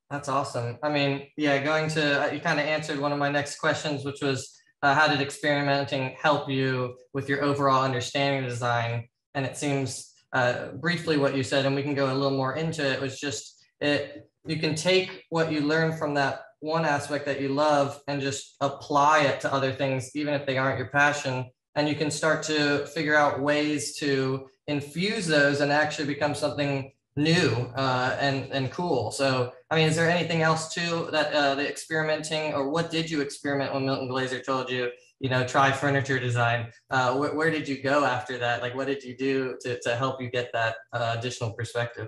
That's 0.09 0.29
awesome. 0.29 0.77
I 0.83 0.89
mean, 0.89 1.27
yeah, 1.37 1.63
going 1.63 1.89
to 1.91 2.29
you 2.33 2.39
kind 2.39 2.59
of 2.59 2.65
answered 2.65 2.99
one 2.99 3.11
of 3.11 3.19
my 3.19 3.29
next 3.29 3.57
questions, 3.57 4.05
which 4.05 4.21
was 4.21 4.55
uh, 4.81 4.93
how 4.93 5.07
did 5.07 5.21
experimenting 5.21 6.15
help 6.21 6.49
you 6.49 6.95
with 7.13 7.29
your 7.29 7.41
overall 7.41 7.83
understanding 7.83 8.43
of 8.43 8.49
design? 8.49 9.07
And 9.33 9.45
it 9.45 9.57
seems 9.57 10.13
uh, 10.33 10.73
briefly 10.73 11.17
what 11.17 11.35
you 11.35 11.43
said, 11.43 11.65
and 11.65 11.75
we 11.75 11.83
can 11.83 11.95
go 11.95 12.11
a 12.11 12.13
little 12.13 12.37
more 12.37 12.55
into 12.55 12.85
it, 12.85 13.01
was 13.01 13.19
just 13.19 13.65
it. 13.79 14.29
You 14.45 14.57
can 14.57 14.75
take 14.75 15.23
what 15.29 15.51
you 15.51 15.61
learn 15.61 15.97
from 15.97 16.13
that 16.15 16.41
one 16.63 16.85
aspect 16.85 17.25
that 17.25 17.41
you 17.41 17.49
love 17.49 18.01
and 18.07 18.21
just 18.21 18.55
apply 18.61 19.19
it 19.19 19.41
to 19.41 19.53
other 19.53 19.73
things, 19.73 20.11
even 20.15 20.33
if 20.33 20.45
they 20.45 20.57
aren't 20.57 20.77
your 20.77 20.87
passion. 20.87 21.45
And 21.75 21.89
you 21.89 21.95
can 21.95 22.09
start 22.09 22.41
to 22.43 22.85
figure 22.87 23.15
out 23.15 23.41
ways 23.41 23.97
to 23.97 24.47
infuse 24.67 25.27
those 25.27 25.59
and 25.59 25.71
actually 25.71 26.07
become 26.07 26.33
something 26.33 26.93
new 27.15 27.49
uh, 27.75 28.15
and 28.19 28.51
and 28.51 28.71
cool. 28.71 29.11
So, 29.11 29.51
I 29.69 29.75
mean, 29.75 29.87
is 29.87 29.95
there 29.95 30.09
anything 30.09 30.41
else 30.41 30.73
too 30.73 31.09
that 31.11 31.33
uh, 31.33 31.55
the 31.55 31.67
experimenting, 31.67 32.53
or 32.53 32.69
what 32.69 32.89
did 32.89 33.11
you 33.11 33.19
experiment 33.21 33.73
when 33.73 33.85
Milton 33.85 34.07
Glaser 34.07 34.39
told 34.39 34.69
you, 34.69 34.89
you 35.19 35.29
know, 35.29 35.45
try 35.45 35.71
furniture 35.71 36.17
design? 36.17 36.71
Uh, 36.89 37.13
wh- 37.13 37.35
where 37.35 37.51
did 37.51 37.67
you 37.67 37.83
go 37.83 38.05
after 38.05 38.37
that? 38.37 38.61
Like, 38.61 38.73
what 38.73 38.87
did 38.87 39.03
you 39.03 39.17
do 39.17 39.57
to 39.61 39.79
to 39.81 39.95
help 39.97 40.21
you 40.21 40.29
get 40.29 40.51
that 40.53 40.77
uh, 40.93 41.15
additional 41.17 41.51
perspective? 41.51 42.07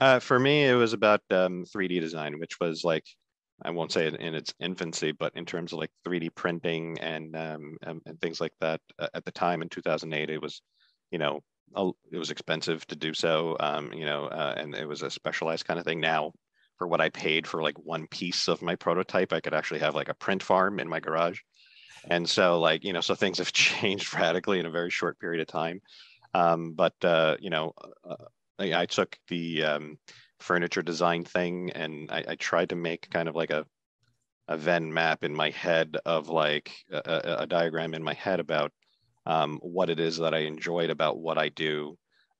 Uh, 0.00 0.18
for 0.18 0.38
me, 0.38 0.64
it 0.64 0.74
was 0.74 0.92
about 0.92 1.22
um, 1.30 1.64
3D 1.64 2.00
design, 2.00 2.38
which 2.38 2.58
was 2.60 2.82
like 2.82 3.06
I 3.62 3.70
won't 3.70 3.92
say 3.92 4.06
it 4.06 4.16
in 4.16 4.34
its 4.34 4.52
infancy, 4.60 5.12
but 5.12 5.34
in 5.34 5.46
terms 5.46 5.72
of 5.72 5.78
like 5.78 5.90
3D 6.06 6.34
printing 6.34 6.98
and 6.98 7.34
um, 7.34 7.76
and, 7.82 8.02
and 8.06 8.20
things 8.20 8.40
like 8.40 8.52
that. 8.60 8.80
Uh, 8.98 9.08
at 9.14 9.24
the 9.24 9.32
time 9.32 9.62
in 9.62 9.68
2008, 9.68 10.30
it 10.30 10.42
was, 10.42 10.60
you 11.10 11.18
know, 11.18 11.40
it 12.12 12.18
was 12.18 12.30
expensive 12.30 12.86
to 12.86 12.96
do 12.96 13.12
so, 13.14 13.56
um, 13.60 13.92
you 13.92 14.04
know, 14.04 14.26
uh, 14.26 14.54
and 14.56 14.74
it 14.74 14.86
was 14.86 15.02
a 15.02 15.10
specialized 15.10 15.66
kind 15.66 15.78
of 15.78 15.86
thing. 15.86 16.00
Now, 16.00 16.32
for 16.78 16.86
what 16.86 17.00
I 17.00 17.08
paid 17.08 17.46
for 17.46 17.62
like 17.62 17.78
one 17.78 18.06
piece 18.08 18.48
of 18.48 18.62
my 18.62 18.76
prototype, 18.76 19.32
I 19.32 19.40
could 19.40 19.54
actually 19.54 19.80
have 19.80 19.94
like 19.94 20.08
a 20.08 20.14
print 20.14 20.42
farm 20.42 20.78
in 20.78 20.88
my 20.88 21.00
garage. 21.00 21.40
And 22.08 22.28
so, 22.28 22.60
like, 22.60 22.84
you 22.84 22.92
know, 22.92 23.00
so 23.00 23.14
things 23.14 23.38
have 23.38 23.52
changed 23.52 24.14
radically 24.14 24.60
in 24.60 24.66
a 24.66 24.70
very 24.70 24.90
short 24.90 25.18
period 25.18 25.40
of 25.40 25.48
time. 25.48 25.80
Um, 26.34 26.72
but, 26.72 26.94
uh, 27.02 27.36
you 27.40 27.50
know, 27.50 27.72
uh, 28.08 28.16
I, 28.58 28.82
I, 28.82 28.86
took 28.86 29.16
the 29.28 29.62
um, 29.62 29.98
furniture 30.40 30.82
design 30.82 31.24
thing 31.24 31.70
and 31.70 32.10
I, 32.10 32.24
I, 32.28 32.34
tried 32.34 32.68
to 32.68 32.76
make 32.76 33.08
kind 33.10 33.28
of 33.28 33.34
like 33.34 33.50
a, 33.50 33.64
a 34.48 34.56
Venn 34.56 34.92
map 34.92 35.24
in 35.24 35.34
my 35.34 35.50
head 35.50 35.96
of 36.04 36.28
like 36.28 36.72
a, 36.90 37.36
a 37.40 37.46
diagram 37.46 37.94
in 37.94 38.02
my 38.02 38.14
head 38.14 38.38
about 38.38 38.72
um, 39.24 39.58
what 39.62 39.90
it 39.90 39.98
is 39.98 40.18
that 40.18 40.34
I 40.34 40.40
enjoyed 40.40 40.90
about 40.90 41.18
what 41.18 41.38
I 41.38 41.48
do 41.48 41.96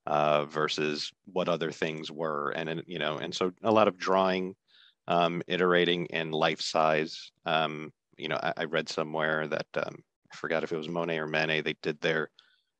uh, 0.06 0.44
versus 0.44 1.12
what 1.24 1.48
other 1.48 1.72
things 1.72 2.12
were. 2.12 2.50
And, 2.50 2.68
and 2.68 2.82
you 2.86 2.98
know, 2.98 3.18
and 3.18 3.34
so 3.34 3.52
a 3.62 3.72
lot 3.72 3.88
of 3.88 3.98
drawing, 3.98 4.54
um, 5.08 5.42
iterating 5.48 6.06
in 6.06 6.30
life 6.30 6.60
size. 6.60 7.32
Um, 7.44 7.92
you 8.16 8.28
know, 8.28 8.38
I, 8.40 8.52
I, 8.56 8.64
read 8.64 8.88
somewhere 8.88 9.46
that 9.48 9.66
um, 9.76 9.96
I 10.32 10.36
forgot 10.36 10.64
if 10.64 10.72
it 10.72 10.76
was 10.76 10.88
Monet 10.88 11.18
or 11.18 11.26
Manet, 11.26 11.62
they 11.62 11.74
did 11.82 12.00
their, 12.00 12.30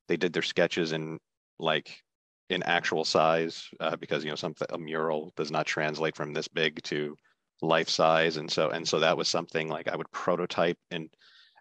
they 0.07 0.17
did 0.17 0.33
their 0.33 0.41
sketches 0.41 0.93
in 0.93 1.19
like 1.59 2.01
in 2.49 2.63
actual 2.63 3.03
size 3.03 3.67
uh, 3.79 3.95
because, 3.95 4.23
you 4.23 4.29
know, 4.29 4.35
something, 4.35 4.67
a 4.71 4.77
mural 4.77 5.33
does 5.35 5.51
not 5.51 5.65
translate 5.65 6.15
from 6.15 6.33
this 6.33 6.47
big 6.47 6.81
to 6.83 7.17
life 7.61 7.89
size. 7.89 8.37
And 8.37 8.49
so, 8.49 8.69
and 8.69 8.87
so 8.87 8.99
that 8.99 9.17
was 9.17 9.27
something 9.27 9.67
like 9.67 9.87
I 9.87 9.95
would 9.95 10.11
prototype 10.11 10.77
and 10.91 11.09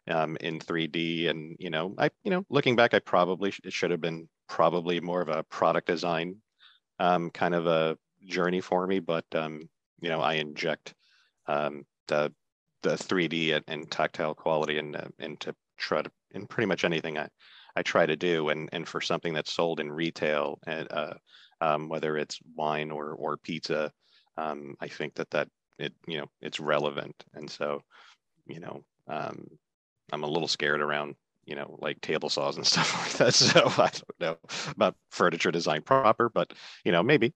um, 0.09 0.37
in 0.41 0.59
3D. 0.59 1.29
And 1.29 1.57
you 1.59 1.71
know, 1.71 1.95
I 1.99 2.11
you 2.23 2.31
know, 2.31 2.45
looking 2.51 2.77
back, 2.77 2.95
I 2.95 2.99
probably 3.01 3.53
it 3.65 3.73
should 3.73 3.91
have 3.91 4.01
been 4.01 4.29
probably 4.49 5.01
more 5.01 5.21
of 5.21 5.29
a 5.29 5.43
product 5.45 5.87
design 5.87 6.37
um, 6.99 7.31
kind 7.31 7.55
of 7.55 7.67
a 7.67 7.99
journey 8.25 8.61
for 8.61 8.87
me. 8.87 9.01
But 9.01 9.25
um, 9.35 9.69
you 10.01 10.09
know, 10.09 10.21
I 10.21 10.35
inject 10.35 10.95
um, 11.47 11.85
the 12.09 12.33
the 12.83 12.91
3D 12.91 13.55
and, 13.55 13.65
and 13.67 13.91
tactile 13.91 14.35
quality 14.35 14.79
and 14.79 14.97
uh, 14.97 15.09
into 15.19 15.55
try 15.77 16.03
to 16.03 16.11
in 16.33 16.47
pretty 16.47 16.67
much 16.67 16.85
anything 16.85 17.19
I 17.19 17.29
I 17.77 17.83
try 17.83 18.07
to 18.07 18.17
do. 18.17 18.49
And 18.49 18.69
and 18.73 18.89
for 18.89 19.01
something 19.01 19.35
that's 19.35 19.53
sold 19.53 19.81
in 19.81 19.93
retail 19.93 20.59
and 20.67 20.91
uh, 20.91 21.15
um, 21.61 21.89
whether 21.89 22.17
it's 22.17 22.39
wine 22.55 22.91
or 22.91 23.13
or 23.13 23.37
pizza, 23.37 23.93
um, 24.37 24.75
I 24.81 24.89
think 24.89 25.15
that 25.15 25.31
that 25.31 25.49
it 25.79 25.93
you 26.07 26.19
know 26.19 26.27
it's 26.41 26.61
relevant. 26.61 27.15
And 27.35 27.49
so 27.49 27.83
you 28.47 28.61
know 28.61 28.85
um, 29.09 29.47
I'm 30.13 30.25
a 30.25 30.29
little 30.29 30.49
scared 30.49 30.81
around, 30.81 31.15
you 31.45 31.55
know, 31.55 31.79
like 31.81 32.01
table 32.01 32.29
saws 32.29 32.57
and 32.57 32.67
stuff 32.73 32.95
like 33.03 33.13
that. 33.19 33.35
So 33.35 33.61
I 33.83 33.91
don't 33.91 34.21
know 34.21 34.37
about 34.71 34.97
furniture 35.11 35.51
design 35.51 35.83
proper, 35.83 36.29
but 36.29 36.53
you 36.85 36.93
know, 36.93 37.03
maybe. 37.03 37.35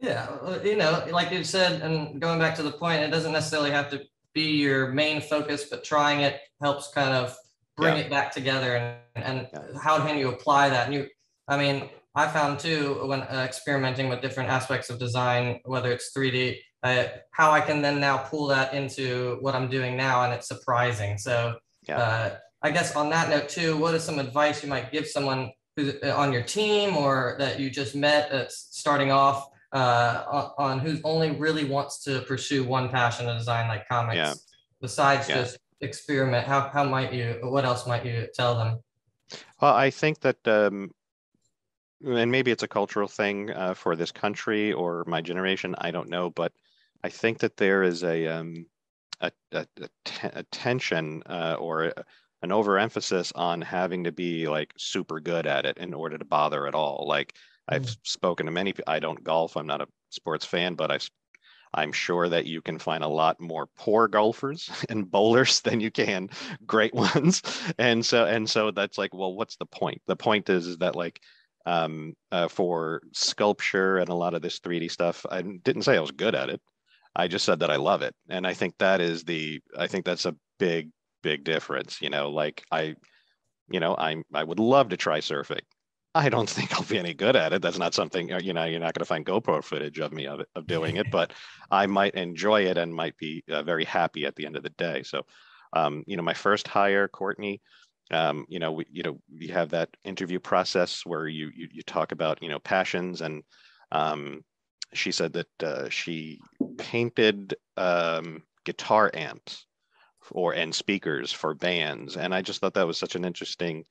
Yeah, 0.00 0.28
you 0.62 0.76
know, 0.76 1.04
like 1.10 1.32
you 1.32 1.42
said, 1.42 1.82
and 1.82 2.20
going 2.20 2.38
back 2.38 2.54
to 2.56 2.62
the 2.62 2.70
point, 2.70 3.02
it 3.02 3.10
doesn't 3.10 3.32
necessarily 3.32 3.72
have 3.72 3.90
to 3.90 4.04
be 4.32 4.52
your 4.52 4.92
main 4.92 5.20
focus, 5.20 5.64
but 5.68 5.82
trying 5.82 6.20
it 6.20 6.40
helps 6.60 6.92
kind 6.92 7.10
of 7.10 7.36
bring 7.78 7.96
yeah. 7.96 8.02
it 8.02 8.10
back 8.10 8.32
together. 8.32 8.76
And, 9.14 9.24
and 9.24 9.48
yeah. 9.52 9.78
how 9.80 9.98
can 10.04 10.18
you 10.18 10.28
apply 10.28 10.68
that? 10.68 10.86
And 10.86 10.94
you, 10.94 11.06
I 11.46 11.56
mean, 11.56 11.88
I 12.14 12.26
found 12.26 12.58
too 12.58 13.00
when 13.06 13.22
uh, 13.22 13.44
experimenting 13.46 14.08
with 14.08 14.20
different 14.20 14.50
aspects 14.50 14.90
of 14.90 14.98
design, 14.98 15.60
whether 15.64 15.92
it's 15.92 16.10
3D, 16.16 16.56
uh, 16.82 17.04
how 17.32 17.50
I 17.50 17.60
can 17.60 17.80
then 17.80 18.00
now 18.00 18.18
pull 18.18 18.46
that 18.48 18.74
into 18.74 19.38
what 19.40 19.54
I'm 19.54 19.68
doing 19.68 19.96
now, 19.96 20.24
and 20.24 20.32
it's 20.32 20.48
surprising. 20.48 21.18
So 21.18 21.56
yeah. 21.88 21.98
Uh, 21.98 22.36
I 22.60 22.70
guess 22.70 22.96
on 22.96 23.08
that 23.10 23.30
note 23.30 23.48
too, 23.48 23.76
what 23.76 23.94
is 23.94 24.02
some 24.02 24.18
advice 24.18 24.62
you 24.62 24.68
might 24.68 24.90
give 24.90 25.06
someone 25.06 25.52
who's 25.76 25.94
uh, 26.02 26.16
on 26.16 26.32
your 26.32 26.42
team 26.42 26.96
or 26.96 27.36
that 27.38 27.60
you 27.60 27.70
just 27.70 27.94
met 27.94 28.30
that's 28.30 28.68
starting 28.72 29.12
off 29.12 29.48
uh, 29.72 30.50
on 30.58 30.80
who 30.80 30.98
only 31.04 31.30
really 31.30 31.64
wants 31.64 32.02
to 32.04 32.20
pursue 32.22 32.64
one 32.64 32.88
passion 32.88 33.28
of 33.28 33.38
design 33.38 33.68
like 33.68 33.88
comics? 33.88 34.16
Yeah. 34.16 34.34
Besides 34.80 35.28
just 35.28 35.58
experiment, 35.80 36.46
how, 36.46 36.68
how 36.68 36.84
might 36.84 37.12
you, 37.12 37.38
what 37.42 37.64
else 37.64 37.86
might 37.86 38.04
you 38.04 38.28
tell 38.34 38.56
them? 38.56 38.80
Well, 39.60 39.74
I 39.74 39.90
think 39.90 40.20
that, 40.20 40.46
um, 40.46 40.90
and 42.04 42.30
maybe 42.30 42.50
it's 42.50 42.62
a 42.62 42.68
cultural 42.68 43.08
thing 43.08 43.50
uh, 43.50 43.74
for 43.74 43.96
this 43.96 44.12
country 44.12 44.72
or 44.72 45.04
my 45.06 45.20
generation, 45.20 45.74
I 45.78 45.90
don't 45.90 46.08
know, 46.08 46.30
but 46.30 46.52
I 47.02 47.08
think 47.08 47.38
that 47.38 47.56
there 47.56 47.82
is 47.82 48.04
a, 48.04 48.26
um, 48.26 48.66
a, 49.20 49.32
a, 49.52 49.66
a 50.22 50.42
tension 50.44 51.22
uh, 51.26 51.56
or 51.58 51.84
a, 51.84 52.04
an 52.42 52.52
overemphasis 52.52 53.32
on 53.34 53.60
having 53.60 54.04
to 54.04 54.12
be 54.12 54.48
like 54.48 54.72
super 54.78 55.20
good 55.20 55.46
at 55.46 55.66
it 55.66 55.78
in 55.78 55.92
order 55.92 56.16
to 56.18 56.24
bother 56.24 56.66
at 56.66 56.74
all. 56.74 57.04
Like 57.08 57.34
I've 57.68 57.82
mm. 57.82 57.96
spoken 58.04 58.46
to 58.46 58.52
many. 58.52 58.74
I 58.86 59.00
don't 59.00 59.24
golf. 59.24 59.56
I'm 59.56 59.66
not 59.66 59.80
a 59.80 59.88
sports 60.10 60.44
fan, 60.44 60.74
but 60.74 60.90
I 60.90 60.98
I'm 61.74 61.92
sure 61.92 62.28
that 62.28 62.46
you 62.46 62.62
can 62.62 62.78
find 62.78 63.04
a 63.04 63.08
lot 63.08 63.40
more 63.40 63.66
poor 63.76 64.08
golfers 64.08 64.70
and 64.88 65.10
bowlers 65.10 65.60
than 65.60 65.80
you 65.80 65.90
can 65.90 66.30
great 66.66 66.94
ones. 66.94 67.42
And 67.78 68.04
so 68.04 68.24
and 68.24 68.48
so 68.48 68.70
that's 68.70 68.98
like, 68.98 69.14
well, 69.14 69.34
what's 69.34 69.56
the 69.56 69.66
point? 69.66 70.02
The 70.06 70.16
point 70.16 70.48
is, 70.48 70.66
is 70.66 70.78
that 70.78 70.96
like 70.96 71.20
um, 71.66 72.14
uh, 72.32 72.48
for 72.48 73.02
sculpture 73.12 73.98
and 73.98 74.08
a 74.08 74.14
lot 74.14 74.34
of 74.34 74.42
this 74.42 74.60
3D 74.60 74.88
stuff, 74.90 75.26
I 75.30 75.42
didn't 75.42 75.82
say 75.82 75.96
I 75.96 76.00
was 76.00 76.10
good 76.12 76.34
at 76.34 76.48
it. 76.50 76.60
I 77.14 77.28
just 77.28 77.44
said 77.44 77.60
that 77.60 77.70
I 77.70 77.76
love 77.76 78.02
it. 78.02 78.14
And 78.28 78.46
I 78.46 78.54
think 78.54 78.74
that 78.78 79.00
is 79.00 79.24
the, 79.24 79.60
I 79.76 79.86
think 79.86 80.04
that's 80.04 80.24
a 80.24 80.36
big, 80.58 80.90
big 81.22 81.44
difference. 81.44 82.00
You 82.00 82.10
know, 82.10 82.30
like 82.30 82.64
I, 82.70 82.94
you 83.70 83.80
know, 83.80 83.94
I 83.96 84.22
I 84.32 84.44
would 84.44 84.60
love 84.60 84.90
to 84.90 84.96
try 84.96 85.18
surfing. 85.20 85.60
I 86.18 86.28
don't 86.28 86.50
think 86.56 86.74
I'll 86.74 86.82
be 86.82 86.98
any 86.98 87.14
good 87.14 87.36
at 87.36 87.52
it. 87.52 87.62
That's 87.62 87.78
not 87.78 87.94
something 87.94 88.28
you 88.40 88.52
know. 88.52 88.64
You're 88.64 88.80
not 88.80 88.94
going 88.94 89.00
to 89.00 89.04
find 89.04 89.24
GoPro 89.24 89.62
footage 89.62 90.00
of 90.00 90.12
me 90.12 90.26
of 90.26 90.40
it, 90.40 90.48
of 90.56 90.66
doing 90.66 90.96
it, 90.96 91.10
but 91.12 91.32
I 91.70 91.86
might 91.86 92.14
enjoy 92.14 92.66
it 92.66 92.76
and 92.76 92.92
might 92.92 93.16
be 93.16 93.44
uh, 93.48 93.62
very 93.62 93.84
happy 93.84 94.26
at 94.26 94.34
the 94.34 94.44
end 94.44 94.56
of 94.56 94.64
the 94.64 94.70
day. 94.70 95.02
So, 95.04 95.22
um, 95.72 96.02
you 96.06 96.16
know, 96.16 96.22
my 96.22 96.34
first 96.34 96.66
hire, 96.66 97.06
Courtney, 97.06 97.60
um, 98.10 98.46
you 98.48 98.58
know, 98.58 98.72
we, 98.72 98.86
you 98.90 99.02
know, 99.02 99.20
we 99.32 99.46
have 99.48 99.70
that 99.70 99.90
interview 100.04 100.40
process 100.40 101.06
where 101.06 101.28
you 101.28 101.50
you, 101.54 101.68
you 101.70 101.82
talk 101.82 102.12
about 102.12 102.42
you 102.42 102.48
know 102.48 102.58
passions 102.58 103.20
and 103.20 103.42
um, 103.92 104.42
she 104.92 105.12
said 105.12 105.32
that 105.34 105.62
uh, 105.62 105.88
she 105.88 106.40
painted 106.78 107.54
um, 107.76 108.42
guitar 108.64 109.10
amps 109.14 109.66
or 110.30 110.52
and 110.54 110.74
speakers 110.74 111.32
for 111.32 111.54
bands, 111.54 112.16
and 112.16 112.34
I 112.34 112.42
just 112.42 112.60
thought 112.60 112.74
that 112.74 112.86
was 112.86 112.98
such 112.98 113.14
an 113.14 113.24
interesting 113.24 113.84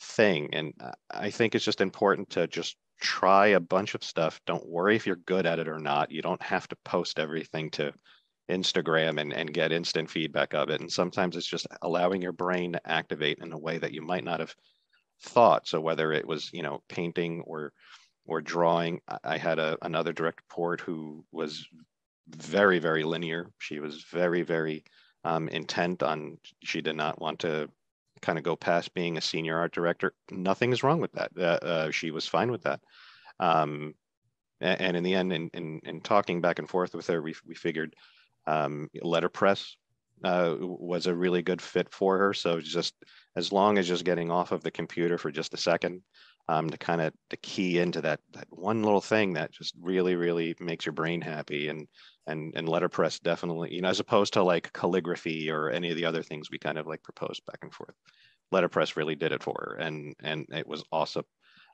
thing. 0.00 0.48
And 0.52 0.74
I 1.10 1.30
think 1.30 1.54
it's 1.54 1.64
just 1.64 1.80
important 1.80 2.30
to 2.30 2.46
just 2.46 2.76
try 3.00 3.48
a 3.48 3.60
bunch 3.60 3.94
of 3.94 4.04
stuff. 4.04 4.40
Don't 4.46 4.68
worry 4.68 4.96
if 4.96 5.06
you're 5.06 5.16
good 5.16 5.46
at 5.46 5.58
it 5.58 5.68
or 5.68 5.78
not. 5.78 6.10
You 6.10 6.22
don't 6.22 6.42
have 6.42 6.68
to 6.68 6.76
post 6.84 7.18
everything 7.18 7.70
to 7.72 7.92
Instagram 8.50 9.20
and, 9.20 9.32
and 9.32 9.52
get 9.52 9.72
instant 9.72 10.10
feedback 10.10 10.54
of 10.54 10.70
it. 10.70 10.80
And 10.80 10.90
sometimes 10.90 11.36
it's 11.36 11.46
just 11.46 11.66
allowing 11.82 12.22
your 12.22 12.32
brain 12.32 12.72
to 12.72 12.90
activate 12.90 13.38
in 13.40 13.52
a 13.52 13.58
way 13.58 13.78
that 13.78 13.92
you 13.92 14.02
might 14.02 14.24
not 14.24 14.40
have 14.40 14.54
thought. 15.22 15.68
So 15.68 15.80
whether 15.80 16.12
it 16.12 16.26
was, 16.26 16.50
you 16.52 16.62
know, 16.62 16.82
painting 16.88 17.42
or 17.46 17.72
or 18.26 18.40
drawing. 18.40 19.00
I 19.24 19.38
had 19.38 19.58
a, 19.58 19.76
another 19.82 20.12
direct 20.12 20.40
report 20.48 20.80
who 20.80 21.24
was 21.32 21.66
very, 22.28 22.78
very 22.78 23.02
linear. 23.02 23.50
She 23.58 23.80
was 23.80 24.04
very, 24.04 24.42
very 24.42 24.84
um, 25.24 25.48
intent 25.48 26.02
on, 26.02 26.38
she 26.62 26.80
did 26.80 26.96
not 26.96 27.20
want 27.20 27.40
to 27.40 27.68
kind 28.22 28.38
of 28.38 28.44
go 28.44 28.56
past 28.56 28.94
being 28.94 29.16
a 29.16 29.20
senior 29.20 29.58
art 29.58 29.72
director. 29.72 30.12
Nothing 30.30 30.72
is 30.72 30.82
wrong 30.82 31.00
with 31.00 31.12
that. 31.12 31.30
Uh, 31.36 31.64
uh, 31.64 31.90
she 31.90 32.10
was 32.10 32.26
fine 32.26 32.50
with 32.50 32.62
that. 32.62 32.80
Um, 33.38 33.94
and, 34.60 34.80
and, 34.80 34.96
in 34.96 35.02
the 35.04 35.14
end, 35.14 35.32
in, 35.32 35.50
in, 35.54 35.80
in, 35.84 36.00
talking 36.00 36.40
back 36.40 36.58
and 36.58 36.68
forth 36.68 36.94
with 36.94 37.06
her, 37.06 37.22
we, 37.22 37.34
we 37.46 37.54
figured 37.54 37.96
um, 38.46 38.90
letterpress 39.02 39.76
uh, 40.24 40.54
was 40.60 41.06
a 41.06 41.14
really 41.14 41.42
good 41.42 41.62
fit 41.62 41.90
for 41.90 42.18
her. 42.18 42.34
So 42.34 42.60
just 42.60 42.94
as 43.36 43.52
long 43.52 43.78
as 43.78 43.88
just 43.88 44.04
getting 44.04 44.30
off 44.30 44.52
of 44.52 44.62
the 44.62 44.70
computer 44.70 45.16
for 45.16 45.30
just 45.30 45.54
a 45.54 45.58
second, 45.58 46.02
um, 46.48 46.68
to 46.70 46.78
kind 46.78 47.00
of 47.00 47.12
to 47.30 47.36
key 47.36 47.78
into 47.78 48.00
that 48.00 48.20
that 48.32 48.46
one 48.50 48.82
little 48.82 49.00
thing 49.00 49.34
that 49.34 49.52
just 49.52 49.74
really 49.80 50.16
really 50.16 50.54
makes 50.60 50.86
your 50.86 50.92
brain 50.92 51.20
happy 51.20 51.68
and 51.68 51.86
and 52.26 52.52
and 52.56 52.68
letterpress 52.68 53.18
definitely 53.18 53.74
you 53.74 53.80
know 53.80 53.88
as 53.88 54.00
opposed 54.00 54.32
to 54.32 54.42
like 54.42 54.72
calligraphy 54.72 55.50
or 55.50 55.70
any 55.70 55.90
of 55.90 55.96
the 55.96 56.04
other 56.04 56.22
things 56.22 56.50
we 56.50 56.58
kind 56.58 56.78
of 56.78 56.86
like 56.86 57.02
proposed 57.02 57.44
back 57.46 57.58
and 57.62 57.72
forth 57.72 57.94
letterpress 58.52 58.96
really 58.96 59.14
did 59.14 59.32
it 59.32 59.42
for 59.42 59.54
her 59.58 59.76
and 59.76 60.14
and 60.22 60.46
it 60.50 60.66
was 60.66 60.82
awesome 60.92 61.24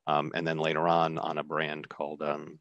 um, 0.07 0.31
and 0.35 0.46
then 0.46 0.59
later 0.59 0.87
on 0.87 1.18
on 1.18 1.38
a 1.38 1.44
brand 1.44 1.88
called 1.88 2.22
um, 2.22 2.59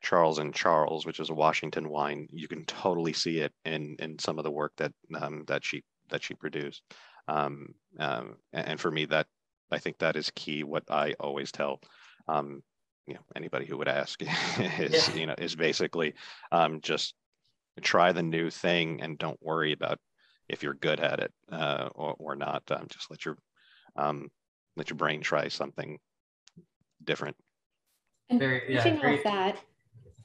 Charles 0.00 0.38
and 0.38 0.54
Charles, 0.54 1.04
which 1.06 1.20
is 1.20 1.30
a 1.30 1.34
Washington 1.34 1.88
wine, 1.88 2.28
you 2.30 2.48
can 2.48 2.64
totally 2.64 3.12
see 3.12 3.40
it 3.40 3.52
in 3.64 3.96
in 3.98 4.18
some 4.18 4.38
of 4.38 4.44
the 4.44 4.50
work 4.50 4.72
that 4.76 4.92
um, 5.20 5.44
that 5.48 5.64
she 5.64 5.82
that 6.10 6.22
she 6.22 6.34
produced. 6.34 6.82
Um, 7.26 7.74
um, 7.98 8.36
and 8.52 8.80
for 8.80 8.90
me, 8.90 9.04
that 9.06 9.26
I 9.70 9.78
think 9.78 9.98
that 9.98 10.16
is 10.16 10.30
key. 10.34 10.64
What 10.64 10.84
I 10.90 11.14
always 11.20 11.52
tell, 11.52 11.80
um, 12.26 12.62
you 13.06 13.14
know, 13.14 13.20
anybody 13.36 13.66
who 13.66 13.78
would 13.78 13.88
ask 13.88 14.20
is, 14.58 15.08
yeah. 15.08 15.14
you 15.14 15.26
know, 15.26 15.34
is 15.38 15.56
basically 15.56 16.14
um, 16.52 16.80
just 16.80 17.14
try 17.80 18.12
the 18.12 18.22
new 18.22 18.50
thing 18.50 19.00
and 19.02 19.18
don't 19.18 19.38
worry 19.42 19.72
about 19.72 19.98
if 20.48 20.62
you're 20.62 20.74
good 20.74 21.00
at 21.00 21.20
it 21.20 21.32
uh, 21.52 21.88
or, 21.94 22.14
or 22.18 22.36
not. 22.36 22.62
Um, 22.70 22.86
just 22.88 23.10
let 23.10 23.24
your 23.24 23.36
um, 23.96 24.30
let 24.76 24.90
your 24.90 24.96
brain 24.96 25.20
try 25.20 25.48
something 25.48 25.98
different. 27.02 27.36
And 28.30 28.38
Very, 28.38 28.74
yeah, 28.74 28.80
off 28.80 29.22
that, 29.24 29.56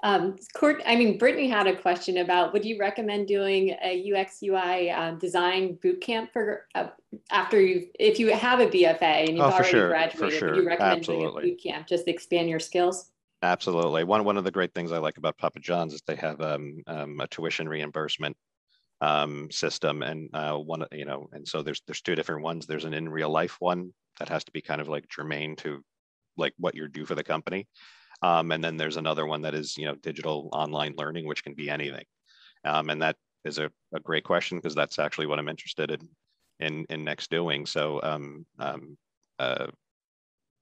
um, 0.04 0.36
Court, 0.54 0.82
I 0.86 0.98
mean, 0.98 1.18
Brittany 1.18 1.48
had 1.48 1.66
a 1.66 1.76
question 1.76 2.18
about 2.18 2.52
would 2.52 2.66
you 2.66 2.78
recommend 2.78 3.26
doing 3.26 3.70
a 3.82 4.14
UX 4.14 4.44
UI 4.44 4.92
uh, 4.92 5.12
design 5.12 5.80
boot 5.82 6.02
camp 6.02 6.32
for 6.34 6.68
uh, 6.76 6.88
after 7.32 7.62
you, 7.62 7.88
if 7.98 8.20
you 8.20 8.34
have 8.34 8.60
a 8.60 8.68
BFA 8.68 9.02
and 9.02 9.30
you've 9.30 9.40
oh, 9.40 9.50
already 9.50 9.70
sure, 9.70 9.88
graduated, 9.88 10.40
sure. 10.40 10.50
would 10.50 10.58
you 10.58 10.68
recommend 10.68 11.00
Absolutely. 11.00 11.26
doing 11.26 11.38
a 11.38 11.56
boot 11.56 11.64
camp 11.64 11.88
just 11.88 12.04
to 12.04 12.12
expand 12.12 12.50
your 12.50 12.60
skills? 12.60 13.12
Absolutely. 13.42 14.04
One, 14.04 14.26
one 14.26 14.36
of 14.36 14.44
the 14.44 14.52
great 14.52 14.74
things 14.74 14.92
I 14.92 14.98
like 14.98 15.18
about 15.18 15.38
Papa 15.38 15.62
John's 15.62 15.94
is 15.94 16.02
they 16.06 16.18
have 16.18 16.42
um, 16.42 16.84
um, 16.88 17.22
a 17.22 17.28
tuition 17.28 17.70
reimbursement 17.70 18.36
um, 19.00 19.50
system 19.52 20.04
and 20.04 20.30
uh, 20.34 20.58
one, 20.58 20.86
you 20.92 21.06
know, 21.06 21.30
and 21.32 21.48
so 21.48 21.62
there's, 21.62 21.82
there's 21.88 22.02
two 22.02 22.16
different 22.16 22.44
ones. 22.44 22.66
There's 22.66 22.86
an 22.86 22.94
in 22.94 23.08
real 23.08 23.30
life 23.30 23.56
one 23.60 23.94
that 24.20 24.28
has 24.28 24.44
to 24.44 24.52
be 24.52 24.62
kind 24.62 24.82
of 24.82 24.90
like 24.90 25.08
germane 25.08 25.56
to 25.58 25.82
like 26.36 26.54
what 26.58 26.76
you 26.76 26.90
do 26.90 27.06
for 27.06 27.16
the 27.16 27.24
company. 27.24 27.68
Um, 28.24 28.52
and 28.52 28.64
then 28.64 28.78
there's 28.78 28.98
another 28.98 29.26
one 29.28 29.42
that 29.42 29.54
is, 29.54 29.78
you 29.78 29.86
know, 29.86 29.96
digital 29.96 30.50
online 30.54 30.96
learning, 30.98 31.28
which 31.28 31.44
can 31.44 31.54
be 31.54 31.70
anything. 31.70 32.06
Um, 32.64 32.90
and 32.90 33.02
that 33.02 33.18
is 33.44 33.58
a, 33.60 33.70
a 33.94 34.00
great 34.00 34.24
question 34.24 34.58
because 34.58 34.74
that's 34.74 34.98
actually 34.98 35.28
what 35.28 35.40
I'm 35.40 35.50
interested 35.50 35.92
in 35.92 36.10
in, 36.60 36.86
in 36.90 37.04
next 37.04 37.30
doing. 37.30 37.66
So 37.66 38.00
um, 38.02 38.46
um, 38.60 38.98
uh, 39.40 39.68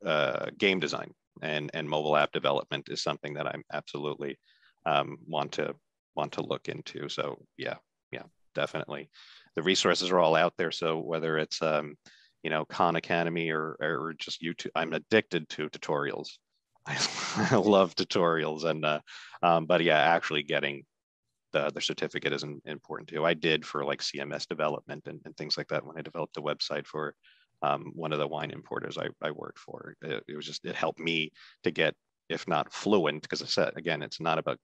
uh, 0.04 0.48
game 0.58 0.80
design 0.80 1.14
and, 1.44 1.70
and 1.74 1.88
mobile 1.88 2.18
app 2.18 2.32
development 2.32 2.90
is 2.90 3.04
something 3.04 3.36
that 3.36 3.46
I'm 3.46 3.64
absolutely 3.72 4.40
um, 4.86 5.18
want 5.28 5.52
to 5.54 5.76
want 6.16 6.32
to 6.34 6.42
look 6.42 6.68
into. 6.68 7.08
So 7.08 7.38
yeah, 7.58 7.76
yeah, 8.12 8.24
definitely. 8.56 9.10
The 9.56 9.62
resources 9.62 10.10
are 10.10 10.20
all 10.20 10.36
out 10.36 10.54
there. 10.58 10.72
So 10.72 10.98
whether 10.98 11.38
it's 11.38 11.62
um, 11.62 11.96
you 12.42 12.50
know 12.50 12.66
Khan 12.66 12.96
Academy 12.96 13.52
or 13.52 13.78
or 13.80 14.16
just 14.18 14.42
YouTube, 14.42 14.72
I'm 14.76 14.94
addicted 14.94 15.48
to 15.50 15.70
tutorials. 15.70 16.30
I, 16.86 17.56
love 17.56 17.96
tutorials 17.96 18.64
and 18.64 18.86
uh, 18.86 19.00
um, 19.44 19.66
but 19.66 19.84
yeah, 19.84 19.98
actually 19.98 20.44
getting 20.44 20.84
the, 21.54 21.70
the 21.74 21.82
certificate 21.82 22.34
is 22.34 22.44
important 22.66 23.10
too. 23.10 23.26
I 23.26 23.34
did 23.34 23.66
for 23.66 23.84
like 23.84 24.02
CMS 24.02 24.48
development 24.48 25.04
and, 25.08 25.20
and 25.26 25.36
things 25.36 25.58
like 25.58 25.68
that 25.68 25.86
when 25.86 25.98
I 25.98 26.02
developed 26.02 26.34
the 26.34 26.42
website 26.42 26.88
for 26.88 27.16
um, 27.62 27.92
one 27.94 28.14
of 28.14 28.20
the 28.20 28.28
wine 28.28 28.52
importers 28.52 28.98
I, 28.98 29.10
I 29.22 29.32
worked 29.32 29.60
for. 29.60 29.96
It, 30.02 30.24
it, 30.28 30.36
was 30.36 30.46
just, 30.46 30.66
it 30.66 30.76
helped 30.76 31.00
me 31.00 31.32
to 31.64 31.72
get, 31.72 31.94
if 32.30 32.48
not 32.48 32.74
fluent, 32.74 33.22
because 33.22 33.42
I 33.42 33.46
said, 33.46 33.74
again, 33.76 34.02
it's 34.02 34.20
not 34.20 34.40
about 34.40 34.58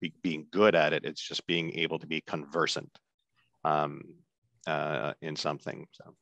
be, 0.00 0.12
being 0.22 0.46
good 0.50 0.74
at 0.74 0.92
it. 0.92 1.04
It's 1.04 1.26
just 1.26 1.46
being 1.46 1.78
able 1.78 1.98
to 1.98 2.06
be 2.06 2.20
conversant 2.22 2.90
um, 3.64 4.02
uh, 4.66 5.12
in 5.22 5.36
something. 5.36 5.86
So. 5.92 6.14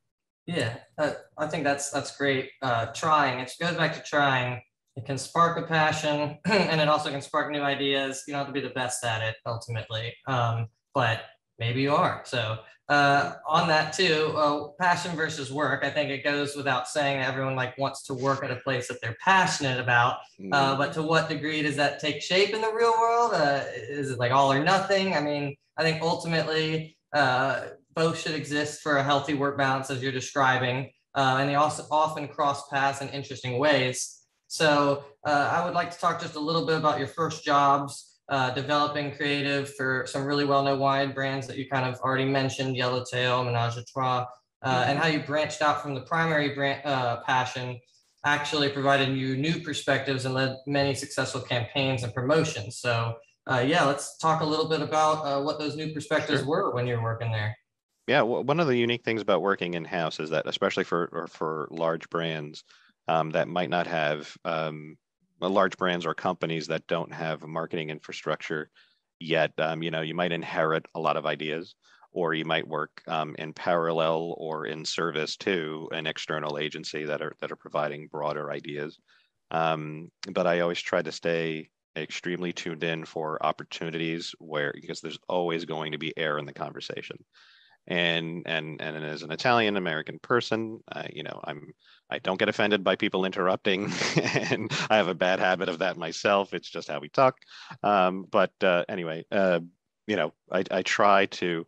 Yeah, 0.46 0.76
uh, 0.98 1.12
I 1.38 1.46
think 1.46 1.64
that's, 1.64 1.90
that's 1.90 2.16
great. 2.16 2.50
Uh, 2.60 2.86
trying, 2.86 3.38
it 3.38 3.52
goes 3.60 3.76
back 3.76 3.94
to 3.94 4.02
trying 4.02 4.60
it 5.00 5.06
can 5.06 5.18
spark 5.18 5.56
a 5.58 5.62
passion 5.62 6.38
and 6.44 6.80
it 6.80 6.88
also 6.88 7.10
can 7.10 7.22
spark 7.22 7.50
new 7.50 7.62
ideas. 7.62 8.24
You 8.26 8.34
don't 8.34 8.44
have 8.44 8.54
to 8.54 8.60
be 8.60 8.66
the 8.66 8.74
best 8.74 9.02
at 9.04 9.22
it 9.22 9.36
ultimately, 9.46 10.14
um, 10.26 10.68
but 10.94 11.22
maybe 11.58 11.80
you 11.80 11.94
are. 11.94 12.22
So 12.26 12.58
uh, 12.88 13.34
on 13.48 13.68
that 13.68 13.92
too, 13.92 14.34
uh, 14.36 14.68
passion 14.78 15.16
versus 15.16 15.50
work. 15.50 15.84
I 15.84 15.90
think 15.90 16.10
it 16.10 16.22
goes 16.22 16.54
without 16.54 16.86
saying 16.86 17.20
that 17.20 17.28
everyone 17.28 17.56
like 17.56 17.78
wants 17.78 18.02
to 18.04 18.14
work 18.14 18.44
at 18.44 18.50
a 18.50 18.56
place 18.56 18.88
that 18.88 19.00
they're 19.00 19.16
passionate 19.24 19.80
about. 19.80 20.18
Uh, 20.52 20.74
mm. 20.74 20.78
but 20.78 20.92
to 20.94 21.02
what 21.02 21.28
degree 21.28 21.62
does 21.62 21.76
that 21.76 22.00
take 22.00 22.20
shape 22.20 22.52
in 22.52 22.60
the 22.60 22.72
real 22.72 22.92
world? 23.00 23.32
Uh, 23.32 23.62
is 23.74 24.10
it 24.10 24.18
like 24.18 24.32
all 24.32 24.52
or 24.52 24.62
nothing? 24.62 25.14
I 25.14 25.20
mean, 25.20 25.56
I 25.78 25.82
think 25.82 26.02
ultimately 26.02 26.96
uh, 27.14 27.68
both 27.94 28.20
should 28.20 28.34
exist 28.34 28.82
for 28.82 28.96
a 28.96 29.04
healthy 29.04 29.34
work 29.34 29.56
balance, 29.56 29.88
as 29.90 30.02
you're 30.02 30.12
describing, 30.12 30.90
uh, 31.14 31.36
and 31.40 31.48
they 31.48 31.54
also 31.54 31.86
often 31.90 32.28
cross 32.28 32.68
paths 32.68 33.00
in 33.00 33.08
interesting 33.10 33.58
ways. 33.58 34.19
So 34.50 35.04
uh, 35.24 35.48
I 35.52 35.64
would 35.64 35.74
like 35.74 35.92
to 35.92 35.98
talk 35.98 36.20
just 36.20 36.34
a 36.34 36.40
little 36.40 36.66
bit 36.66 36.76
about 36.76 36.98
your 36.98 37.06
first 37.06 37.44
jobs, 37.44 38.18
uh, 38.28 38.50
developing 38.50 39.14
creative 39.14 39.72
for 39.76 40.06
some 40.08 40.24
really 40.24 40.44
well-known 40.44 40.80
wine 40.80 41.12
brands 41.12 41.46
that 41.46 41.56
you 41.56 41.68
kind 41.68 41.86
of 41.86 42.00
already 42.00 42.24
mentioned, 42.24 42.76
Yellowtail, 42.76 43.44
Menage 43.44 43.76
a 43.76 43.84
Trois, 43.84 44.26
uh, 44.62 44.84
and 44.88 44.98
how 44.98 45.06
you 45.06 45.20
branched 45.20 45.62
out 45.62 45.80
from 45.80 45.94
the 45.94 46.00
primary 46.00 46.52
brand 46.52 46.84
uh, 46.84 47.20
passion, 47.22 47.78
actually 48.24 48.68
provided 48.68 49.16
you 49.16 49.36
new 49.36 49.60
perspectives 49.60 50.24
and 50.24 50.34
led 50.34 50.56
many 50.66 50.96
successful 50.96 51.40
campaigns 51.40 52.02
and 52.02 52.12
promotions. 52.12 52.78
So 52.78 53.14
uh, 53.48 53.64
yeah, 53.64 53.84
let's 53.84 54.18
talk 54.18 54.40
a 54.40 54.44
little 54.44 54.68
bit 54.68 54.80
about 54.80 55.24
uh, 55.24 55.40
what 55.44 55.60
those 55.60 55.76
new 55.76 55.94
perspectives 55.94 56.40
sure. 56.40 56.48
were 56.48 56.74
when 56.74 56.88
you 56.88 56.96
were 56.96 57.04
working 57.04 57.30
there. 57.30 57.56
Yeah, 58.08 58.22
well, 58.22 58.42
one 58.42 58.58
of 58.58 58.66
the 58.66 58.76
unique 58.76 59.04
things 59.04 59.22
about 59.22 59.42
working 59.42 59.74
in 59.74 59.84
house 59.84 60.18
is 60.18 60.30
that, 60.30 60.48
especially 60.48 60.82
for 60.82 61.28
for 61.30 61.68
large 61.70 62.10
brands, 62.10 62.64
um, 63.10 63.30
that 63.30 63.48
might 63.48 63.70
not 63.70 63.88
have 63.88 64.32
um, 64.44 64.96
large 65.40 65.76
brands 65.76 66.06
or 66.06 66.14
companies 66.14 66.68
that 66.68 66.86
don't 66.86 67.12
have 67.12 67.42
marketing 67.42 67.90
infrastructure 67.90 68.70
yet. 69.18 69.52
Um, 69.58 69.82
you 69.82 69.90
know, 69.90 70.02
you 70.02 70.14
might 70.14 70.30
inherit 70.30 70.86
a 70.94 71.00
lot 71.00 71.16
of 71.16 71.26
ideas, 71.26 71.74
or 72.12 72.34
you 72.34 72.44
might 72.44 72.68
work 72.68 73.02
um, 73.08 73.34
in 73.36 73.52
parallel 73.52 74.36
or 74.38 74.66
in 74.66 74.84
service 74.84 75.36
to 75.38 75.88
an 75.90 76.06
external 76.06 76.56
agency 76.56 77.04
that 77.04 77.20
are 77.20 77.34
that 77.40 77.50
are 77.50 77.56
providing 77.56 78.06
broader 78.06 78.52
ideas. 78.52 78.96
Um, 79.50 80.12
but 80.32 80.46
I 80.46 80.60
always 80.60 80.80
try 80.80 81.02
to 81.02 81.10
stay 81.10 81.70
extremely 81.96 82.52
tuned 82.52 82.84
in 82.84 83.04
for 83.04 83.44
opportunities 83.44 84.32
where 84.38 84.72
because 84.72 85.00
there's 85.00 85.18
always 85.28 85.64
going 85.64 85.90
to 85.90 85.98
be 85.98 86.16
air 86.16 86.38
in 86.38 86.46
the 86.46 86.52
conversation 86.52 87.16
and 87.86 88.42
and 88.46 88.80
and 88.80 89.04
as 89.04 89.22
an 89.22 89.32
Italian 89.32 89.76
American 89.76 90.18
person, 90.18 90.80
uh, 90.92 91.04
you 91.12 91.22
know, 91.22 91.40
I'm 91.44 91.72
I 92.08 92.18
don't 92.18 92.38
get 92.38 92.48
offended 92.48 92.84
by 92.84 92.96
people 92.96 93.24
interrupting, 93.24 93.90
and 94.22 94.70
I 94.88 94.96
have 94.96 95.08
a 95.08 95.14
bad 95.14 95.40
habit 95.40 95.68
of 95.68 95.78
that 95.78 95.96
myself. 95.96 96.54
It's 96.54 96.68
just 96.68 96.88
how 96.88 97.00
we 97.00 97.08
talk. 97.08 97.36
Um, 97.82 98.26
but 98.30 98.52
uh, 98.62 98.84
anyway, 98.88 99.24
uh, 99.30 99.60
you 100.06 100.16
know, 100.16 100.32
I, 100.50 100.64
I 100.70 100.82
try 100.82 101.26
to 101.26 101.64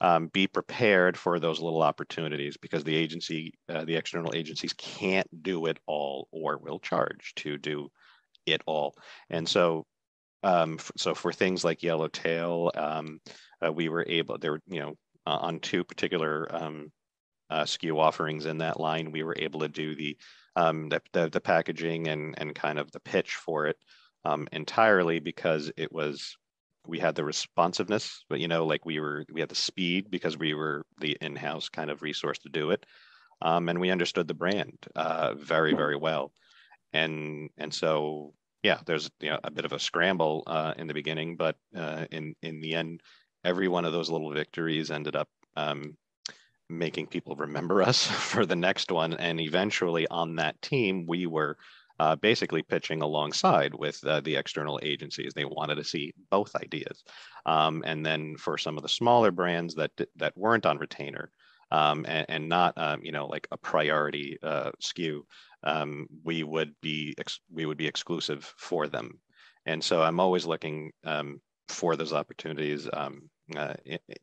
um, 0.00 0.28
be 0.28 0.46
prepared 0.46 1.16
for 1.16 1.38
those 1.38 1.60
little 1.60 1.82
opportunities 1.82 2.56
because 2.56 2.84
the 2.84 2.96
agency, 2.96 3.54
uh, 3.68 3.84
the 3.84 3.96
external 3.96 4.34
agencies, 4.34 4.72
can't 4.72 5.28
do 5.42 5.66
it 5.66 5.78
all 5.86 6.28
or 6.32 6.58
will 6.58 6.80
charge 6.80 7.34
to 7.36 7.56
do 7.58 7.90
it 8.46 8.62
all, 8.66 8.94
and 9.30 9.48
so. 9.48 9.86
Um, 10.44 10.80
so 10.96 11.14
for 11.14 11.32
things 11.32 11.62
like 11.62 11.84
Yellowtail, 11.84 12.72
um, 12.74 13.20
uh, 13.64 13.72
we 13.72 13.88
were 13.88 14.04
able. 14.08 14.38
There, 14.38 14.60
you 14.66 14.80
know, 14.80 14.96
uh, 15.26 15.38
on 15.40 15.60
two 15.60 15.84
particular 15.84 16.48
um, 16.54 16.92
uh, 17.50 17.64
SKU 17.64 17.98
offerings 17.98 18.46
in 18.46 18.58
that 18.58 18.80
line, 18.80 19.12
we 19.12 19.22
were 19.22 19.36
able 19.38 19.60
to 19.60 19.68
do 19.68 19.94
the 19.94 20.16
um, 20.54 20.88
the, 20.90 21.00
the, 21.12 21.30
the, 21.30 21.40
packaging 21.40 22.08
and, 22.08 22.34
and 22.36 22.54
kind 22.54 22.78
of 22.78 22.92
the 22.92 23.00
pitch 23.00 23.36
for 23.36 23.66
it 23.66 23.78
um, 24.26 24.46
entirely 24.52 25.18
because 25.18 25.72
it 25.78 25.90
was 25.90 26.36
we 26.86 26.98
had 26.98 27.14
the 27.14 27.24
responsiveness, 27.24 28.24
but 28.28 28.40
you 28.40 28.48
know, 28.48 28.66
like 28.66 28.84
we 28.84 29.00
were 29.00 29.24
we 29.32 29.40
had 29.40 29.48
the 29.48 29.54
speed 29.54 30.10
because 30.10 30.36
we 30.36 30.54
were 30.54 30.84
the 31.00 31.16
in-house 31.20 31.68
kind 31.68 31.90
of 31.90 32.02
resource 32.02 32.38
to 32.40 32.48
do 32.48 32.70
it, 32.70 32.84
um, 33.40 33.68
and 33.68 33.80
we 33.80 33.90
understood 33.90 34.26
the 34.28 34.34
brand 34.34 34.78
uh, 34.96 35.34
very 35.34 35.74
very 35.74 35.96
well, 35.96 36.32
and 36.92 37.50
and 37.56 37.72
so 37.72 38.34
yeah, 38.62 38.80
there's 38.84 39.10
you 39.20 39.30
know 39.30 39.38
a 39.44 39.50
bit 39.50 39.64
of 39.64 39.72
a 39.72 39.78
scramble 39.78 40.42
uh, 40.46 40.74
in 40.76 40.86
the 40.86 40.94
beginning, 40.94 41.36
but 41.36 41.56
uh, 41.76 42.06
in 42.10 42.34
in 42.42 42.60
the 42.60 42.74
end, 42.74 43.00
every 43.44 43.68
one 43.68 43.84
of 43.84 43.92
those 43.92 44.10
little 44.10 44.32
victories 44.32 44.90
ended 44.90 45.16
up 45.16 45.28
um, 45.56 45.96
making 46.68 47.06
people 47.06 47.36
remember 47.36 47.82
us 47.90 48.06
for 48.06 48.46
the 48.46 48.56
next 48.56 48.90
one. 48.90 49.14
And 49.14 49.40
eventually 49.40 50.06
on 50.08 50.36
that 50.36 50.60
team, 50.62 51.06
we 51.06 51.26
were 51.26 51.56
uh, 51.98 52.16
basically 52.16 52.62
pitching 52.62 53.02
alongside 53.02 53.74
with 53.74 54.04
uh, 54.04 54.20
the 54.20 54.36
external 54.36 54.80
agencies. 54.82 55.32
They 55.34 55.44
wanted 55.44 55.76
to 55.76 55.84
see 55.84 56.12
both 56.30 56.54
ideas. 56.56 57.04
Um, 57.46 57.82
and 57.86 58.04
then 58.04 58.36
for 58.36 58.58
some 58.58 58.76
of 58.76 58.82
the 58.82 58.88
smaller 58.88 59.30
brands 59.30 59.74
that, 59.76 59.92
that 60.16 60.36
weren't 60.36 60.66
on 60.66 60.78
retainer, 60.78 61.30
um, 61.70 62.04
and, 62.06 62.26
and, 62.28 62.48
not 62.50 62.76
um, 62.76 63.00
you 63.02 63.12
know 63.12 63.26
like 63.26 63.48
a 63.50 63.56
priority 63.56 64.36
uh, 64.42 64.72
SKU. 64.82 65.22
um, 65.64 66.06
we 66.22 66.42
would 66.42 66.74
be 66.82 67.14
ex- 67.18 67.40
we 67.50 67.64
would 67.64 67.78
be 67.78 67.86
exclusive 67.86 68.52
for 68.58 68.88
them. 68.88 69.18
And 69.64 69.82
so 69.82 70.02
I'm 70.02 70.20
always 70.20 70.44
looking 70.44 70.92
um, 71.04 71.40
for 71.68 71.96
those 71.96 72.12
opportunities 72.12 72.88
um, 72.92 73.30
uh, 73.56 73.74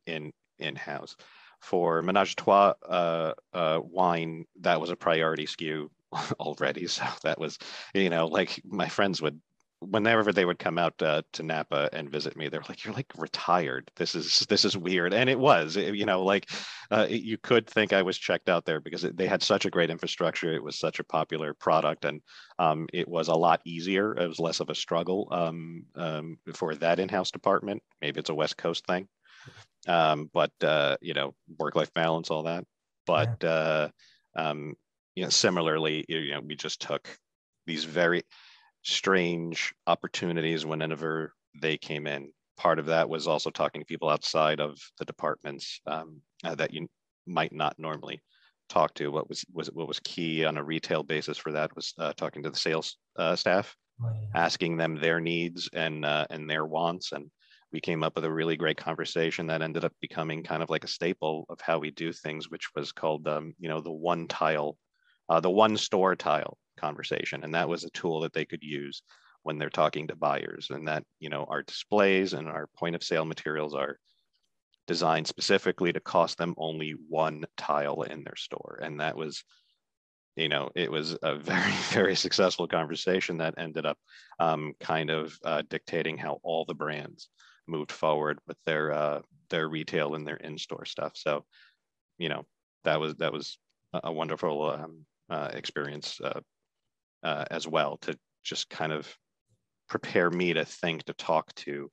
in 0.06 0.32
in 0.60 0.76
house. 0.76 1.16
For 1.62 2.02
Menage 2.02 2.36
Trois 2.38 2.74
uh, 2.88 3.34
uh, 3.54 3.80
wine, 3.84 4.46
that 4.62 4.80
was 4.80 4.92
a 4.92 4.96
priority 4.96 5.46
SKU 5.46 5.90
already. 6.40 6.88
So 6.88 7.04
that 7.24 7.40
was, 7.40 7.58
you 7.94 8.10
know, 8.10 8.28
like 8.28 8.62
my 8.66 8.88
friends 8.88 9.22
would 9.22 9.42
whenever 9.82 10.34
they 10.34 10.46
would 10.46 10.60
come 10.60 10.78
out 10.78 11.02
uh, 11.02 11.22
to 11.34 11.44
Napa 11.44 11.90
and 11.94 12.10
visit 12.10 12.36
me, 12.36 12.50
they're 12.50 12.64
like, 12.68 12.84
"You're 12.84 12.94
like 12.94 13.12
retired. 13.18 13.90
This 13.96 14.16
is 14.16 14.46
this 14.50 14.66
is 14.66 14.78
weird," 14.78 15.14
and 15.14 15.30
it 15.30 15.40
was. 15.40 15.78
It, 15.78 15.96
you 15.96 16.06
know, 16.06 16.24
like 16.24 16.50
uh, 16.92 17.08
you 17.10 17.38
could 17.38 17.68
think 17.68 17.94
I 17.94 18.02
was 18.02 18.18
checked 18.18 18.50
out 18.50 18.66
there 18.66 18.82
because 18.82 19.04
it, 19.04 19.16
they 19.18 19.28
had 19.28 19.42
such 19.42 19.66
a 19.66 19.70
great 19.70 19.90
infrastructure. 19.90 20.54
It 20.54 20.64
was 20.64 20.78
such 20.78 21.00
a 21.00 21.04
popular 21.04 21.54
product, 21.54 22.06
and 22.06 22.22
um, 22.58 22.88
it 22.94 23.08
was 23.08 23.30
a 23.30 23.36
lot 23.36 23.62
easier. 23.66 24.14
It 24.18 24.28
was 24.28 24.40
less 24.40 24.60
of 24.60 24.70
a 24.70 24.76
struggle 24.76 25.28
um, 25.32 25.86
um, 25.96 26.38
for 26.54 26.76
that 26.76 27.00
in-house 27.00 27.32
department. 27.32 27.82
Maybe 28.02 28.20
it's 28.20 28.30
a 28.30 28.36
West 28.36 28.58
Coast 28.58 28.86
thing, 28.86 29.08
um, 29.88 30.30
but 30.34 30.52
uh, 30.62 30.98
you 31.02 31.14
know, 31.14 31.34
work-life 31.58 31.94
balance, 31.94 32.30
all 32.30 32.44
that. 32.44 32.66
But 33.06 33.44
uh, 33.44 33.90
um, 34.36 34.76
you 35.16 35.24
know, 35.24 35.30
similarly, 35.30 36.06
you 36.10 36.32
know, 36.32 36.42
we 36.42 36.56
just 36.56 36.82
took 36.82 37.08
these 37.66 37.86
very 37.86 38.24
strange 38.84 39.74
opportunities 39.88 40.66
whenever 40.66 41.34
they 41.62 41.78
came 41.78 42.08
in. 42.08 42.32
Part 42.58 42.80
of 42.80 42.88
that 42.88 43.10
was 43.10 43.28
also 43.28 43.50
talking 43.50 43.82
to 43.82 43.86
people 43.86 44.10
outside 44.10 44.60
of 44.60 44.78
the 44.98 45.06
departments 45.06 45.80
um, 45.86 46.22
uh, 46.44 46.56
that 46.56 46.74
you 46.74 46.88
might 47.26 47.54
not 47.54 47.76
normally 47.78 48.22
talk 48.68 48.94
to. 48.96 49.12
What 49.12 49.30
was 49.30 49.46
was 49.54 49.72
what 49.72 49.88
was 49.88 50.00
key 50.02 50.46
on 50.46 50.58
a 50.58 50.64
retail 50.64 51.04
basis 51.04 51.38
for 51.38 51.52
that 51.54 51.76
was 51.76 51.94
uh, 51.98 52.14
talking 52.14 52.44
to 52.44 52.50
the 52.50 52.58
sales 52.58 52.98
uh, 53.18 53.36
staff, 53.36 53.76
oh, 54.04 54.10
yeah. 54.14 54.28
asking 54.36 54.78
them 54.78 54.96
their 54.96 55.20
needs 55.20 55.70
and 55.74 56.04
uh, 56.04 56.26
and 56.30 56.50
their 56.50 56.66
wants, 56.66 57.14
and 57.14 57.32
we 57.72 57.80
came 57.80 58.04
up 58.04 58.16
with 58.16 58.26
a 58.26 58.32
really 58.32 58.58
great 58.58 58.78
conversation 58.78 59.48
that 59.48 59.62
ended 59.62 59.86
up 59.86 59.94
becoming 60.02 60.44
kind 60.44 60.64
of 60.64 60.70
like 60.70 60.84
a 60.84 60.88
staple 60.88 61.46
of 61.50 61.62
how 61.62 61.80
we 61.80 61.92
do 61.92 62.12
things, 62.12 62.50
which 62.50 62.68
was 62.76 62.92
called 62.92 63.28
um, 63.28 63.54
you 63.60 63.70
know 63.70 63.80
the 63.80 63.92
one 63.92 64.28
tile, 64.28 64.78
uh, 65.30 65.40
the 65.40 65.50
one 65.50 65.78
store 65.78 66.16
tile 66.16 66.58
conversation. 66.80 67.44
And 67.44 67.54
that 67.56 67.70
was 67.70 67.84
a 67.84 67.90
tool 67.92 68.22
that 68.22 68.34
they 68.34 68.46
could 68.46 68.64
use 68.64 69.04
when 69.44 69.58
they're 69.58 69.70
talking 69.70 70.08
to 70.08 70.16
buyers 70.16 70.68
and 70.70 70.88
that, 70.88 71.04
you 71.20 71.30
know, 71.30 71.46
our 71.50 71.64
displays 71.64 72.34
and 72.34 72.48
our 72.48 72.68
point 72.78 72.96
of 72.96 73.04
sale 73.04 73.26
materials 73.26 73.74
are 73.74 73.98
designed 74.88 75.28
specifically 75.28 75.94
to 75.94 76.00
cost 76.00 76.38
them 76.38 76.56
only 76.58 76.96
one 77.08 77.46
tile 77.58 78.02
in 78.04 78.24
their 78.24 78.36
store. 78.36 78.80
And 78.82 79.00
that 79.00 79.16
was, 79.16 79.44
you 80.36 80.50
know, 80.50 80.70
it 80.76 80.92
was 80.92 81.18
a 81.22 81.36
very, 81.38 81.72
very 81.92 82.16
successful 82.16 82.68
conversation 82.68 83.38
that 83.38 83.54
ended 83.58 83.86
up 83.86 83.98
um, 84.40 84.74
kind 84.80 85.10
of 85.10 85.38
uh, 85.46 85.62
dictating 85.70 86.18
how 86.18 86.40
all 86.44 86.66
the 86.66 86.74
brands 86.74 87.30
moved 87.68 87.92
forward 87.92 88.40
with 88.48 88.58
their 88.66 88.92
uh, 88.92 89.22
their 89.50 89.70
retail 89.70 90.16
and 90.16 90.28
their 90.28 90.38
in-store 90.38 90.86
stuff. 90.86 91.14
So, 91.16 91.46
you 92.18 92.30
know, 92.30 92.46
that 92.84 93.00
was 93.00 93.16
that 93.16 93.32
was 93.32 93.58
a 93.94 94.12
wonderful 94.12 94.70
um, 94.72 95.06
uh, 95.30 95.50
experience 95.54 96.20
uh, 96.24 96.42
uh, 97.24 97.46
as 97.52 97.68
well 97.68 97.98
to 97.98 98.18
just 98.44 98.70
kind 98.70 98.92
of 98.92 99.14
prepare 99.88 100.30
me 100.30 100.54
to 100.54 100.66
think 100.66 101.04
to 101.06 101.14
talk 101.14 101.54
to 101.56 101.92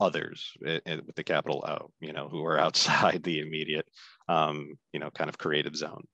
others 0.00 0.52
it, 0.60 0.82
it, 0.86 1.06
with 1.06 1.16
the 1.16 1.24
capital 1.24 1.64
O, 1.66 1.90
you 2.00 2.12
know, 2.12 2.28
who 2.28 2.44
are 2.44 2.58
outside 2.66 3.22
the 3.22 3.40
immediate, 3.40 3.88
um, 4.28 4.74
you 4.92 5.00
know, 5.00 5.10
kind 5.10 5.28
of 5.28 5.38
creative 5.38 5.76
zone. 5.76 6.04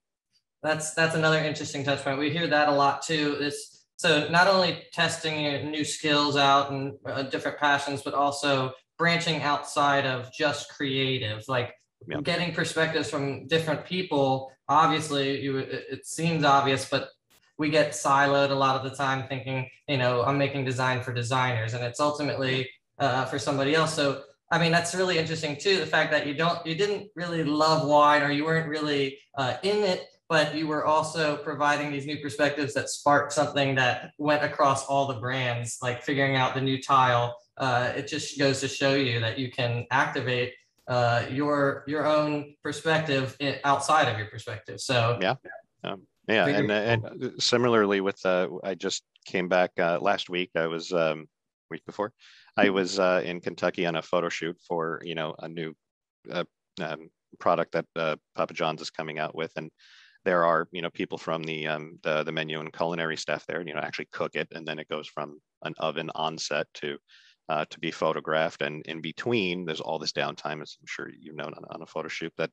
That's 0.63 0.95
that's 0.95 1.15
another 1.15 1.39
interesting 1.39 1.85
touch 1.85 2.03
point. 2.03 2.19
We 2.19 2.31
hear 2.31 2.47
that 2.47 2.69
a 2.69 2.73
lot 2.73 3.03
too. 3.03 3.37
Is 3.39 3.85
so 3.97 4.29
not 4.29 4.47
only 4.47 4.85
testing 4.93 5.71
new 5.71 5.85
skills 5.85 6.37
out 6.37 6.71
and 6.71 6.95
uh, 7.07 7.25
different 7.25 7.59
passions, 7.59 8.03
but 8.03 8.15
also 8.15 8.73
branching 8.97 9.43
outside 9.43 10.07
of 10.07 10.33
just 10.33 10.71
creative, 10.71 11.45
like 11.49 11.75
yep. 12.09 12.23
getting 12.23 12.55
perspectives 12.55 13.11
from 13.11 13.47
different 13.47 13.85
people. 13.85 14.51
Obviously, 14.69 15.43
you 15.43 15.59
it, 15.59 15.85
it 15.91 16.07
seems 16.07 16.45
obvious, 16.45 16.89
but 16.89 17.11
we 17.59 17.71
get 17.71 17.93
siloed 17.93 18.51
a 18.51 18.55
lot 18.55 18.77
of 18.77 18.89
the 18.89 18.97
time 18.97 19.29
thinking, 19.29 19.69
you 19.89 19.97
know, 19.97 20.23
I'm 20.23 20.39
making 20.39 20.65
design 20.65 21.03
for 21.03 21.13
designers 21.13 21.75
and 21.75 21.85
it's 21.85 22.01
ultimately 22.01 22.69
uh, 22.99 23.25
for 23.27 23.39
somebody 23.39 23.75
else. 23.75 23.95
So, 23.95 24.23
I 24.51 24.59
mean, 24.59 24.73
that's 24.73 24.95
really 24.95 25.19
interesting 25.19 25.57
too. 25.57 25.79
The 25.79 25.87
fact 25.87 26.11
that 26.13 26.27
you 26.27 26.35
don't, 26.35 26.65
you 26.67 26.75
didn't 26.75 27.11
really 27.15 27.45
love 27.45 27.87
wine 27.87 28.23
or 28.23 28.31
you 28.31 28.45
weren't 28.45 28.69
really 28.69 29.19
uh, 29.37 29.57
in 29.63 29.83
it, 29.85 30.07
but 30.29 30.55
you 30.55 30.67
were 30.67 30.85
also 30.85 31.37
providing 31.37 31.93
these 31.93 32.07
new 32.07 32.19
perspectives 32.19 32.75
that 32.75 32.89
sparked 32.89 33.33
something 33.33 33.75
that 33.77 34.11
went 34.19 34.43
across 34.43 34.85
all 34.87 35.07
the 35.07 35.21
brands, 35.21 35.79
like 35.83 36.03
figuring 36.03 36.37
out 36.37 36.55
the 36.55 36.61
new 36.61 36.81
tile. 36.81 37.37
Uh, 37.57 37.93
it 37.95 38.09
just 38.09 38.39
goes 38.39 38.61
to 38.61 38.69
show 38.69 38.95
you 38.95 39.21
that 39.21 39.39
you 39.39 39.51
can 39.51 39.87
activate 39.91 40.55
uh, 40.89 41.25
your 41.31 41.85
your 41.87 42.05
own 42.07 42.55
perspective 42.63 43.37
outside 43.65 44.09
of 44.09 44.19
your 44.19 44.27
perspective. 44.27 44.81
So 44.81 45.19
yeah, 45.21 45.37
um, 45.83 46.03
yeah, 46.29 46.47
and 46.47 46.71
and 46.71 47.43
similarly 47.43 48.01
with 48.01 48.25
uh, 48.25 48.49
I 48.63 48.75
just 48.75 49.03
came 49.27 49.49
back 49.49 49.73
uh, 49.79 49.99
last 50.01 50.31
week. 50.31 50.51
I 50.57 50.67
was 50.67 50.93
um, 50.93 51.27
week 51.71 51.85
before. 51.87 52.13
I 52.57 52.71
was 52.71 52.99
uh, 52.99 53.23
in 53.25 53.41
Kentucky 53.41 53.85
on 53.87 53.97
a 53.97 54.03
photo 54.03 54.29
shoot 54.29 54.57
for 54.67 55.01
you 55.05 55.15
know 55.15 55.35
a 55.39 55.49
new 55.49 55.75
uh, 56.31 56.45
um, 56.81 57.11
product 57.39 57.73
that 57.73 57.87
uh, 57.97 58.17
Papa 58.35 58.55
John's 58.55 58.81
is 58.81 58.91
coming 58.91 59.19
out 59.19 59.35
with, 59.35 59.53
and 59.57 59.71
there 60.25 60.45
are 60.45 60.69
you 60.73 60.83
know 60.83 60.91
people 60.91 61.19
from 61.19 61.43
the 61.43 61.67
um, 61.67 61.99
the 62.03 62.23
the 62.23 62.33
menu 62.33 62.61
and 62.61 62.73
culinary 62.73 63.17
staff 63.17 63.45
there. 63.47 63.63
You 63.67 63.75
know, 63.75 63.81
actually 63.81 64.09
cook 64.13 64.35
it, 64.35 64.49
and 64.53 64.67
then 64.67 64.79
it 64.79 64.89
goes 64.89 65.09
from 65.09 65.41
an 65.63 65.75
oven 65.79 66.11
on 66.15 66.39
set 66.39 66.67
to 66.75 66.97
uh, 67.49 67.65
to 67.71 67.79
be 67.81 67.91
photographed. 67.91 68.63
And 68.63 68.85
in 68.87 69.01
between, 69.01 69.65
there's 69.65 69.81
all 69.81 69.99
this 69.99 70.13
downtime, 70.13 70.63
as 70.63 70.77
I'm 70.81 70.87
sure 70.87 71.11
you've 71.19 71.37
known 71.37 71.55
on, 71.55 71.65
on 71.71 71.83
a 71.83 71.87
photo 71.87 72.09
shoot. 72.09 72.33
That 72.39 72.51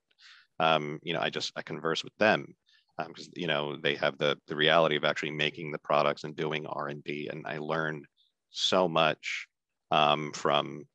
um, 0.59 0.99
you 1.03 1.13
know, 1.13 1.21
I 1.21 1.29
just 1.29 1.51
I 1.55 1.61
converse 1.61 2.03
with 2.03 2.15
them 2.17 2.55
because 2.97 3.27
um, 3.27 3.33
you 3.35 3.47
know 3.47 3.77
they 3.77 3.95
have 3.95 4.17
the 4.17 4.37
the 4.47 4.55
reality 4.55 4.95
of 4.95 5.03
actually 5.03 5.31
making 5.31 5.71
the 5.71 5.79
products 5.79 6.23
and 6.23 6.35
doing 6.35 6.65
R 6.67 6.87
and 6.87 7.03
D, 7.03 7.29
and 7.31 7.45
I 7.47 7.57
learned 7.57 8.05
so 8.51 8.87
much 8.87 9.47
um, 9.91 10.31
from 10.33 10.85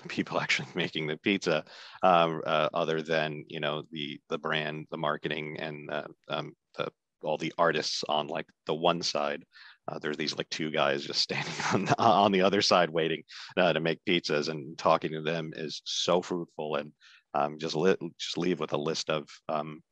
people 0.08 0.40
actually 0.40 0.68
making 0.74 1.06
the 1.06 1.16
pizza, 1.18 1.64
um, 2.02 2.42
uh, 2.46 2.68
other 2.74 3.02
than 3.02 3.44
you 3.48 3.60
know 3.60 3.82
the 3.90 4.20
the 4.28 4.38
brand, 4.38 4.86
the 4.90 4.98
marketing, 4.98 5.56
and 5.58 5.90
um, 6.28 6.52
the 6.76 6.88
all 7.22 7.36
the 7.36 7.52
artists 7.58 8.02
on 8.08 8.26
like 8.26 8.46
the 8.66 8.74
one 8.74 9.02
side. 9.02 9.44
Uh, 9.88 9.98
there's 9.98 10.16
these 10.16 10.36
like 10.36 10.48
two 10.50 10.70
guys 10.70 11.04
just 11.04 11.20
standing 11.22 11.52
on 11.72 11.84
the, 11.84 11.98
on 11.98 12.32
the 12.32 12.42
other 12.42 12.62
side 12.62 12.90
waiting 12.90 13.22
uh, 13.56 13.72
to 13.72 13.80
make 13.80 14.04
pizzas, 14.08 14.48
and 14.48 14.76
talking 14.78 15.12
to 15.12 15.22
them 15.22 15.52
is 15.56 15.82
so 15.84 16.22
fruitful 16.22 16.76
and 16.76 16.92
um, 17.34 17.58
just 17.58 17.76
li- 17.76 17.96
just 18.18 18.38
leave 18.38 18.60
with 18.60 18.72
a 18.72 18.78
list 18.78 19.10
of 19.10 19.28
um, 19.48 19.82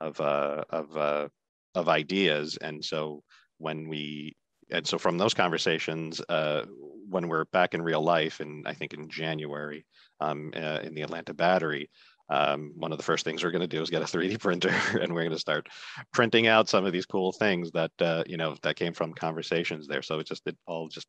of 0.00 0.20
uh, 0.20 0.64
of 0.70 0.96
uh, 0.96 1.28
of 1.74 1.88
ideas. 1.88 2.58
And 2.60 2.84
so 2.84 3.22
when 3.58 3.88
we 3.88 4.36
and 4.70 4.86
so 4.86 4.98
from 4.98 5.18
those 5.18 5.34
conversations, 5.34 6.20
uh, 6.28 6.64
when 7.08 7.28
we're 7.28 7.46
back 7.46 7.74
in 7.74 7.82
real 7.82 8.02
life, 8.02 8.40
and 8.40 8.66
I 8.68 8.74
think 8.74 8.92
in 8.92 9.08
January 9.08 9.86
um, 10.20 10.52
uh, 10.54 10.80
in 10.82 10.94
the 10.94 11.02
Atlanta 11.02 11.32
Battery, 11.32 11.90
um, 12.28 12.72
one 12.76 12.92
of 12.92 12.98
the 12.98 13.04
first 13.04 13.24
things 13.24 13.42
we're 13.42 13.50
going 13.50 13.62
to 13.62 13.66
do 13.66 13.80
is 13.80 13.90
get 13.90 14.02
a 14.02 14.04
3D 14.04 14.38
printer, 14.38 14.74
and 15.00 15.14
we're 15.14 15.22
going 15.22 15.30
to 15.30 15.38
start 15.38 15.68
printing 16.12 16.46
out 16.46 16.68
some 16.68 16.84
of 16.84 16.92
these 16.92 17.06
cool 17.06 17.32
things 17.32 17.70
that 17.72 17.92
uh, 18.00 18.24
you 18.26 18.36
know 18.36 18.56
that 18.62 18.76
came 18.76 18.92
from 18.92 19.14
conversations 19.14 19.86
there. 19.86 20.02
So 20.02 20.18
it 20.18 20.26
just 20.26 20.46
it 20.46 20.56
all 20.66 20.88
just 20.88 21.08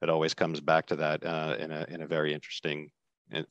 it 0.00 0.10
always 0.10 0.34
comes 0.34 0.60
back 0.60 0.86
to 0.86 0.96
that 0.96 1.24
uh, 1.24 1.56
in 1.58 1.70
a 1.70 1.86
in 1.88 2.02
a 2.02 2.06
very 2.06 2.34
interesting 2.34 2.90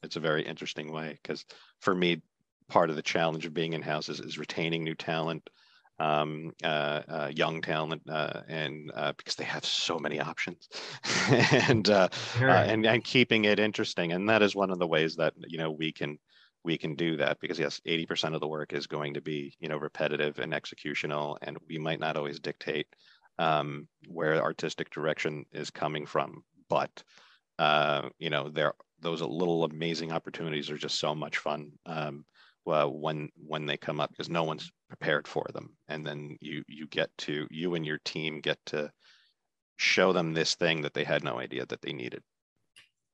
it's 0.03 0.15
a 0.15 0.19
very 0.19 0.43
interesting 0.43 0.91
way 0.91 1.17
because 1.21 1.43
for 1.79 1.95
me 1.95 2.21
part 2.71 2.89
of 2.89 2.95
the 2.95 3.01
challenge 3.01 3.45
of 3.45 3.53
being 3.53 3.73
in 3.73 3.81
house 3.81 4.07
is, 4.07 4.21
is 4.21 4.37
retaining 4.37 4.81
new 4.81 4.95
talent, 4.95 5.49
um, 5.99 6.53
uh, 6.63 7.01
uh, 7.07 7.31
young 7.35 7.61
talent, 7.61 8.01
uh, 8.09 8.41
and 8.47 8.89
uh, 8.95 9.11
because 9.17 9.35
they 9.35 9.43
have 9.43 9.65
so 9.65 9.99
many 9.99 10.21
options, 10.21 10.69
and 11.67 11.89
uh, 11.89 12.07
uh, 12.39 12.45
and 12.45 12.85
and 12.85 13.03
keeping 13.03 13.43
it 13.43 13.59
interesting. 13.59 14.13
And 14.13 14.29
that 14.29 14.41
is 14.41 14.55
one 14.55 14.71
of 14.71 14.79
the 14.79 14.87
ways 14.87 15.17
that 15.17 15.33
you 15.45 15.57
know 15.57 15.69
we 15.69 15.91
can 15.91 16.17
we 16.63 16.77
can 16.77 16.95
do 16.95 17.17
that 17.17 17.39
because 17.41 17.59
yes 17.59 17.81
80% 17.85 18.35
of 18.35 18.39
the 18.39 18.47
work 18.47 18.71
is 18.71 18.87
going 18.87 19.15
to 19.15 19.21
be 19.21 19.53
you 19.59 19.67
know 19.67 19.77
repetitive 19.77 20.39
and 20.39 20.53
executional. 20.53 21.37
And 21.41 21.57
we 21.67 21.77
might 21.77 21.99
not 21.99 22.15
always 22.15 22.39
dictate 22.39 22.87
um, 23.37 23.87
where 24.07 24.41
artistic 24.41 24.89
direction 24.91 25.45
is 25.51 25.69
coming 25.71 26.05
from. 26.05 26.43
But 26.69 27.03
uh, 27.59 28.09
you 28.17 28.29
know 28.29 28.47
there 28.47 28.73
those 29.01 29.21
little 29.21 29.65
amazing 29.65 30.13
opportunities 30.13 30.71
are 30.71 30.77
just 30.77 30.99
so 30.99 31.13
much 31.13 31.37
fun. 31.37 31.71
Um, 31.85 32.23
uh, 32.67 32.85
when 32.85 33.29
when 33.35 33.65
they 33.65 33.77
come 33.77 33.99
up 33.99 34.11
because 34.11 34.29
no 34.29 34.43
one's 34.43 34.71
prepared 34.87 35.27
for 35.27 35.45
them. 35.53 35.75
And 35.87 36.05
then 36.05 36.37
you 36.41 36.63
you 36.67 36.87
get 36.87 37.09
to 37.19 37.47
you 37.49 37.75
and 37.75 37.85
your 37.85 37.99
team 38.05 38.41
get 38.41 38.59
to 38.67 38.91
show 39.77 40.13
them 40.13 40.33
this 40.33 40.55
thing 40.55 40.81
that 40.81 40.93
they 40.93 41.03
had 41.03 41.23
no 41.23 41.39
idea 41.39 41.65
that 41.65 41.81
they 41.81 41.93
needed. 41.93 42.21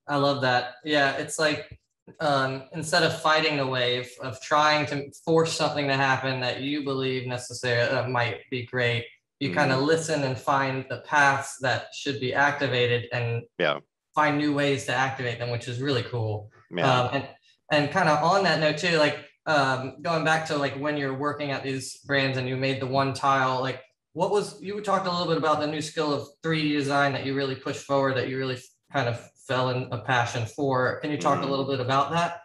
I 0.07 0.17
love 0.17 0.41
that. 0.41 0.75
Yeah 0.83 1.17
it's 1.17 1.39
like 1.39 1.79
um, 2.21 2.63
instead 2.71 3.03
of 3.03 3.21
fighting 3.21 3.57
the 3.57 3.67
wave 3.67 4.09
of 4.21 4.39
trying 4.41 4.85
to 4.85 5.11
force 5.25 5.51
something 5.51 5.87
to 5.87 5.93
happen 5.93 6.39
that 6.39 6.61
you 6.61 6.85
believe 6.85 7.27
necessarily 7.27 7.89
uh, 7.89 8.07
might 8.07 8.49
be 8.49 8.65
great 8.65 9.05
you 9.39 9.51
mm. 9.51 9.55
kind 9.55 9.71
of 9.71 9.83
listen 9.83 10.23
and 10.23 10.37
find 10.37 10.85
the 10.89 10.97
paths 11.01 11.57
that 11.61 11.87
should 11.93 12.19
be 12.19 12.33
activated 12.33 13.07
and 13.11 13.43
yeah. 13.59 13.79
find 14.15 14.37
new 14.37 14.53
ways 14.53 14.85
to 14.85 14.93
activate 14.93 15.39
them 15.39 15.49
which 15.49 15.67
is 15.67 15.81
really 15.81 16.03
cool. 16.03 16.49
Yeah. 16.71 17.01
Um, 17.01 17.09
and 17.13 17.27
and 17.71 17.91
kind 17.91 18.09
of 18.09 18.23
on 18.23 18.43
that 18.43 18.59
note 18.59 18.77
too 18.77 18.97
like 18.97 19.26
um, 19.47 19.95
going 20.01 20.23
back 20.25 20.45
to 20.47 20.57
like 20.57 20.75
when 20.75 20.97
you're 20.97 21.17
working 21.17 21.51
at 21.51 21.63
these 21.63 21.97
brands 22.05 22.37
and 22.37 22.47
you 22.47 22.57
made 22.57 22.81
the 22.81 22.85
one 22.85 23.13
tile 23.13 23.61
like 23.61 23.81
what 24.13 24.29
was 24.29 24.61
you 24.61 24.79
talked 24.81 25.07
a 25.07 25.11
little 25.11 25.27
bit 25.27 25.37
about 25.37 25.61
the 25.61 25.67
new 25.67 25.81
skill 25.81 26.13
of 26.13 26.27
3d 26.43 26.73
design 26.73 27.13
that 27.13 27.25
you 27.25 27.33
really 27.33 27.55
pushed 27.55 27.83
forward 27.83 28.15
that 28.17 28.27
you 28.27 28.37
really 28.37 28.57
kind 28.91 29.07
of 29.07 29.19
fell 29.47 29.69
in 29.69 29.87
a 29.91 29.99
passion 29.99 30.45
for 30.45 30.99
can 30.99 31.09
you 31.09 31.17
talk 31.17 31.39
mm. 31.39 31.43
a 31.43 31.47
little 31.47 31.65
bit 31.65 31.79
about 31.79 32.11
that 32.11 32.41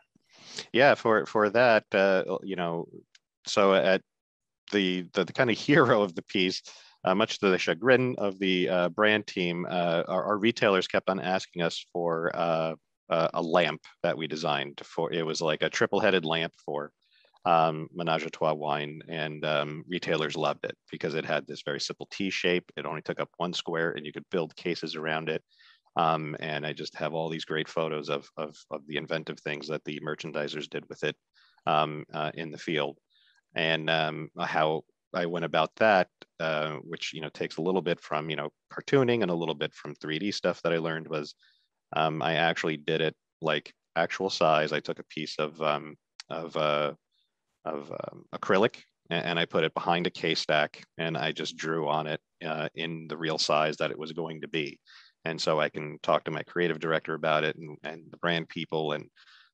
yeah 0.73 0.95
for 0.95 1.27
for 1.27 1.51
that 1.51 1.85
uh, 1.93 2.23
you 2.43 2.57
know 2.57 2.87
so 3.47 3.75
at 3.75 4.01
the, 4.71 5.05
the, 5.13 5.25
the 5.25 5.33
kind 5.33 5.51
of 5.51 5.59
hero 5.69 6.03
of 6.03 6.15
the 6.15 6.23
piece 6.23 6.63
uh, 7.05 7.17
much 7.17 7.41
to 7.41 7.49
the 7.49 7.59
chagrin 7.59 8.15
of 8.19 8.39
the 8.39 8.69
uh, 8.69 8.89
brand 8.89 9.27
team, 9.27 9.67
uh, 9.69 10.05
our, 10.07 10.25
our, 10.25 10.39
retailers 10.39 10.87
kept 10.87 11.11
on 11.11 11.19
asking 11.19 11.61
us 11.61 11.85
for 11.93 12.31
uh, 13.11 13.29
a 13.35 13.43
lamp 13.43 13.83
that 14.03 14.17
we 14.17 14.27
designed 14.27 14.81
for. 14.85 15.13
It 15.13 15.25
was 15.25 15.41
like 15.41 15.63
a 15.63 15.71
triple-headed 15.71 16.25
lamp 16.25 16.55
for 16.65 16.93
um, 17.45 17.89
Menage 17.93 18.25
a 18.25 18.31
Trois 18.31 18.53
wine, 18.53 19.01
and 19.09 19.45
um, 19.45 19.85
retailers 19.89 20.37
loved 20.37 20.65
it 20.65 20.77
because 20.91 21.15
it 21.15 21.25
had 21.25 21.47
this 21.47 21.63
very 21.65 21.81
simple 21.81 22.09
T 22.11 22.31
shape. 22.31 22.71
It 22.77 22.87
only 22.87 23.03
took 23.03 23.21
up 23.21 23.31
one 23.37 23.53
square, 23.53 23.93
and 23.93 24.07
you 24.07 24.13
could 24.13 24.29
build 24.31 24.55
cases 24.57 24.95
around 24.95 25.29
it. 25.29 25.43
Um, 25.97 26.37
and 26.41 26.65
I 26.65 26.73
just 26.73 26.97
have 26.97 27.13
all 27.13 27.29
these 27.29 27.45
great 27.45 27.69
photos 27.69 28.09
of, 28.09 28.27
of, 28.39 28.57
of 28.71 28.87
the 28.87 28.97
inventive 28.97 29.39
things 29.41 29.69
that 29.69 29.85
the 29.85 30.01
merchandisers 30.01 30.69
did 30.69 30.89
with 30.89 31.05
it 31.05 31.17
um, 31.67 32.05
uh, 32.15 32.31
in 32.35 32.51
the 32.51 32.59
field, 32.59 32.99
and 33.55 33.91
um, 33.91 34.31
how 34.39 34.85
I 35.15 35.27
went 35.27 35.45
about 35.45 35.71
that, 35.77 36.09
uh, 36.41 36.77
which 36.77 37.13
you 37.13 37.21
know 37.21 37.29
takes 37.29 37.57
a 37.57 37.63
little 37.63 37.83
bit 37.83 38.01
from 38.01 38.31
you 38.31 38.37
know 38.37 38.51
cartooning 38.73 39.23
and 39.23 39.31
a 39.31 39.35
little 39.35 39.55
bit 39.55 39.75
from 39.75 39.95
3D 39.97 40.33
stuff 40.33 40.63
that 40.63 40.73
I 40.73 40.79
learned 40.79 41.09
was 41.09 41.35
um, 41.95 42.22
I 42.22 42.34
actually 42.34 42.76
did 42.76 43.01
it 43.01 43.14
like 43.40 43.72
actual 43.97 44.30
size. 44.30 44.72
I 44.72 44.80
took 44.80 44.99
a 44.99 45.05
piece 45.05 45.36
of 45.38 45.61
um, 45.61 45.97
of 46.30 46.57
uh, 46.57 46.93
of 47.64 47.90
um, 47.90 48.24
acrylic 48.34 48.76
and, 49.11 49.24
and, 49.24 49.38
I 49.38 49.45
put 49.45 49.64
it 49.64 49.74
behind 49.74 50.07
a 50.07 50.11
K 50.11 50.34
stack 50.34 50.82
and 50.99 51.16
I 51.16 51.32
just 51.32 51.57
drew 51.57 51.88
on 51.88 52.07
it 52.07 52.20
uh, 52.45 52.68
in 52.74 53.07
the 53.09 53.16
real 53.16 53.38
size 53.38 53.76
that 53.76 53.90
it 53.90 53.99
was 53.99 54.12
going 54.12 54.40
to 54.40 54.49
be. 54.49 54.80
And 55.24 55.40
so 55.40 55.61
I 55.61 55.68
can 55.68 55.99
talk 56.03 56.24
to 56.24 56.30
my 56.30 56.43
creative 56.43 56.80
director 56.80 57.14
about 57.14 57.45
it 57.45 57.57
and, 57.57 57.78
and 57.84 58.03
the 58.11 58.16
brand 58.16 58.49
people 58.49 58.93
and 58.93 59.07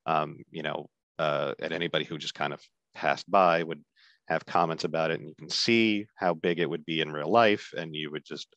um, 0.06 0.38
you 0.50 0.62
know 0.62 0.88
uh, 1.18 1.54
and 1.58 1.72
anybody 1.72 2.04
who 2.04 2.16
just 2.16 2.34
kind 2.34 2.52
of 2.52 2.60
passed 2.94 3.30
by 3.30 3.62
would 3.62 3.82
have 4.28 4.46
comments 4.46 4.84
about 4.84 5.10
it 5.10 5.20
and 5.20 5.28
you 5.28 5.34
can 5.38 5.48
see 5.48 6.06
how 6.14 6.34
big 6.34 6.58
it 6.58 6.68
would 6.68 6.84
be 6.84 7.00
in 7.00 7.12
real 7.12 7.30
life 7.30 7.72
and 7.76 7.94
you 7.94 8.10
would 8.10 8.24
just 8.24 8.54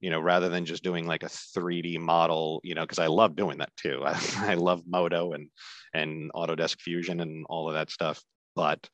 you 0.00 0.10
know, 0.10 0.20
rather 0.20 0.48
than 0.48 0.64
just 0.64 0.84
doing 0.84 1.06
like 1.06 1.22
a 1.22 1.26
3D 1.28 1.98
model, 1.98 2.60
you 2.62 2.74
know, 2.74 2.82
because 2.82 2.98
I 2.98 3.06
love 3.06 3.34
doing 3.34 3.58
that 3.58 3.74
too. 3.76 4.02
I, 4.04 4.18
I 4.52 4.54
love 4.54 4.82
Modo 4.86 5.32
and 5.32 5.48
and 5.94 6.30
Autodesk 6.32 6.80
Fusion 6.80 7.20
and 7.20 7.44
all 7.48 7.68
of 7.68 7.74
that 7.74 7.90
stuff. 7.90 8.22
But 8.54 8.88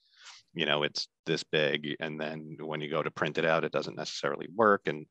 you 0.54 0.66
know, 0.66 0.84
it's 0.84 1.08
this 1.26 1.42
big, 1.42 1.96
and 2.00 2.20
then 2.20 2.56
when 2.60 2.80
you 2.80 2.88
go 2.88 3.02
to 3.02 3.10
print 3.10 3.38
it 3.38 3.44
out, 3.44 3.64
it 3.64 3.72
doesn't 3.72 3.96
necessarily 3.96 4.48
work. 4.54 4.82
And 4.86 5.06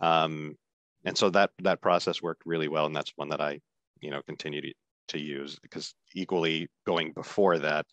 um, 0.00 0.56
and 1.04 1.16
so 1.16 1.30
that 1.30 1.50
that 1.62 1.82
process 1.82 2.22
worked 2.22 2.42
really 2.46 2.68
well, 2.68 2.86
and 2.86 2.96
that's 2.96 3.12
one 3.16 3.28
that 3.28 3.40
I, 3.40 3.60
you 4.00 4.10
know, 4.10 4.22
continue 4.26 4.62
to, 4.62 4.72
to 5.08 5.20
use 5.20 5.58
because 5.62 5.94
equally 6.14 6.68
going 6.86 7.12
before 7.12 7.58
that, 7.58 7.86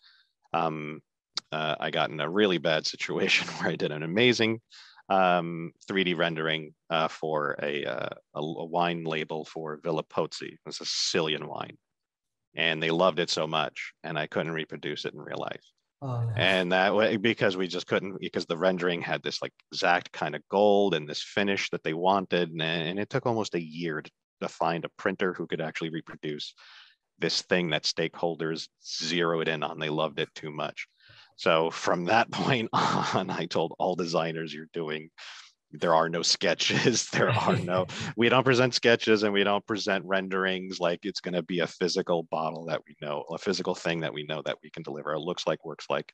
um, 0.52 1.00
uh, 1.52 1.76
I 1.78 1.90
got 1.90 2.10
in 2.10 2.20
a 2.20 2.28
really 2.28 2.58
bad 2.58 2.86
situation 2.94 3.46
where 3.48 3.70
I 3.70 3.76
did 3.76 3.92
an 3.92 4.02
amazing 4.02 4.60
um, 5.08 5.72
3D 5.88 6.16
rendering 6.16 6.74
uh, 6.90 7.08
for 7.08 7.56
a, 7.62 7.84
uh, 7.84 8.08
a, 8.34 8.40
a, 8.40 8.64
wine 8.64 9.04
label 9.04 9.44
for 9.44 9.78
Villa 9.82 10.02
Pozzi. 10.02 10.56
It's 10.66 10.80
a 10.80 10.84
Sicilian 10.84 11.46
wine. 11.46 11.76
And 12.56 12.82
they 12.82 12.90
loved 12.90 13.18
it 13.18 13.30
so 13.30 13.46
much, 13.46 13.92
and 14.02 14.18
I 14.18 14.26
couldn't 14.26 14.52
reproduce 14.52 15.04
it 15.04 15.12
in 15.12 15.20
real 15.20 15.38
life. 15.38 15.62
Oh, 16.02 16.22
no. 16.22 16.32
And 16.36 16.72
that 16.72 16.94
way, 16.94 17.16
because 17.16 17.56
we 17.56 17.66
just 17.66 17.86
couldn't, 17.86 18.18
because 18.20 18.46
the 18.46 18.56
rendering 18.56 19.00
had 19.00 19.22
this 19.22 19.40
like 19.42 19.52
exact 19.72 20.12
kind 20.12 20.34
of 20.34 20.42
gold 20.50 20.94
and 20.94 21.08
this 21.08 21.22
finish 21.22 21.70
that 21.70 21.82
they 21.82 21.94
wanted. 21.94 22.50
And, 22.50 22.62
and 22.62 22.98
it 22.98 23.10
took 23.10 23.26
almost 23.26 23.54
a 23.54 23.62
year 23.62 24.02
to, 24.02 24.10
to 24.42 24.48
find 24.48 24.84
a 24.84 24.90
printer 24.96 25.32
who 25.34 25.46
could 25.46 25.60
actually 25.60 25.90
reproduce 25.90 26.54
this 27.18 27.42
thing 27.42 27.70
that 27.70 27.84
stakeholders 27.84 28.68
zeroed 28.84 29.48
in 29.48 29.62
on. 29.62 29.78
They 29.78 29.88
loved 29.88 30.18
it 30.18 30.28
too 30.34 30.50
much. 30.50 30.86
So 31.36 31.70
from 31.70 32.04
that 32.04 32.30
point 32.32 32.68
on, 32.72 33.30
I 33.30 33.46
told 33.46 33.74
all 33.78 33.94
designers 33.94 34.52
you're 34.52 34.68
doing 34.72 35.10
there 35.72 35.94
are 35.94 36.08
no 36.08 36.22
sketches 36.22 37.06
there 37.12 37.28
are 37.28 37.56
no 37.56 37.86
we 38.16 38.28
don't 38.28 38.44
present 38.44 38.72
sketches 38.72 39.24
and 39.24 39.32
we 39.32 39.42
don't 39.42 39.66
present 39.66 40.04
renderings 40.06 40.78
like 40.78 41.00
it's 41.02 41.20
going 41.20 41.34
to 41.34 41.42
be 41.42 41.58
a 41.58 41.66
physical 41.66 42.22
bottle 42.30 42.64
that 42.66 42.80
we 42.86 42.94
know 43.02 43.24
a 43.30 43.36
physical 43.36 43.74
thing 43.74 44.00
that 44.00 44.14
we 44.14 44.22
know 44.22 44.40
that 44.42 44.56
we 44.62 44.70
can 44.70 44.84
deliver 44.84 45.12
it 45.12 45.18
looks 45.18 45.44
like 45.44 45.64
works 45.64 45.86
like 45.90 46.12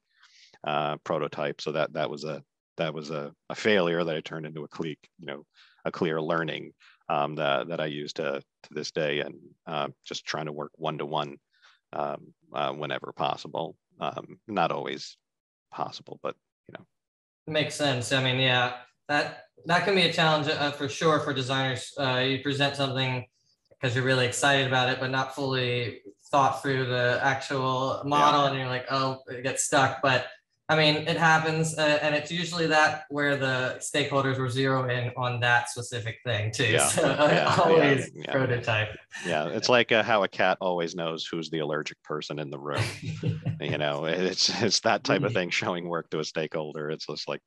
uh, 0.65 0.97
prototype. 1.05 1.61
So 1.61 1.73
that 1.73 1.93
that 1.95 2.11
was 2.11 2.25
a 2.25 2.43
that 2.79 2.95
was 2.95 3.11
a, 3.11 3.33
a 3.51 3.55
failure 3.55 4.03
that 4.03 4.17
i 4.17 4.21
turned 4.21 4.47
into 4.47 4.65
a 4.65 4.69
clear 4.69 4.95
you 5.19 5.27
know 5.27 5.45
a 5.85 5.93
clear 5.93 6.21
learning 6.23 6.73
um, 7.09 7.35
that, 7.35 7.69
that 7.69 7.81
i 7.81 7.87
use 7.87 8.15
to 8.15 8.41
to 8.63 8.69
this 8.71 8.91
day 8.93 9.21
and 9.21 9.35
uh, 9.67 9.89
just 10.07 10.25
trying 10.25 10.47
to 10.47 10.53
work 10.53 10.73
one 10.77 10.97
to 10.99 11.05
one 11.05 11.37
um, 11.93 12.33
uh, 12.55 12.73
whenever 12.73 13.13
possible 13.15 13.77
um, 14.03 14.39
not 14.49 14.73
always 14.73 15.17
possible, 15.71 16.19
but 16.23 16.35
you 16.69 16.75
know. 16.79 16.85
Makes 17.47 17.75
sense. 17.75 18.13
I 18.13 18.23
mean, 18.23 18.39
yeah, 18.41 18.75
that 19.09 19.45
that 19.67 19.85
can 19.85 19.95
be 19.95 20.03
a 20.03 20.13
challenge 20.13 20.49
uh, 20.49 20.73
for 20.73 20.89
sure 20.89 21.21
for 21.21 21.33
designers. 21.33 21.93
Uh, 21.99 22.25
you 22.27 22.43
present 22.43 22.77
something 22.77 23.25
because 23.71 23.95
you're 23.95 24.05
really 24.05 24.27
excited 24.27 24.67
about 24.67 24.89
it, 24.89 25.01
but 25.01 25.11
not 25.11 25.35
fully 25.35 26.01
thought 26.31 26.63
through 26.63 26.87
the 26.87 27.21
actual 27.23 28.03
model, 28.05 28.43
yeah. 28.43 28.49
and 28.49 28.59
you're 28.59 28.69
like, 28.69 28.87
oh, 28.91 29.19
it 29.29 29.43
gets 29.43 29.65
stuck. 29.65 30.01
But 30.03 30.27
I 30.73 30.77
mean, 30.77 31.07
it 31.07 31.19
happens, 31.19 31.77
uh, 31.77 31.99
and 32.01 32.15
it's 32.15 32.33
usually 32.33 32.67
that 32.69 33.05
where 33.11 33.37
the 33.37 33.77
stakeholders 33.79 34.39
were 34.39 34.47
zeroing 34.47 34.91
in 34.91 35.13
on 35.19 35.39
that 35.41 35.69
specific 35.69 36.19
thing 36.25 36.51
too. 36.51 36.65
Yeah. 36.65 36.87
So 36.87 37.03
yeah. 37.07 37.57
always 37.63 38.11
yeah. 38.15 38.33
prototype. 38.33 38.97
Yeah, 39.27 39.49
it's 39.49 39.69
like 39.69 39.93
uh, 39.93 40.03
how 40.03 40.23
a 40.23 40.29
cat 40.29 40.57
always 40.63 40.95
knows 40.95 41.27
who's 41.27 41.51
the 41.51 41.59
allergic 41.59 42.03
person 42.03 42.39
in 42.39 42.49
the 42.49 42.59
room. 42.59 42.83
you 43.61 43.77
know, 43.77 44.07
it's 44.07 44.49
it's 44.63 44.81
that 44.81 45.05
type 45.05 45.23
of 45.23 45.29
mm-hmm. 45.29 45.35
thing 45.35 45.51
showing 45.51 45.89
work 45.89 46.09
to 46.11 46.21
a 46.21 46.25
stakeholder. 46.25 46.91
It's 46.91 47.07
just 47.07 47.29
like, 47.29 47.43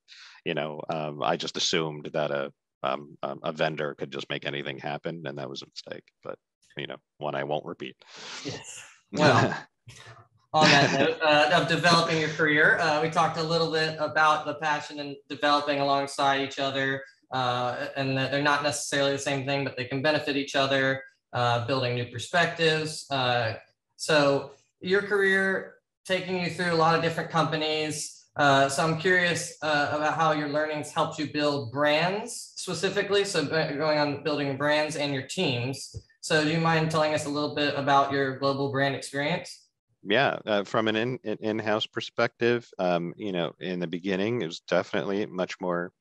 you 0.45 0.53
know, 0.53 0.81
um, 0.89 1.23
I 1.23 1.35
just 1.35 1.57
assumed 1.57 2.11
that 2.13 2.29
a 2.29 2.53
um, 2.83 3.17
um, 3.23 3.39
a 3.41 3.51
vendor 3.51 3.95
could 3.95 4.11
just 4.11 4.29
make 4.29 4.45
anything 4.45 4.77
happen, 4.77 5.23
and 5.25 5.39
that 5.39 5.49
was 5.49 5.63
a 5.63 5.65
mistake. 5.65 6.03
But 6.23 6.37
you 6.77 6.85
know, 6.85 6.97
one 7.17 7.33
I 7.33 7.43
won't 7.43 7.65
repeat. 7.65 7.95
Yes. 8.43 8.83
Well 9.11 9.55
on 10.55 10.71
that 10.71 10.97
note 10.97 11.17
uh, 11.21 11.49
of 11.53 11.67
developing 11.67 12.17
your 12.17 12.29
career. 12.29 12.79
Uh, 12.79 13.01
we 13.01 13.09
talked 13.09 13.37
a 13.37 13.43
little 13.43 13.69
bit 13.69 13.97
about 13.99 14.45
the 14.45 14.53
passion 14.55 15.01
and 15.01 15.17
developing 15.27 15.81
alongside 15.81 16.39
each 16.41 16.59
other, 16.59 17.03
uh, 17.31 17.87
and 17.97 18.17
that 18.17 18.31
they're 18.31 18.41
not 18.41 18.63
necessarily 18.63 19.11
the 19.11 19.19
same 19.19 19.45
thing, 19.45 19.65
but 19.65 19.75
they 19.75 19.83
can 19.83 20.01
benefit 20.01 20.37
each 20.37 20.55
other, 20.55 21.03
uh, 21.33 21.67
building 21.67 21.93
new 21.95 22.05
perspectives. 22.05 23.05
Uh, 23.11 23.55
so, 23.97 24.51
your 24.79 25.01
career 25.01 25.75
taking 26.05 26.41
you 26.41 26.49
through 26.49 26.71
a 26.71 26.79
lot 26.85 26.95
of 26.95 27.01
different 27.01 27.29
companies. 27.29 28.27
Uh, 28.37 28.69
so, 28.69 28.81
I'm 28.81 28.97
curious 28.97 29.57
about 29.61 30.13
how 30.13 30.31
your 30.31 30.47
learnings 30.47 30.89
helped 30.89 31.19
you 31.19 31.33
build 31.33 31.73
brands 31.73 32.53
specifically. 32.55 33.25
So, 33.25 33.45
going 33.45 33.99
on 33.99 34.23
building 34.23 34.55
brands 34.55 34.95
and 34.95 35.13
your 35.13 35.23
teams. 35.23 35.93
So, 36.21 36.45
do 36.45 36.49
you 36.49 36.61
mind 36.61 36.91
telling 36.91 37.13
us 37.13 37.25
a 37.25 37.29
little 37.29 37.55
bit 37.55 37.73
about 37.75 38.13
your 38.13 38.39
global 38.39 38.71
brand 38.71 38.95
experience? 38.95 39.64
Yeah, 40.07 40.39
uh, 40.45 40.63
from 40.63 40.87
an 40.87 40.95
in, 40.95 41.19
in-house 41.23 41.87
perspective, 41.87 42.69
um, 42.79 43.13
you 43.17 43.31
know, 43.31 43.53
in 43.59 43.79
the 43.79 43.87
beginning, 43.87 44.41
it 44.41 44.45
was 44.45 44.61
definitely 44.61 45.25
much 45.25 45.59
more 45.59 45.91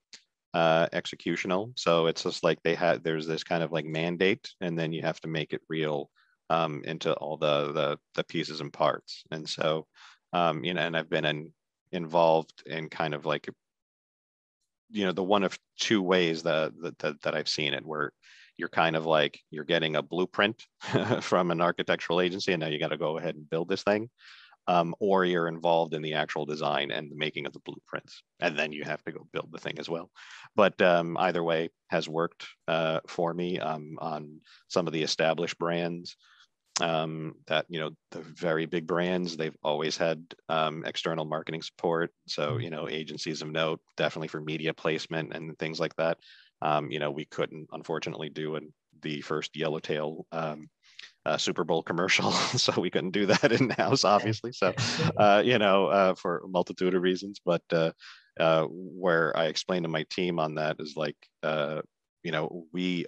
uh, 0.53 0.87
executional. 0.93 1.73
So 1.77 2.07
it's 2.07 2.23
just 2.23 2.45
like 2.45 2.63
they 2.63 2.75
had, 2.75 3.03
there's 3.03 3.27
this 3.27 3.45
kind 3.45 3.63
of 3.63 3.73
like 3.73 3.87
mandate, 3.87 4.51
and 4.61 4.79
then 4.79 4.93
you 4.93 5.03
have 5.03 5.21
to 5.21 5.29
make 5.29 5.53
it 5.53 5.63
real 5.69 6.11
um, 6.51 6.83
into 6.85 7.13
all 7.15 7.37
the, 7.37 7.73
the, 7.73 7.99
the 8.15 8.25
pieces 8.25 8.61
and 8.61 8.73
parts. 8.73 9.25
And 9.31 9.49
so, 9.49 9.87
um, 10.33 10.65
you 10.65 10.75
know, 10.75 10.83
and 10.83 10.97
I've 10.97 11.11
been 11.11 11.25
in, 11.25 11.53
involved 11.93 12.63
in 12.67 12.89
kind 12.89 13.15
of 13.15 13.25
like, 13.25 13.49
you 14.91 15.07
know, 15.07 15.13
the 15.13 15.23
one 15.23 15.43
of 15.43 15.59
two 15.79 16.03
ways 16.03 16.43
that 16.43 16.73
that, 16.99 17.21
that 17.23 17.35
I've 17.35 17.49
seen 17.49 17.75
it, 17.75 17.85
where 17.85 18.13
you're 18.57 18.69
kind 18.69 18.97
of 18.97 19.07
like 19.07 19.41
you're 19.51 19.65
getting 19.65 19.97
a 19.97 20.03
blueprint 20.03 20.63
from 21.21 21.51
an 21.51 21.61
architectural 21.61 22.21
agency 22.21 22.53
and 22.53 22.61
now 22.61 22.69
you 22.69 22.79
got 22.79 22.89
to 22.89 22.97
go 22.97 23.19
ahead 23.19 23.35
and 23.35 23.51
build 23.51 23.69
this 23.69 23.83
thing. 23.83 24.11
Um, 24.67 24.95
or 24.99 25.27
you're 25.27 25.49
involved 25.49 25.93
in 25.93 26.01
the 26.01 26.15
actual 26.15 26.47
design 26.47 26.91
and 26.91 27.11
the 27.11 27.17
making 27.17 27.45
of 27.45 27.53
the 27.53 27.61
blueprints 27.67 28.23
and 28.41 28.59
then 28.59 28.73
you 28.73 28.83
have 28.85 29.05
to 29.05 29.13
go 29.13 29.27
build 29.31 29.51
the 29.53 29.59
thing 29.59 29.79
as 29.79 29.91
well. 29.91 30.11
But 30.57 30.81
um, 30.81 31.19
either 31.19 31.45
way 31.45 31.69
has 31.89 32.09
worked 32.09 32.47
uh, 32.67 33.01
for 33.07 33.35
me 33.35 33.59
um, 33.59 33.99
on 34.01 34.41
some 34.69 34.87
of 34.87 34.95
the 34.95 35.03
established 35.03 35.59
brands 35.59 36.17
um, 36.81 37.35
that 37.47 37.67
you 37.69 37.79
know 37.79 37.91
the 38.11 38.21
very 38.21 38.67
big 38.67 38.87
brands 38.87 39.37
they've 39.37 39.57
always 39.63 39.97
had 39.97 40.25
um, 40.49 40.83
external 40.85 41.25
marketing 41.25 41.63
support. 41.63 42.11
So 42.27 42.53
mm-hmm. 42.53 42.61
you 42.61 42.71
know 42.71 42.89
agencies 42.89 43.43
of 43.43 43.51
note 43.51 43.81
definitely 43.97 44.29
for 44.29 44.41
media 44.41 44.75
placement 44.75 45.35
and 45.35 45.59
things 45.59 45.79
like 45.79 45.95
that 45.97 46.19
um, 46.65 46.91
you 46.91 46.99
know 46.99 47.11
we 47.11 47.25
couldn't 47.27 47.69
unfortunately 47.73 48.29
do 48.29 48.57
an, 48.57 48.73
the 49.03 49.21
first 49.21 49.55
yellowtail 49.57 50.27
um, 50.33 50.69
uh, 51.27 51.37
super 51.37 51.63
bowl 51.63 51.83
commercial 51.83 52.33
so 52.65 52.81
we 52.81 52.91
couldn't 52.91 53.13
do 53.13 53.27
that 53.27 53.53
in 53.53 53.71
house 53.71 54.05
obviously 54.05 54.53
so 54.53 54.75
uh, 55.17 55.41
you 55.45 55.59
know 55.59 55.87
uh, 55.87 56.15
for 56.15 56.39
a 56.39 56.49
multitude 56.49 56.95
of 56.95 57.03
reasons 57.03 57.41
but 57.45 57.63
uh, 57.73 57.93
uh, 58.41 58.65
where 58.65 59.37
i 59.37 59.45
explained 59.45 59.85
to 59.85 59.89
my 59.89 60.05
team 60.11 60.41
on 60.41 60.57
that 60.57 60.77
is 60.81 60.95
like 60.97 61.17
uh, 61.45 61.81
you 62.25 62.33
know 62.33 62.67
we 62.73 63.07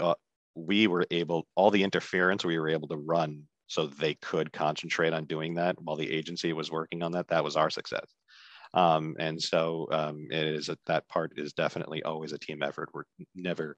we 0.55 0.87
were 0.87 1.07
able 1.11 1.47
all 1.57 1.71
the 1.71 1.83
interference 1.83 2.45
we 2.45 2.59
were 2.59 2.69
able 2.69 2.89
to 2.89 2.97
run 2.97 3.43
so 3.67 3.87
they 3.87 4.15
could 4.15 4.53
concentrate 4.53 5.13
on 5.13 5.25
doing 5.25 5.55
that 5.55 5.81
while 5.81 5.97
the 5.97 6.11
agency 6.11 6.53
was 6.53 6.71
working 6.71 7.03
on 7.03 7.13
that. 7.13 7.29
That 7.29 7.45
was 7.45 7.57
our 7.57 7.71
success. 7.71 8.07
Um, 8.77 9.17
and 9.19 9.43
so 9.43 9.89
um, 9.91 10.29
it 10.31 10.47
is 10.47 10.69
a, 10.69 10.77
that 10.87 11.09
part 11.09 11.33
is 11.37 11.55
definitely 11.55 12.03
always 12.03 12.33
a 12.33 12.39
team 12.39 12.63
effort. 12.63 12.91
We're 12.93 13.05
never, 13.35 13.77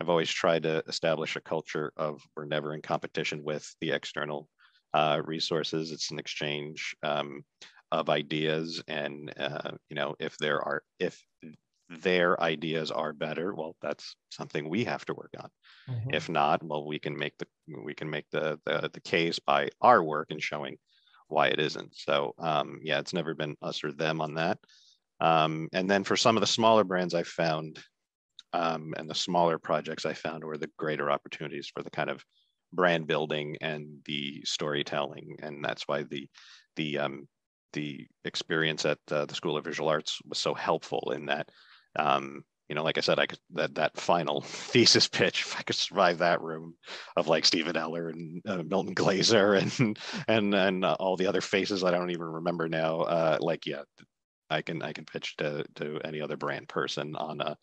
I've 0.00 0.08
always 0.08 0.28
tried 0.28 0.64
to 0.64 0.82
establish 0.88 1.36
a 1.36 1.40
culture 1.40 1.92
of 1.96 2.20
we're 2.36 2.46
never 2.46 2.74
in 2.74 2.82
competition 2.82 3.44
with 3.44 3.72
the 3.80 3.92
external 3.92 4.48
uh, 4.92 5.22
resources. 5.24 5.92
It's 5.92 6.10
an 6.10 6.18
exchange 6.18 6.96
um, 7.04 7.44
of 7.92 8.10
ideas, 8.10 8.82
and 8.88 9.32
uh, 9.38 9.70
you 9.88 9.94
know 9.94 10.16
if 10.18 10.36
there 10.38 10.60
are 10.60 10.82
if 10.98 11.22
their 11.88 12.40
ideas 12.40 12.90
are 12.90 13.12
better, 13.12 13.54
well, 13.54 13.76
that's 13.82 14.16
something 14.30 14.68
we 14.68 14.84
have 14.84 15.04
to 15.04 15.14
work 15.14 15.34
on. 15.38 15.50
Mm-hmm. 15.88 16.14
If 16.14 16.28
not, 16.28 16.62
well, 16.62 16.86
we 16.86 16.98
can 16.98 17.16
make 17.16 17.36
the 17.38 17.46
we 17.84 17.94
can 17.94 18.10
make 18.10 18.26
the, 18.30 18.58
the 18.64 18.90
the 18.92 19.00
case 19.00 19.38
by 19.38 19.70
our 19.80 20.02
work 20.02 20.28
and 20.30 20.42
showing 20.42 20.76
why 21.30 21.48
it 21.48 21.60
isn't. 21.60 21.94
So 21.96 22.34
um, 22.38 22.80
yeah, 22.82 22.98
it's 22.98 23.14
never 23.14 23.34
been 23.34 23.56
us 23.62 23.82
or 23.84 23.92
them 23.92 24.20
on 24.20 24.34
that. 24.34 24.58
Um, 25.20 25.68
and 25.72 25.90
then 25.90 26.04
for 26.04 26.16
some 26.16 26.36
of 26.36 26.40
the 26.40 26.46
smaller 26.46 26.84
brands, 26.84 27.14
I 27.14 27.22
found 27.22 27.78
um, 28.52 28.94
and 28.96 29.08
the 29.08 29.14
smaller 29.14 29.58
projects 29.58 30.04
I 30.04 30.14
found 30.14 30.44
were 30.44 30.58
the 30.58 30.70
greater 30.76 31.10
opportunities 31.10 31.70
for 31.72 31.82
the 31.82 31.90
kind 31.90 32.10
of 32.10 32.24
brand 32.72 33.06
building 33.06 33.56
and 33.60 33.98
the 34.06 34.42
storytelling, 34.44 35.36
and 35.42 35.64
that's 35.64 35.86
why 35.86 36.02
the 36.04 36.28
the 36.76 36.98
um, 36.98 37.28
the 37.72 38.06
experience 38.24 38.84
at 38.84 38.98
uh, 39.10 39.24
the 39.26 39.34
School 39.34 39.56
of 39.56 39.64
Visual 39.64 39.88
Arts 39.88 40.18
was 40.28 40.38
so 40.38 40.54
helpful 40.54 41.12
in 41.14 41.26
that 41.26 41.48
um, 41.96 42.42
you 42.70 42.76
know, 42.76 42.84
like 42.84 42.98
I 42.98 43.00
said, 43.00 43.18
I 43.18 43.26
could 43.26 43.40
that 43.54 43.74
that 43.74 43.98
final 43.98 44.40
thesis 44.46 45.08
pitch. 45.08 45.42
If 45.42 45.58
I 45.58 45.62
could 45.62 45.74
survive 45.74 46.18
that 46.18 46.40
room 46.40 46.76
of 47.16 47.26
like 47.26 47.44
Steven 47.44 47.74
Heller 47.74 48.10
and 48.10 48.40
uh, 48.46 48.62
Milton 48.62 48.94
Glaser 48.94 49.54
and 49.80 49.98
and 50.28 50.54
and 50.54 50.84
uh, 50.84 50.96
all 51.00 51.16
the 51.16 51.26
other 51.26 51.40
faces 51.40 51.82
I 51.82 51.90
don't 51.90 52.12
even 52.12 52.26
remember 52.26 52.68
now. 52.68 53.00
Uh, 53.00 53.38
like, 53.40 53.66
yeah, 53.66 53.82
I 54.50 54.62
can 54.62 54.82
I 54.82 54.92
can 54.92 55.04
pitch 55.04 55.36
to 55.38 55.64
to 55.74 55.98
any 56.04 56.20
other 56.20 56.36
brand 56.36 56.68
person 56.68 57.16
on 57.16 57.40
a 57.40 57.56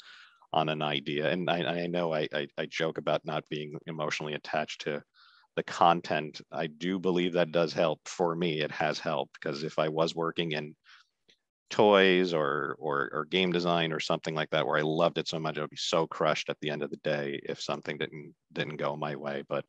on 0.52 0.68
an 0.68 0.82
idea. 0.82 1.32
And 1.32 1.50
I, 1.50 1.84
I 1.84 1.88
know 1.88 2.14
I, 2.14 2.28
I 2.34 2.48
I 2.58 2.66
joke 2.66 2.98
about 2.98 3.26
not 3.26 3.48
being 3.50 3.80
emotionally 3.86 4.34
attached 4.34 4.82
to 4.82 5.02
the 5.56 5.64
content. 5.64 6.42
I 6.52 6.68
do 6.68 7.00
believe 7.00 7.32
that 7.34 7.54
does 7.54 7.72
help 7.72 8.02
for 8.06 8.36
me. 8.36 8.60
It 8.60 8.72
has 8.72 9.00
helped 9.00 9.40
because 9.40 9.64
if 9.64 9.80
I 9.80 9.88
was 9.88 10.14
working 10.14 10.52
in 10.52 10.76
toys 11.70 12.34
or, 12.34 12.76
or 12.80 13.10
or 13.14 13.26
game 13.26 13.52
design 13.52 13.92
or 13.92 14.00
something 14.00 14.36
like 14.36 14.50
that 14.52 14.66
where 14.66 14.78
I 14.78 14.82
loved 14.82 15.18
it 15.18 15.28
so 15.28 15.40
much 15.40 15.58
I 15.58 15.62
would 15.62 15.70
be 15.70 15.78
so 15.78 16.08
crushed 16.08 16.50
at 16.50 16.58
the 16.62 16.70
end 16.70 16.84
of 16.84 16.90
the 16.90 16.98
day 16.98 17.40
if 17.44 17.62
something 17.62 17.98
didn't 17.98 18.34
didn't 18.54 18.78
go 18.78 18.96
my 18.96 19.16
way. 19.16 19.44
But 19.48 19.66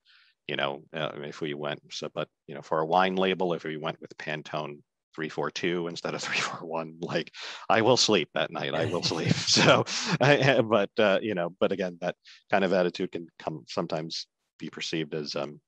you 0.48 0.56
know 0.56 0.82
uh, 0.94 1.10
if 1.22 1.40
we 1.40 1.54
went 1.54 1.80
so 1.92 2.08
but 2.12 2.28
you 2.46 2.54
know 2.54 2.62
for 2.62 2.80
a 2.80 2.86
wine 2.86 3.14
label 3.14 3.52
if 3.52 3.64
we 3.64 3.76
went 3.76 4.00
with 4.00 4.16
Pantone 4.16 4.78
342 5.14 5.88
instead 5.88 6.14
of 6.14 6.22
341 6.22 6.96
like 7.00 7.32
I 7.68 7.82
will 7.82 7.96
sleep 7.96 8.30
that 8.34 8.50
night 8.50 8.74
I 8.74 8.86
will 8.86 9.02
sleep. 9.02 9.32
So 9.36 9.84
I, 10.20 10.60
but 10.62 10.90
uh, 10.98 11.18
you 11.22 11.34
know 11.34 11.50
but 11.60 11.72
again 11.72 11.98
that 12.00 12.16
kind 12.50 12.64
of 12.64 12.72
attitude 12.72 13.12
can 13.12 13.28
come 13.38 13.64
sometimes 13.68 14.26
be 14.58 14.70
perceived 14.70 15.14
as 15.14 15.36
um 15.36 15.60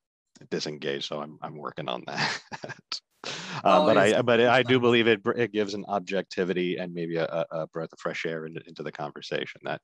disengaged 0.51 1.05
so 1.05 1.21
I'm 1.21 1.39
I'm 1.43 1.57
working 1.57 1.89
on 1.89 2.03
that 2.07 3.01
Uh, 3.63 3.85
but 3.85 3.99
I 3.99 4.23
but 4.23 4.41
I 4.41 4.63
do 4.63 4.81
believe 4.81 5.07
it 5.07 5.21
it 5.37 5.53
gives 5.53 5.75
an 5.75 5.85
objectivity 5.87 6.79
and 6.79 6.95
maybe 6.95 7.17
a, 7.17 7.45
a 7.51 7.67
breath 7.67 7.93
of 7.93 7.99
fresh 7.99 8.25
air 8.25 8.47
into, 8.47 8.63
into 8.67 8.83
the 8.83 8.91
conversation 8.91 9.61
that 9.65 9.83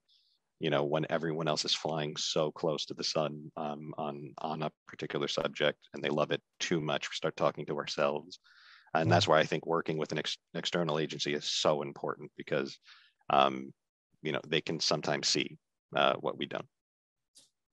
you 0.60 0.70
know 0.70 0.84
when 0.84 1.04
everyone 1.10 1.46
else 1.46 1.64
is 1.66 1.74
flying 1.74 2.16
so 2.16 2.50
close 2.50 2.86
to 2.86 2.94
the 2.94 3.04
sun 3.04 3.50
um, 3.56 3.92
on 3.98 4.32
on 4.38 4.62
a 4.62 4.70
particular 4.88 5.28
subject 5.28 5.78
and 5.92 6.02
they 6.02 6.08
love 6.08 6.30
it 6.30 6.40
too 6.58 6.80
much 6.80 7.10
we 7.10 7.14
start 7.14 7.36
talking 7.36 7.66
to 7.66 7.76
ourselves. 7.76 8.38
And 8.94 9.12
that's 9.12 9.28
why 9.28 9.40
i 9.40 9.44
think 9.44 9.66
working 9.66 9.98
with 9.98 10.12
an 10.12 10.18
ex- 10.18 10.38
external 10.54 10.98
agency 10.98 11.34
is 11.34 11.44
so 11.44 11.82
important 11.82 12.30
because 12.38 12.78
um, 13.28 13.74
you 14.22 14.32
know 14.32 14.40
they 14.48 14.62
can 14.62 14.80
sometimes 14.80 15.28
see 15.28 15.58
uh, 15.94 16.14
what 16.20 16.38
we 16.38 16.46
don't. 16.46 16.66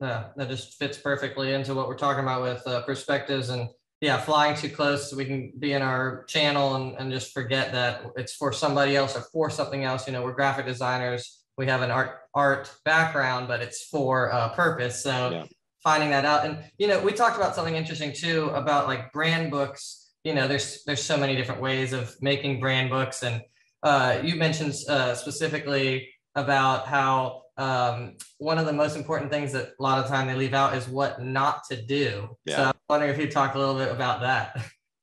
Yeah 0.01 0.25
that 0.35 0.49
just 0.49 0.77
fits 0.77 0.97
perfectly 0.97 1.53
into 1.53 1.73
what 1.73 1.87
we're 1.87 1.95
talking 1.97 2.23
about 2.23 2.41
with 2.41 2.67
uh, 2.67 2.81
perspectives 2.81 3.47
and 3.49 3.69
yeah, 4.03 4.17
flying 4.17 4.53
too 4.53 4.67
close 4.67 5.09
so 5.09 5.15
we 5.15 5.23
can 5.23 5.53
be 5.59 5.71
in 5.71 5.81
our 5.81 6.25
channel 6.25 6.75
and, 6.75 6.93
and 6.97 7.09
just 7.09 7.31
forget 7.31 7.71
that 7.71 8.03
it's 8.17 8.35
for 8.35 8.51
somebody 8.51 8.97
else 8.97 9.15
or 9.15 9.21
for 9.31 9.49
something 9.49 9.85
else. 9.85 10.05
You 10.07 10.11
know, 10.11 10.21
we're 10.21 10.33
graphic 10.33 10.65
designers. 10.65 11.39
We 11.57 11.67
have 11.67 11.81
an 11.81 11.89
art 11.89 12.19
art 12.33 12.69
background, 12.83 13.47
but 13.47 13.61
it's 13.61 13.87
for 13.87 14.25
a 14.27 14.49
purpose. 14.49 15.01
So 15.01 15.29
yeah. 15.29 15.45
finding 15.83 16.09
that 16.09 16.25
out. 16.25 16.45
And 16.45 16.57
you 16.77 16.87
know, 16.89 16.99
we 16.99 17.13
talked 17.13 17.37
about 17.37 17.55
something 17.55 17.75
interesting 17.77 18.11
too 18.11 18.49
about 18.49 18.87
like 18.87 19.13
brand 19.13 19.51
books. 19.51 20.11
You 20.25 20.33
know, 20.33 20.49
there's 20.49 20.83
there's 20.83 21.01
so 21.01 21.15
many 21.15 21.37
different 21.37 21.61
ways 21.61 21.93
of 21.93 22.13
making 22.21 22.59
brand 22.59 22.89
books. 22.89 23.23
And 23.23 23.41
uh, 23.83 24.19
you 24.21 24.35
mentioned 24.35 24.73
uh, 24.89 25.15
specifically 25.15 26.09
about 26.35 26.87
how 26.87 27.43
um, 27.55 28.17
one 28.37 28.57
of 28.57 28.65
the 28.65 28.73
most 28.73 28.97
important 28.97 29.31
things 29.31 29.53
that 29.53 29.67
a 29.79 29.81
lot 29.81 30.03
of 30.03 30.09
time 30.09 30.27
they 30.27 30.35
leave 30.35 30.53
out 30.53 30.75
is 30.75 30.89
what 30.89 31.21
not 31.21 31.63
to 31.69 31.81
do. 31.81 32.35
Yeah. 32.43 32.55
So 32.55 32.72
wondering 32.93 33.11
if 33.11 33.19
you 33.19 33.27
talk 33.27 33.55
a 33.55 33.59
little 33.59 33.75
bit 33.75 33.91
about 33.91 34.21
that. 34.21 34.61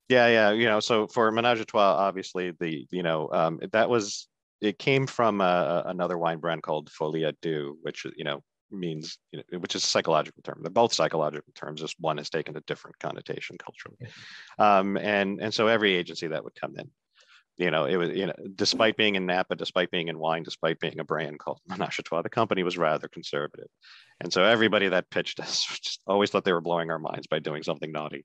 Yeah, 0.09 0.27
yeah, 0.27 0.51
you 0.51 0.67
know, 0.67 0.81
so 0.81 1.07
for 1.07 1.31
Menage 1.31 1.61
a 1.61 1.65
Trois, 1.65 1.81
obviously 1.81 2.51
the 2.59 2.85
you 2.91 3.05
know 3.05 3.29
um, 3.33 3.61
that 3.71 3.89
was 3.89 4.27
it 4.61 4.77
came 4.77 5.07
from 5.07 5.41
uh, 5.41 5.83
another 5.87 6.19
wine 6.19 6.39
brand 6.39 6.65
called 6.65 6.91
Folie 6.91 7.23
à 7.23 7.33
Deux, 7.41 7.77
which 7.83 8.05
you 8.17 8.25
know 8.25 8.43
means 8.73 9.19
you 9.31 9.39
know, 9.39 9.59
which 9.61 9.77
is 9.77 9.85
a 9.85 9.87
psychological 9.87 10.43
term. 10.43 10.59
They're 10.63 10.71
both 10.71 10.93
psychological 10.93 11.53
terms. 11.55 11.81
Just 11.81 11.95
one 12.01 12.19
has 12.19 12.29
taken 12.29 12.57
a 12.57 12.61
different 12.63 12.99
connotation 12.99 13.57
culturally, 13.57 14.13
um, 14.59 14.97
and 14.97 15.41
and 15.41 15.55
so 15.55 15.69
every 15.69 15.95
agency 15.95 16.27
that 16.27 16.43
would 16.43 16.57
come 16.61 16.75
in 16.77 16.91
you 17.61 17.71
know, 17.71 17.85
it 17.85 17.97
was, 17.97 18.11
you 18.11 18.27
know, 18.27 18.33
despite 18.55 18.97
being 18.97 19.17
in 19.17 19.27
Napa, 19.27 19.55
despite 19.55 19.91
being 19.91 20.09
in 20.09 20.19
wine, 20.19 20.43
despite 20.43 20.81
being 20.81 20.99
a 20.99 21.05
brand 21.05 21.39
called 21.39 21.61
Menage 21.69 22.01
Trois, 22.05 22.23
the 22.23 22.31
company 22.31 22.63
was 22.63 22.79
rather 22.79 23.07
conservative. 23.07 23.69
And 24.21 24.33
so 24.33 24.43
everybody 24.43 24.89
that 24.89 25.11
pitched 25.11 25.39
us 25.41 25.67
just 25.83 26.01
always 26.07 26.31
thought 26.31 26.45
they 26.45 26.55
were 26.55 26.63
blowing 26.63 26.91
our 26.91 26.99
minds 26.99 27.27
by 27.27 27.39
doing 27.39 27.63
something 27.63 27.93
naughty. 27.93 28.25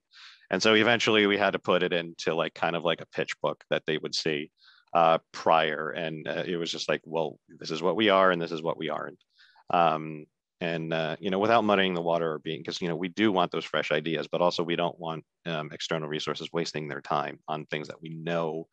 And 0.50 0.62
so 0.62 0.74
eventually 0.74 1.26
we 1.26 1.36
had 1.36 1.52
to 1.52 1.58
put 1.58 1.82
it 1.82 1.92
into 1.92 2.34
like 2.34 2.54
kind 2.54 2.74
of 2.74 2.84
like 2.84 3.02
a 3.02 3.06
pitch 3.06 3.38
book 3.42 3.62
that 3.68 3.82
they 3.86 3.98
would 3.98 4.14
see 4.14 4.50
uh, 4.94 5.18
prior. 5.32 5.90
And 5.90 6.26
uh, 6.26 6.44
it 6.46 6.56
was 6.56 6.72
just 6.72 6.88
like, 6.88 7.02
well, 7.04 7.38
this 7.58 7.70
is 7.70 7.82
what 7.82 7.96
we 7.96 8.08
are 8.08 8.30
and 8.30 8.40
this 8.40 8.52
is 8.52 8.62
what 8.62 8.78
we 8.78 8.88
aren't. 8.88 9.22
Um, 9.68 10.24
and 10.62 10.94
uh, 10.94 11.16
you 11.20 11.28
know 11.28 11.38
without 11.38 11.64
muddying 11.64 11.92
the 11.92 12.00
water 12.00 12.32
or 12.32 12.38
being 12.38 12.60
because 12.60 12.80
you 12.80 12.88
know 12.88 12.96
we 12.96 13.08
do 13.08 13.30
want 13.30 13.50
those 13.50 13.66
fresh 13.66 13.92
ideas 13.92 14.26
but 14.26 14.40
also 14.40 14.62
we 14.62 14.74
don't 14.74 14.98
want 14.98 15.22
um, 15.44 15.68
external 15.70 16.08
resources 16.08 16.48
wasting 16.50 16.88
their 16.88 17.02
time 17.02 17.38
on 17.46 17.66
things 17.66 17.88
that 17.88 18.00
we 18.00 18.08
know 18.08 18.66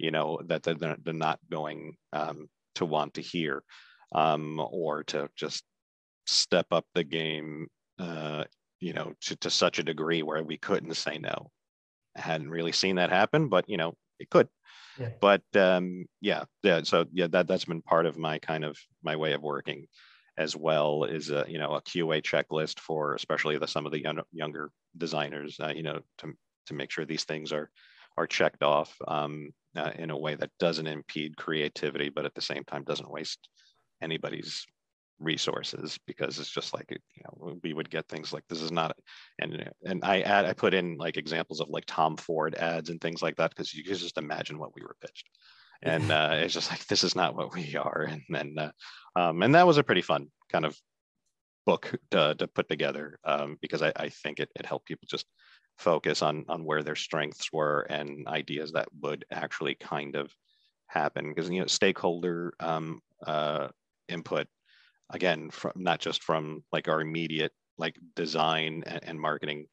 you 0.00 0.10
know 0.10 0.40
that 0.46 0.62
they're, 0.62 0.74
they're 0.74 1.14
not 1.14 1.38
going 1.50 1.96
um, 2.12 2.48
to 2.76 2.84
want 2.84 3.14
to 3.14 3.22
hear 3.22 3.62
um, 4.14 4.60
or 4.70 5.04
to 5.04 5.28
just 5.36 5.64
step 6.26 6.66
up 6.70 6.84
the 6.94 7.04
game 7.04 7.68
uh, 7.98 8.44
you 8.80 8.92
know 8.92 9.12
to, 9.20 9.36
to 9.36 9.50
such 9.50 9.78
a 9.78 9.84
degree 9.84 10.22
where 10.22 10.42
we 10.42 10.56
couldn't 10.56 10.94
say 10.94 11.18
no. 11.18 11.50
I 12.16 12.22
hadn't 12.22 12.50
really 12.50 12.72
seen 12.72 12.96
that 12.96 13.10
happen 13.10 13.48
but 13.48 13.68
you 13.68 13.76
know 13.76 13.94
it 14.18 14.30
could. 14.30 14.48
Yeah. 14.98 15.10
but 15.20 15.42
um, 15.54 16.06
yeah 16.20 16.44
yeah 16.62 16.82
so 16.82 17.06
yeah 17.12 17.28
that 17.28 17.46
that's 17.46 17.64
been 17.64 17.82
part 17.82 18.06
of 18.06 18.18
my 18.18 18.38
kind 18.38 18.64
of 18.64 18.76
my 19.02 19.16
way 19.16 19.32
of 19.32 19.42
working 19.42 19.86
as 20.36 20.56
well 20.56 21.04
is 21.04 21.30
a 21.30 21.44
you 21.48 21.58
know 21.58 21.74
a 21.74 21.82
qa 21.82 22.22
checklist 22.22 22.80
for 22.80 23.14
especially 23.14 23.58
the 23.58 23.68
some 23.68 23.86
of 23.86 23.92
the 23.92 24.02
young, 24.02 24.20
younger 24.32 24.70
designers 24.96 25.58
uh, 25.60 25.72
you 25.74 25.82
know 25.82 26.00
to 26.18 26.32
to 26.66 26.74
make 26.74 26.90
sure 26.90 27.04
these 27.04 27.24
things 27.24 27.52
are 27.52 27.70
are 28.16 28.26
checked 28.26 28.62
off. 28.62 28.94
Um, 29.06 29.50
uh, 29.76 29.90
in 29.96 30.10
a 30.10 30.18
way 30.18 30.34
that 30.34 30.50
doesn't 30.58 30.86
impede 30.86 31.36
creativity, 31.36 32.08
but 32.08 32.24
at 32.24 32.34
the 32.34 32.40
same 32.40 32.64
time 32.64 32.84
doesn't 32.84 33.10
waste 33.10 33.48
anybody's 34.02 34.66
resources 35.20 35.98
because 36.06 36.38
it's 36.38 36.50
just 36.50 36.72
like 36.72 36.86
you 36.90 37.22
know 37.24 37.58
we 37.62 37.74
would 37.74 37.90
get 37.90 38.08
things 38.08 38.32
like 38.32 38.42
this 38.48 38.62
is 38.62 38.72
not 38.72 38.96
and 39.38 39.70
and 39.84 40.02
I 40.02 40.22
add 40.22 40.46
I 40.46 40.54
put 40.54 40.72
in 40.72 40.96
like 40.96 41.18
examples 41.18 41.60
of 41.60 41.68
like 41.68 41.84
Tom 41.86 42.16
Ford 42.16 42.54
ads 42.54 42.88
and 42.88 42.98
things 43.00 43.20
like 43.20 43.36
that 43.36 43.50
because 43.50 43.74
you 43.74 43.84
can 43.84 43.94
just 43.94 44.16
imagine 44.16 44.58
what 44.58 44.74
we 44.74 44.82
were 44.82 44.96
pitched. 45.00 45.28
And 45.82 46.10
uh, 46.10 46.32
it's 46.34 46.54
just 46.54 46.70
like 46.70 46.86
this 46.86 47.04
is 47.04 47.14
not 47.14 47.34
what 47.34 47.54
we 47.54 47.76
are. 47.76 48.06
And 48.08 48.22
then 48.28 48.54
uh, 48.58 48.70
um, 49.16 49.42
and 49.42 49.54
that 49.54 49.66
was 49.66 49.78
a 49.78 49.82
pretty 49.82 50.02
fun 50.02 50.28
kind 50.50 50.64
of 50.64 50.78
book 51.66 51.94
to, 52.10 52.34
to 52.38 52.48
put 52.48 52.68
together 52.68 53.18
um, 53.24 53.56
because 53.60 53.82
I, 53.82 53.92
I 53.96 54.08
think 54.08 54.40
it, 54.40 54.50
it 54.56 54.66
helped 54.66 54.86
people 54.86 55.06
just 55.08 55.26
focus 55.80 56.22
on 56.22 56.44
on 56.48 56.64
where 56.64 56.82
their 56.82 56.96
strengths 56.96 57.52
were 57.52 57.80
and 57.90 58.26
ideas 58.28 58.72
that 58.72 58.88
would 59.00 59.24
actually 59.32 59.74
kind 59.74 60.14
of 60.14 60.34
happen. 60.86 61.28
Because 61.28 61.50
you 61.50 61.60
know 61.60 61.66
stakeholder 61.66 62.52
um, 62.60 63.00
uh, 63.26 63.68
input 64.08 64.46
again 65.10 65.50
from 65.50 65.72
not 65.76 66.00
just 66.00 66.22
from 66.22 66.62
like 66.72 66.88
our 66.88 67.00
immediate 67.00 67.52
like 67.78 67.96
design 68.14 68.82
and, 68.86 69.00
and 69.04 69.20
marketing 69.20 69.66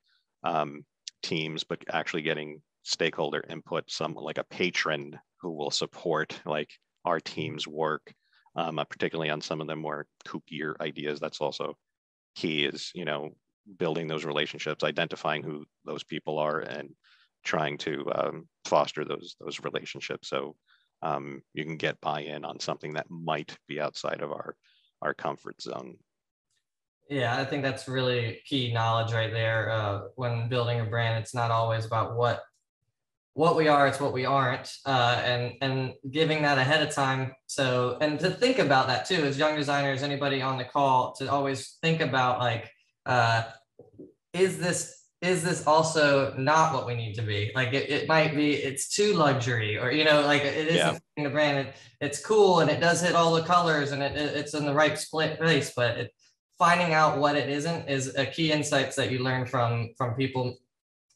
um, 0.44 0.86
teams 1.22 1.64
but 1.64 1.84
actually 1.92 2.22
getting 2.22 2.62
stakeholder 2.84 3.44
input 3.50 3.84
some 3.90 4.14
like 4.14 4.38
a 4.38 4.44
patron 4.46 5.20
who 5.42 5.52
will 5.52 5.72
support 5.72 6.40
like 6.46 6.72
our 7.06 7.20
team's 7.20 7.68
work 7.68 8.14
um, 8.58 8.80
uh, 8.80 8.84
particularly 8.84 9.30
on 9.30 9.40
some 9.40 9.62
of 9.62 9.68
the 9.68 9.76
more 9.76 10.08
kookier 10.26 10.74
ideas. 10.82 11.20
That's 11.20 11.40
also 11.40 11.78
key 12.36 12.66
is 12.66 12.92
you 12.94 13.06
know 13.06 13.36
building 13.78 14.08
those 14.08 14.26
relationships 14.26 14.84
identifying 14.84 15.44
who 15.44 15.66
those 15.86 16.04
people 16.04 16.40
are 16.40 16.60
and 16.60 16.90
trying 17.44 17.78
to 17.78 18.10
um, 18.16 18.48
foster 18.66 19.06
those 19.06 19.36
those 19.40 19.60
relationships 19.62 20.30
so 20.30 20.56
um, 21.02 21.42
you 21.54 21.64
can 21.64 21.78
get 21.78 22.02
buy-in 22.02 22.44
on 22.44 22.60
something 22.60 22.94
that 22.94 23.10
might 23.10 23.56
be 23.68 23.80
outside 23.80 24.22
of 24.22 24.32
our 24.32 24.56
our 25.02 25.14
comfort 25.14 25.62
zone. 25.62 25.96
Yeah, 27.10 27.38
I 27.38 27.46
think 27.46 27.64
that's 27.64 27.88
really 27.88 28.42
key 28.46 28.74
knowledge 28.74 29.14
right 29.14 29.32
there. 29.32 29.70
Uh, 29.72 30.02
when 30.16 30.50
building 30.50 30.82
a 30.82 30.86
brand, 30.86 31.22
it's 31.22 31.34
not 31.34 31.52
always 31.52 31.86
about 31.86 32.18
what 32.18 32.42
what 33.34 33.56
we 33.56 33.68
are; 33.68 33.88
it's 33.88 34.00
what 34.00 34.14
we 34.14 34.26
aren't, 34.26 34.74
uh, 34.86 35.22
and 35.24 35.54
and 35.62 35.94
giving 36.10 36.42
that 36.42 36.58
ahead 36.58 36.86
of 36.86 36.94
time. 36.94 37.34
So, 37.46 37.98
and 38.02 38.20
to 38.20 38.32
think 38.32 38.60
about 38.60 38.88
that 38.88 39.06
too, 39.06 39.24
as 39.24 39.38
young 39.38 39.56
designers, 39.56 40.04
anybody 40.04 40.42
on 40.42 40.58
the 40.58 40.66
call, 40.66 41.14
to 41.20 41.32
always 41.32 41.78
think 41.82 42.02
about 42.02 42.40
like, 42.40 42.72
uh, 43.08 43.44
is 44.34 44.60
this 44.60 44.98
is 45.22 45.44
this 45.44 45.66
also 45.66 46.34
not 46.38 46.74
what 46.74 46.86
we 46.86 46.96
need 46.96 47.16
to 47.16 47.24
be? 47.24 47.52
Like 47.56 47.74
it, 47.74 47.90
it 47.90 48.08
might 48.08 48.36
be, 48.36 48.54
it's 48.54 48.88
too 48.88 49.14
luxury 49.14 49.78
or, 49.78 49.92
you 49.92 50.04
know, 50.04 50.22
like 50.22 50.44
it 50.44 50.68
isn't 50.68 51.02
yeah. 51.18 51.24
a 51.26 51.30
brand. 51.30 51.68
It, 51.68 51.76
it's 52.00 52.24
cool 52.24 52.60
and 52.60 52.70
it 52.70 52.80
does 52.80 53.02
hit 53.02 53.16
all 53.16 53.34
the 53.34 53.42
colors 53.42 53.94
and 53.94 54.04
it, 54.04 54.16
it 54.16 54.36
it's 54.36 54.54
in 54.54 54.64
the 54.66 54.74
right 54.74 54.98
split 54.98 55.40
place, 55.40 55.74
but 55.76 55.98
it, 55.98 56.14
finding 56.60 56.94
out 56.94 57.18
what 57.18 57.36
it 57.36 57.50
isn't 57.50 57.90
is 57.90 58.16
a 58.16 58.28
key 58.28 58.52
insights 58.52 58.96
that 58.96 59.12
you 59.12 59.20
learn 59.20 59.48
from, 59.48 59.90
from 59.98 60.14
people 60.14 60.56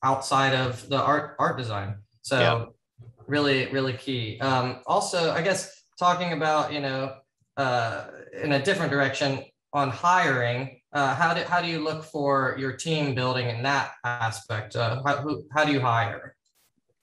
outside 0.04 0.56
of 0.56 0.90
the 0.90 1.00
art, 1.00 1.36
art 1.38 1.58
design. 1.58 1.96
So 2.24 2.40
yeah. 2.40 2.66
really, 3.28 3.68
really 3.68 3.94
key. 3.94 4.40
Um, 4.40 4.80
also, 4.88 5.32
I 5.32 5.44
guess 5.44 5.84
talking 6.00 6.34
about, 6.34 6.74
you 6.74 6.80
know, 6.80 7.18
uh, 7.56 8.06
in 8.34 8.54
a 8.54 8.64
different 8.64 8.92
direction 8.92 9.44
on 9.74 9.92
hiring, 9.92 10.81
uh, 10.94 11.16
how 11.16 11.34
do 11.34 11.42
how 11.44 11.62
do 11.62 11.68
you 11.68 11.80
look 11.80 12.04
for 12.04 12.56
your 12.60 12.74
team 12.74 13.16
building 13.16 13.50
in 13.50 13.64
that 13.64 13.94
aspect? 14.04 14.76
Uh, 14.76 15.02
how 15.06 15.18
who, 15.18 15.44
how 15.54 15.64
do 15.64 15.72
you 15.72 15.80
hire? 15.80 16.36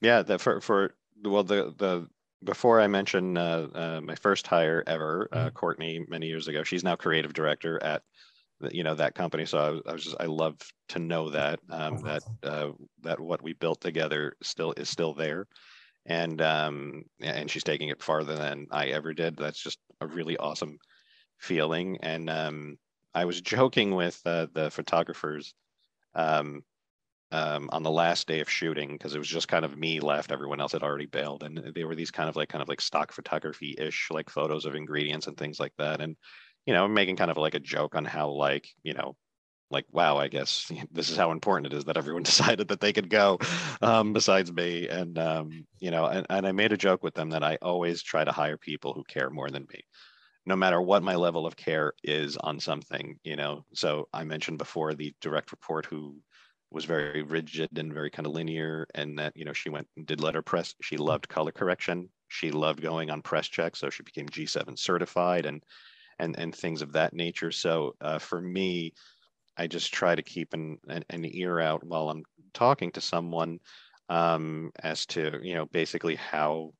Yeah, 0.01 0.21
the, 0.21 0.37
for 0.37 0.61
for 0.61 0.95
well 1.23 1.43
the 1.43 1.73
the 1.77 2.07
before 2.43 2.79
I 2.79 2.87
mention 2.87 3.37
uh, 3.37 3.67
uh 3.73 4.01
my 4.01 4.15
first 4.15 4.47
hire 4.47 4.83
ever, 4.87 5.27
uh, 5.31 5.37
mm-hmm. 5.37 5.49
Courtney, 5.49 6.05
many 6.07 6.27
years 6.27 6.47
ago. 6.47 6.63
She's 6.63 6.83
now 6.83 6.95
creative 6.95 7.33
director 7.33 7.81
at 7.83 8.03
you 8.71 8.83
know 8.83 8.95
that 8.95 9.15
company. 9.15 9.45
So 9.45 9.57
I 9.57 9.69
was, 9.69 9.81
I 9.87 9.93
was 9.93 10.03
just 10.03 10.15
I 10.19 10.25
love 10.25 10.57
to 10.89 10.99
know 10.99 11.29
that 11.31 11.59
um, 11.69 11.97
that 12.03 12.23
uh, 12.43 12.69
that 13.01 13.19
what 13.19 13.41
we 13.41 13.53
built 13.53 13.81
together 13.81 14.33
still 14.43 14.73
is 14.77 14.89
still 14.89 15.13
there, 15.13 15.47
and 16.05 16.41
um, 16.41 17.03
and 17.21 17.49
she's 17.49 17.63
taking 17.63 17.89
it 17.89 18.03
farther 18.03 18.35
than 18.35 18.67
I 18.71 18.87
ever 18.87 19.13
did. 19.13 19.35
That's 19.35 19.61
just 19.61 19.79
a 20.01 20.07
really 20.07 20.37
awesome 20.37 20.77
feeling, 21.39 21.97
and 22.03 22.29
um, 22.29 22.77
I 23.13 23.25
was 23.25 23.41
joking 23.41 23.95
with 23.95 24.21
uh, 24.25 24.47
the 24.53 24.69
photographers 24.71 25.53
um, 26.15 26.63
um, 27.31 27.69
on 27.71 27.83
the 27.83 27.91
last 27.91 28.27
day 28.27 28.39
of 28.39 28.49
shooting 28.49 28.93
because 28.93 29.15
it 29.15 29.19
was 29.19 29.27
just 29.27 29.47
kind 29.47 29.65
of 29.65 29.77
me 29.77 29.99
left. 29.99 30.31
Everyone 30.31 30.61
else 30.61 30.71
had 30.73 30.83
already 30.83 31.05
bailed, 31.05 31.43
and 31.43 31.57
they 31.75 31.83
were 31.83 31.95
these 31.95 32.11
kind 32.11 32.29
of 32.29 32.35
like 32.35 32.49
kind 32.49 32.61
of 32.61 32.69
like 32.69 32.81
stock 32.81 33.11
photography 33.11 33.75
ish, 33.77 34.09
like 34.11 34.29
photos 34.29 34.65
of 34.65 34.75
ingredients 34.75 35.27
and 35.27 35.37
things 35.37 35.59
like 35.59 35.73
that. 35.77 36.01
And 36.01 36.15
you 36.65 36.73
know, 36.73 36.87
making 36.87 37.17
kind 37.17 37.31
of 37.31 37.37
like 37.37 37.55
a 37.55 37.59
joke 37.59 37.95
on 37.95 38.05
how 38.05 38.29
like 38.29 38.67
you 38.83 38.93
know 38.93 39.15
like 39.71 39.85
wow 39.91 40.17
i 40.17 40.27
guess 40.27 40.71
this 40.91 41.09
is 41.09 41.17
how 41.17 41.31
important 41.31 41.71
it 41.71 41.77
is 41.77 41.85
that 41.85 41.97
everyone 41.97 42.23
decided 42.31 42.67
that 42.67 42.79
they 42.79 42.93
could 42.93 43.09
go 43.09 43.37
um, 43.81 44.13
besides 44.13 44.51
me 44.51 44.87
and 44.87 45.17
um, 45.17 45.65
you 45.79 45.91
know 45.91 46.05
and, 46.05 46.25
and 46.29 46.47
i 46.47 46.51
made 46.51 46.71
a 46.71 46.77
joke 46.77 47.03
with 47.03 47.13
them 47.13 47.29
that 47.29 47.43
i 47.43 47.57
always 47.61 48.01
try 48.01 48.23
to 48.23 48.31
hire 48.31 48.57
people 48.57 48.93
who 48.93 49.03
care 49.03 49.29
more 49.29 49.49
than 49.49 49.67
me 49.73 49.81
no 50.49 50.55
matter 50.55 50.81
what 50.81 51.03
my 51.03 51.15
level 51.15 51.45
of 51.45 51.55
care 51.55 51.93
is 52.03 52.35
on 52.37 52.59
something, 52.59 53.19
you 53.23 53.35
know. 53.35 53.63
So 53.73 54.09
I 54.11 54.23
mentioned 54.23 54.57
before 54.57 54.95
the 54.95 55.13
direct 55.21 55.51
report 55.51 55.85
who 55.85 56.17
was 56.71 56.85
very 56.85 57.21
rigid 57.21 57.77
and 57.77 57.93
very 57.93 58.09
kind 58.09 58.25
of 58.25 58.33
linear, 58.33 58.87
and 58.95 59.17
that 59.19 59.33
you 59.37 59.45
know 59.45 59.53
she 59.53 59.69
went 59.69 59.87
and 59.95 60.07
did 60.07 60.21
letterpress. 60.21 60.73
She 60.81 60.97
loved 60.97 61.29
color 61.29 61.51
correction. 61.51 62.09
She 62.29 62.49
loved 62.49 62.81
going 62.81 63.11
on 63.11 63.21
press 63.21 63.47
check, 63.47 63.75
so 63.75 63.91
she 63.91 64.03
became 64.03 64.27
G7 64.27 64.75
certified 64.75 65.45
and 65.45 65.63
and 66.17 66.37
and 66.39 66.53
things 66.53 66.81
of 66.81 66.93
that 66.93 67.13
nature. 67.13 67.51
So 67.51 67.95
uh, 68.01 68.17
for 68.17 68.41
me, 68.41 68.93
I 69.55 69.67
just 69.67 69.93
try 69.93 70.15
to 70.15 70.23
keep 70.23 70.53
an, 70.53 70.79
an, 70.87 71.03
an 71.11 71.25
ear 71.25 71.59
out 71.59 71.83
while 71.83 72.09
I'm 72.09 72.23
talking 72.53 72.91
to 72.93 73.01
someone 73.01 73.59
um, 74.09 74.71
as 74.81 75.05
to 75.07 75.39
you 75.43 75.53
know 75.53 75.67
basically 75.67 76.15
how 76.15 76.73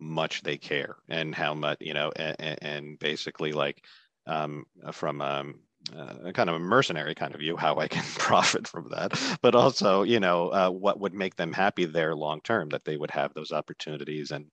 much 0.00 0.42
they 0.42 0.56
care 0.56 0.96
and 1.08 1.34
how 1.34 1.54
much 1.54 1.78
you 1.80 1.94
know 1.94 2.12
and, 2.16 2.58
and 2.62 2.98
basically 2.98 3.52
like 3.52 3.84
um, 4.26 4.64
from 4.92 5.20
um, 5.20 5.60
uh, 5.96 6.14
a 6.24 6.32
kind 6.32 6.50
of 6.50 6.56
a 6.56 6.60
mercenary 6.60 7.14
kind 7.14 7.34
of 7.34 7.40
view 7.40 7.56
how 7.56 7.76
i 7.76 7.88
can 7.88 8.04
profit 8.18 8.66
from 8.66 8.88
that. 8.90 9.12
But 9.42 9.54
also 9.54 10.02
you 10.02 10.20
know 10.20 10.48
uh, 10.48 10.70
what 10.70 11.00
would 11.00 11.14
make 11.14 11.36
them 11.36 11.52
happy 11.52 11.84
there 11.84 12.14
long 12.14 12.40
term 12.42 12.68
that 12.70 12.84
they 12.84 12.96
would 12.96 13.10
have 13.10 13.34
those 13.34 13.52
opportunities 13.52 14.30
and 14.30 14.46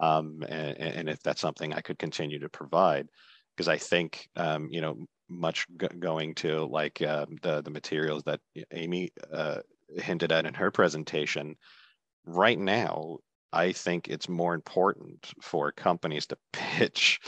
um, 0.00 0.42
and, 0.48 0.76
and, 0.78 1.08
if 1.08 1.22
that's 1.22 1.40
something 1.40 1.72
i 1.72 1.80
could 1.80 1.98
continue 1.98 2.38
to 2.40 2.48
provide. 2.48 3.08
Because 3.56 3.68
i 3.68 3.78
think 3.78 4.28
um, 4.36 4.68
you 4.70 4.80
know 4.80 5.06
much 5.28 5.66
going 5.98 6.34
to 6.34 6.64
like 6.66 7.00
uh, 7.00 7.26
the 7.42 7.62
the 7.62 7.70
materials 7.70 8.22
that 8.24 8.40
amy 8.72 9.10
uh, 9.32 9.58
hinted 9.96 10.32
at 10.32 10.46
in 10.46 10.54
her 10.54 10.70
presentation 10.70 11.56
right 12.26 12.58
now 12.58 13.18
I 13.52 13.72
think 13.72 14.08
it's 14.08 14.28
more 14.28 14.54
important 14.54 15.32
for 15.40 15.72
companies 15.72 16.26
to 16.26 16.38
pitch 16.52 17.20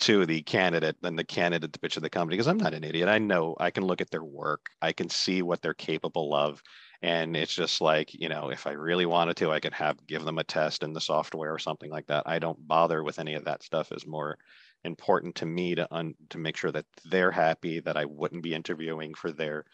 to 0.00 0.26
the 0.26 0.42
candidate 0.42 0.96
than 1.02 1.16
the 1.16 1.24
candidate 1.24 1.72
to 1.72 1.80
pitch 1.80 1.94
to 1.94 2.00
the 2.00 2.10
company 2.10 2.36
because 2.36 2.48
I'm 2.48 2.58
not 2.58 2.74
an 2.74 2.84
idiot. 2.84 3.08
I 3.08 3.18
know 3.18 3.56
I 3.58 3.70
can 3.70 3.84
look 3.84 4.00
at 4.00 4.10
their 4.10 4.24
work, 4.24 4.66
I 4.80 4.92
can 4.92 5.08
see 5.08 5.42
what 5.42 5.62
they're 5.62 5.74
capable 5.74 6.34
of. 6.34 6.62
And 7.02 7.36
it's 7.36 7.54
just 7.54 7.80
like, 7.80 8.14
you 8.14 8.28
know, 8.28 8.50
if 8.50 8.66
I 8.66 8.72
really 8.72 9.06
wanted 9.06 9.36
to, 9.38 9.50
I 9.50 9.58
could 9.58 9.72
have 9.74 10.06
give 10.06 10.24
them 10.24 10.38
a 10.38 10.44
test 10.44 10.84
in 10.84 10.92
the 10.92 11.00
software 11.00 11.52
or 11.52 11.58
something 11.58 11.90
like 11.90 12.06
that. 12.06 12.22
I 12.26 12.38
don't 12.38 12.68
bother 12.68 13.02
with 13.02 13.18
any 13.18 13.34
of 13.34 13.44
that 13.46 13.64
stuff 13.64 13.90
is 13.90 14.06
more 14.06 14.38
important 14.84 15.34
to 15.36 15.46
me 15.46 15.74
to 15.74 15.92
un, 15.92 16.14
to 16.30 16.38
make 16.38 16.56
sure 16.56 16.70
that 16.72 16.86
they're 17.04 17.32
happy 17.32 17.80
that 17.80 17.96
I 17.96 18.04
wouldn't 18.04 18.42
be 18.42 18.54
interviewing 18.54 19.14
for 19.14 19.32
their 19.32 19.64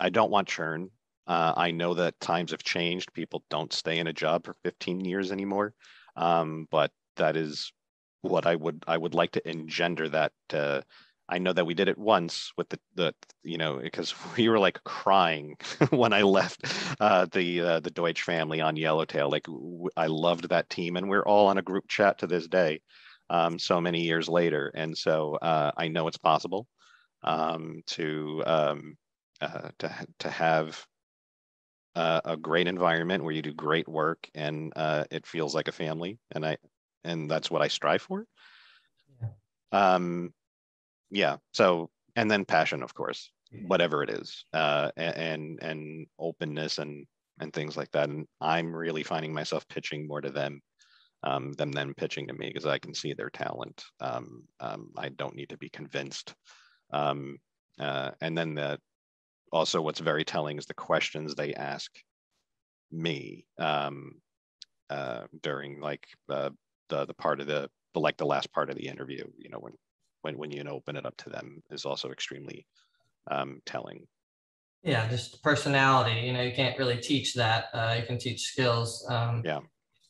I 0.00 0.10
don't 0.10 0.30
want 0.30 0.48
churn. 0.48 0.90
Uh, 1.28 1.54
I 1.56 1.70
know 1.72 1.94
that 1.94 2.18
times 2.20 2.52
have 2.52 2.64
changed. 2.64 3.12
People 3.12 3.44
don't 3.50 3.72
stay 3.72 3.98
in 3.98 4.08
a 4.08 4.12
job 4.14 4.46
for 4.46 4.56
15 4.64 5.04
years 5.04 5.30
anymore. 5.32 5.74
Um, 6.16 6.66
but 6.70 6.90
that 7.16 7.36
is 7.36 7.72
what 8.22 8.46
I 8.46 8.56
would 8.56 8.84
I 8.88 8.96
would 8.98 9.14
like 9.14 9.32
to 9.32 9.48
engender 9.48 10.08
that. 10.08 10.32
Uh, 10.52 10.82
I 11.28 11.38
know 11.38 11.52
that 11.52 11.66
we 11.66 11.74
did 11.74 11.88
it 11.88 11.98
once 11.98 12.52
with 12.56 12.70
the 12.70 12.80
the 12.94 13.14
you 13.44 13.58
know 13.58 13.78
because 13.78 14.14
we 14.36 14.48
were 14.48 14.58
like 14.58 14.82
crying 14.84 15.56
when 15.90 16.12
I 16.14 16.22
left 16.22 16.64
uh, 17.00 17.26
the 17.30 17.60
uh, 17.60 17.80
the 17.80 17.90
Deutsch 17.90 18.22
family 18.22 18.60
on 18.62 18.76
Yellowtail. 18.76 19.30
Like 19.30 19.46
I 19.96 20.06
loved 20.06 20.48
that 20.48 20.70
team, 20.70 20.96
and 20.96 21.08
we're 21.08 21.22
all 21.24 21.48
on 21.48 21.58
a 21.58 21.62
group 21.62 21.88
chat 21.88 22.18
to 22.18 22.26
this 22.26 22.46
day. 22.48 22.80
Um, 23.30 23.58
so 23.58 23.80
many 23.80 24.00
years 24.02 24.28
later, 24.28 24.72
and 24.74 24.96
so 24.96 25.36
uh, 25.42 25.72
I 25.76 25.88
know 25.88 26.08
it's 26.08 26.16
possible 26.18 26.66
um, 27.22 27.82
to 27.88 28.42
um, 28.46 28.96
uh, 29.40 29.70
to 29.80 30.06
to 30.20 30.30
have 30.30 30.86
uh, 31.94 32.20
a 32.24 32.36
great 32.36 32.66
environment 32.66 33.22
where 33.22 33.32
you 33.32 33.42
do 33.42 33.52
great 33.52 33.88
work 33.88 34.28
and 34.34 34.72
uh, 34.76 35.04
it 35.10 35.26
feels 35.26 35.54
like 35.54 35.68
a 35.68 35.72
family 35.72 36.18
and 36.32 36.44
i 36.44 36.56
and 37.04 37.30
that's 37.30 37.50
what 37.50 37.62
i 37.62 37.68
strive 37.68 38.02
for 38.02 38.26
yeah. 39.20 39.28
um 39.72 40.32
yeah 41.10 41.36
so 41.52 41.90
and 42.16 42.30
then 42.30 42.44
passion 42.44 42.82
of 42.82 42.94
course 42.94 43.30
whatever 43.66 44.02
it 44.02 44.10
is 44.10 44.44
uh 44.52 44.90
and 44.96 45.58
and 45.62 46.06
openness 46.18 46.78
and 46.78 47.06
and 47.40 47.52
things 47.52 47.76
like 47.76 47.90
that 47.92 48.10
and 48.10 48.26
i'm 48.40 48.74
really 48.74 49.02
finding 49.02 49.32
myself 49.32 49.66
pitching 49.68 50.06
more 50.06 50.20
to 50.20 50.30
them 50.30 50.60
um, 51.22 51.52
than 51.54 51.70
them 51.70 51.94
pitching 51.96 52.26
to 52.28 52.34
me 52.34 52.48
because 52.48 52.66
I 52.66 52.78
can 52.78 52.94
see 52.94 53.12
their 53.12 53.30
talent. 53.30 53.84
Um, 54.00 54.44
um, 54.60 54.90
I 54.96 55.08
don't 55.10 55.34
need 55.34 55.48
to 55.50 55.56
be 55.56 55.68
convinced. 55.68 56.34
Um, 56.92 57.38
uh, 57.80 58.12
and 58.20 58.36
then 58.36 58.54
the 58.54 58.78
also 59.52 59.80
what's 59.80 60.00
very 60.00 60.24
telling 60.24 60.58
is 60.58 60.66
the 60.66 60.74
questions 60.74 61.34
they 61.34 61.54
ask 61.54 61.90
me 62.90 63.44
um, 63.58 64.12
uh, 64.90 65.24
during 65.42 65.80
like 65.80 66.06
uh, 66.28 66.50
the 66.88 67.06
the 67.06 67.14
part 67.14 67.40
of 67.40 67.46
the, 67.46 67.68
the 67.94 68.00
like 68.00 68.16
the 68.16 68.26
last 68.26 68.52
part 68.52 68.70
of 68.70 68.76
the 68.76 68.86
interview. 68.86 69.24
You 69.36 69.50
know 69.50 69.58
when 69.58 69.74
when 70.22 70.38
when 70.38 70.50
you 70.50 70.62
open 70.64 70.96
it 70.96 71.06
up 71.06 71.16
to 71.18 71.30
them 71.30 71.62
is 71.70 71.84
also 71.84 72.10
extremely 72.10 72.66
um, 73.30 73.60
telling. 73.66 74.06
Yeah, 74.82 75.08
just 75.08 75.42
personality. 75.42 76.20
You 76.20 76.32
know, 76.32 76.42
you 76.42 76.52
can't 76.52 76.78
really 76.78 76.98
teach 76.98 77.34
that. 77.34 77.66
Uh, 77.74 77.96
you 77.98 78.06
can 78.06 78.18
teach 78.18 78.42
skills. 78.42 79.04
Um, 79.10 79.42
yeah. 79.44 79.60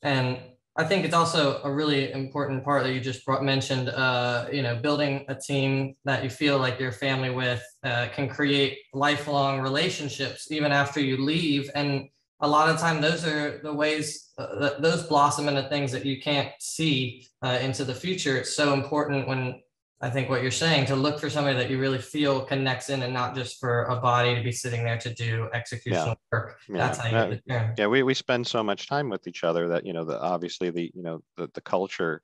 And 0.03 0.39
I 0.79 0.85
think 0.85 1.05
it's 1.05 1.12
also 1.14 1.61
a 1.64 1.72
really 1.72 2.12
important 2.12 2.62
part 2.62 2.85
that 2.85 2.93
you 2.93 3.01
just 3.01 3.26
brought, 3.26 3.43
mentioned. 3.43 3.89
Uh, 3.89 4.47
you 4.53 4.62
know, 4.62 4.76
building 4.76 5.24
a 5.26 5.35
team 5.35 5.95
that 6.05 6.22
you 6.22 6.31
feel 6.31 6.59
like 6.59 6.79
you're 6.79 6.93
family 6.93 7.31
with 7.31 7.62
uh, 7.83 8.07
can 8.14 8.29
create 8.29 8.79
lifelong 8.95 9.61
relationships 9.61 10.53
even 10.53 10.70
after 10.70 11.01
you 11.01 11.16
leave. 11.16 11.68
And 11.74 12.09
a 12.41 12.47
lot 12.47 12.70
of 12.70 12.79
time, 12.79 13.01
those 13.01 13.26
are 13.26 13.59
the 13.64 13.72
ways 13.72 14.31
uh, 14.39 14.57
that 14.61 14.81
those 14.81 15.03
blossom 15.03 15.49
into 15.49 15.68
things 15.68 15.91
that 15.91 16.07
you 16.07 16.22
can't 16.22 16.53
see 16.61 17.26
uh, 17.43 17.59
into 17.61 17.85
the 17.85 17.95
future. 17.95 18.37
It's 18.39 18.55
so 18.55 18.72
important 18.72 19.26
when 19.26 19.61
I 20.01 20.11
think 20.11 20.28
what 20.28 20.42
you're 20.42 20.53
saying 20.53 20.86
to 20.86 20.96
look 20.96 21.18
for 21.18 21.28
somebody 21.28 21.57
that 21.57 21.70
you 21.70 21.78
really 21.80 21.99
feel 21.99 22.42
connects 22.42 22.88
in 22.88 23.03
and 23.03 23.12
not 23.12 23.34
just 23.34 23.59
for 23.59 23.84
a 23.84 23.96
body 23.96 24.36
to 24.36 24.42
be 24.42 24.53
sitting 24.53 24.84
there 24.84 24.99
to 24.99 25.12
do 25.12 25.49
executional 25.53 26.07
yeah. 26.07 26.14
work. 26.30 26.59
Yeah. 26.68 26.76
That's 26.76 26.99
how 26.99 27.09
you 27.28 27.40
uh, 27.51 27.72
Yeah, 27.76 27.88
we, 27.88 28.05
we 28.05 28.14
spend 28.14 28.46
so 28.46 28.62
much 28.62 28.86
time 28.86 29.09
with 29.09 29.26
each 29.26 29.42
other 29.42 29.68
that, 29.68 29.84
you 29.84 29.92
know, 29.92 30.05
the 30.05 30.20
obviously 30.20 30.70
the, 30.70 30.92
you 30.94 31.03
know, 31.03 31.20
the, 31.36 31.51
the 31.55 31.61
culture, 31.61 32.22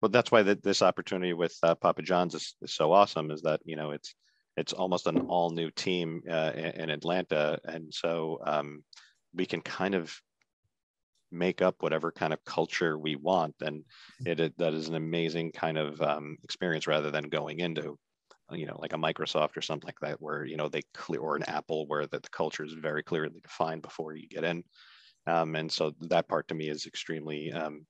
but 0.00 0.12
that's 0.12 0.30
why 0.30 0.42
the, 0.44 0.54
this 0.62 0.80
opportunity 0.80 1.32
with 1.32 1.56
uh, 1.64 1.74
Papa 1.74 2.02
John's 2.02 2.36
is, 2.36 2.54
is 2.62 2.72
so 2.72 2.92
awesome 2.92 3.32
is 3.32 3.42
that, 3.42 3.60
you 3.64 3.74
know, 3.74 3.90
it's, 3.90 4.14
it's 4.56 4.72
almost 4.72 5.08
an 5.08 5.18
all 5.22 5.50
new 5.50 5.72
team 5.72 6.22
uh, 6.30 6.52
in, 6.54 6.82
in, 6.82 6.90
Atlanta. 6.90 7.58
And 7.64 7.92
so 7.92 8.40
um, 8.44 8.84
we 9.34 9.46
can 9.46 9.60
kind 9.60 9.94
of 9.94 10.16
make 11.30 11.62
up 11.62 11.76
whatever 11.80 12.10
kind 12.10 12.32
of 12.32 12.44
culture 12.44 12.98
we 12.98 13.16
want 13.16 13.54
and 13.60 13.84
it, 14.24 14.40
it 14.40 14.58
that 14.58 14.74
is 14.74 14.88
an 14.88 14.94
amazing 14.94 15.52
kind 15.52 15.78
of 15.78 16.00
um, 16.00 16.36
experience 16.42 16.86
rather 16.86 17.10
than 17.10 17.24
going 17.24 17.60
into 17.60 17.98
you 18.52 18.66
know 18.66 18.78
like 18.80 18.92
a 18.92 18.96
microsoft 18.96 19.56
or 19.56 19.60
something 19.60 19.86
like 19.86 20.00
that 20.00 20.20
where 20.20 20.44
you 20.44 20.56
know 20.56 20.68
they 20.68 20.82
clear 20.94 21.20
or 21.20 21.36
an 21.36 21.42
apple 21.44 21.86
where 21.86 22.06
the, 22.06 22.18
the 22.18 22.28
culture 22.30 22.64
is 22.64 22.72
very 22.72 23.02
clearly 23.02 23.40
defined 23.40 23.82
before 23.82 24.14
you 24.14 24.28
get 24.28 24.44
in. 24.44 24.62
Um, 25.26 25.56
and 25.56 25.70
so 25.70 25.92
that 26.00 26.28
part 26.28 26.48
to 26.48 26.54
me 26.54 26.70
is 26.70 26.86
extremely 26.86 27.52
um, 27.52 27.86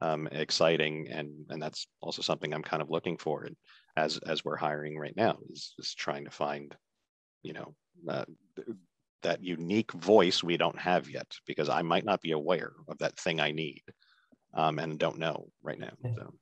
um, 0.00 0.28
exciting 0.32 1.08
and 1.10 1.30
and 1.50 1.62
that's 1.62 1.86
also 2.00 2.22
something 2.22 2.52
i'm 2.52 2.62
kind 2.62 2.82
of 2.82 2.90
looking 2.90 3.16
for 3.18 3.46
as 3.96 4.18
as 4.26 4.44
we're 4.44 4.56
hiring 4.56 4.98
right 4.98 5.16
now 5.16 5.38
is, 5.50 5.74
is 5.78 5.94
trying 5.94 6.24
to 6.24 6.30
find 6.30 6.74
you 7.42 7.52
know 7.52 7.74
uh, 8.08 8.24
that 9.22 9.42
unique 9.42 9.92
voice 9.92 10.42
we 10.42 10.56
don't 10.56 10.78
have 10.78 11.08
yet 11.08 11.26
because 11.46 11.68
I 11.68 11.82
might 11.82 12.04
not 12.04 12.20
be 12.20 12.32
aware 12.32 12.72
of 12.88 12.98
that 12.98 13.18
thing 13.18 13.40
I 13.40 13.52
need 13.52 13.82
um, 14.54 14.78
and 14.78 14.98
don't 14.98 15.18
know 15.18 15.48
right 15.62 15.78
now. 15.78 15.92
So. 16.02 16.34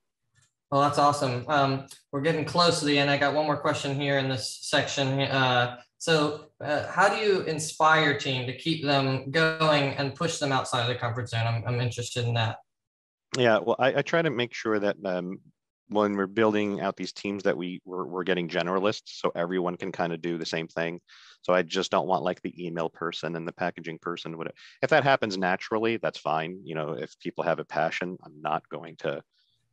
Well, 0.70 0.82
that's 0.82 0.98
awesome. 0.98 1.44
Um, 1.48 1.86
we're 2.12 2.20
getting 2.20 2.44
close 2.44 2.80
to 2.80 2.86
the 2.86 2.98
end. 2.98 3.10
I 3.10 3.16
got 3.16 3.34
one 3.34 3.46
more 3.46 3.56
question 3.56 3.98
here 3.98 4.18
in 4.18 4.28
this 4.28 4.58
section. 4.62 5.20
Uh, 5.20 5.78
so, 5.96 6.46
uh, 6.60 6.86
how 6.88 7.08
do 7.08 7.16
you 7.16 7.40
inspire 7.42 8.18
team 8.18 8.46
to 8.46 8.56
keep 8.56 8.84
them 8.84 9.30
going 9.30 9.94
and 9.94 10.14
push 10.14 10.38
them 10.38 10.52
outside 10.52 10.82
of 10.82 10.86
their 10.86 10.98
comfort 10.98 11.28
zone? 11.28 11.46
I'm, 11.46 11.64
I'm 11.66 11.80
interested 11.80 12.26
in 12.26 12.34
that. 12.34 12.58
Yeah, 13.36 13.58
well, 13.58 13.76
I, 13.78 13.96
I 13.96 14.02
try 14.02 14.22
to 14.22 14.30
make 14.30 14.54
sure 14.54 14.78
that 14.78 14.96
um, 15.04 15.40
when 15.88 16.16
we're 16.16 16.26
building 16.26 16.80
out 16.80 16.96
these 16.96 17.12
teams 17.12 17.42
that 17.44 17.56
we 17.56 17.80
we're, 17.84 18.04
we're 18.04 18.24
getting 18.24 18.48
generalists 18.48 19.02
so 19.06 19.32
everyone 19.34 19.76
can 19.76 19.90
kind 19.90 20.12
of 20.12 20.20
do 20.20 20.38
the 20.38 20.46
same 20.46 20.68
thing 20.68 21.00
so 21.42 21.52
i 21.52 21.62
just 21.62 21.90
don't 21.90 22.06
want 22.06 22.22
like 22.22 22.40
the 22.42 22.66
email 22.66 22.88
person 22.88 23.36
and 23.36 23.46
the 23.46 23.52
packaging 23.52 23.98
person 23.98 24.36
Would 24.38 24.52
if 24.82 24.90
that 24.90 25.04
happens 25.04 25.36
naturally 25.36 25.96
that's 25.96 26.18
fine 26.18 26.60
you 26.64 26.74
know 26.74 26.92
if 26.92 27.18
people 27.20 27.44
have 27.44 27.58
a 27.58 27.64
passion 27.64 28.16
i'm 28.24 28.40
not 28.40 28.68
going 28.68 28.96
to 28.98 29.22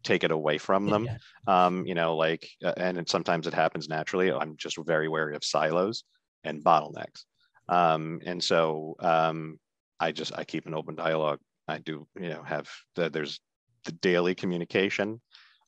take 0.03 0.24
it 0.24 0.30
away 0.30 0.59
from 0.59 0.88
them. 0.88 1.05
Yeah. 1.05 1.66
um, 1.66 1.86
you 1.86 1.95
know 1.95 2.16
like 2.16 2.47
uh, 2.63 2.74
and 2.78 2.97
it, 2.97 3.09
sometimes 3.09 3.47
it 3.47 3.53
happens 3.53 3.89
naturally 3.89 4.32
i'm 4.32 4.55
just 4.57 4.78
very 4.86 5.07
wary 5.07 5.36
of 5.36 5.43
silos 5.43 6.03
and 6.43 6.63
bottlenecks. 6.63 7.26
Um, 7.68 8.22
and 8.26 8.43
so 8.43 8.95
um, 8.99 9.59
i 9.99 10.11
just 10.11 10.38
i 10.38 10.43
keep 10.43 10.68
an 10.68 10.76
open 10.76 10.95
dialogue. 10.95 11.39
I 11.68 11.80
do 11.80 12.07
you 12.20 12.30
know 12.30 12.43
have 12.43 12.70
the, 12.95 13.09
there's 13.09 13.39
the 13.86 13.91
daily 13.93 14.36
communication 14.36 15.22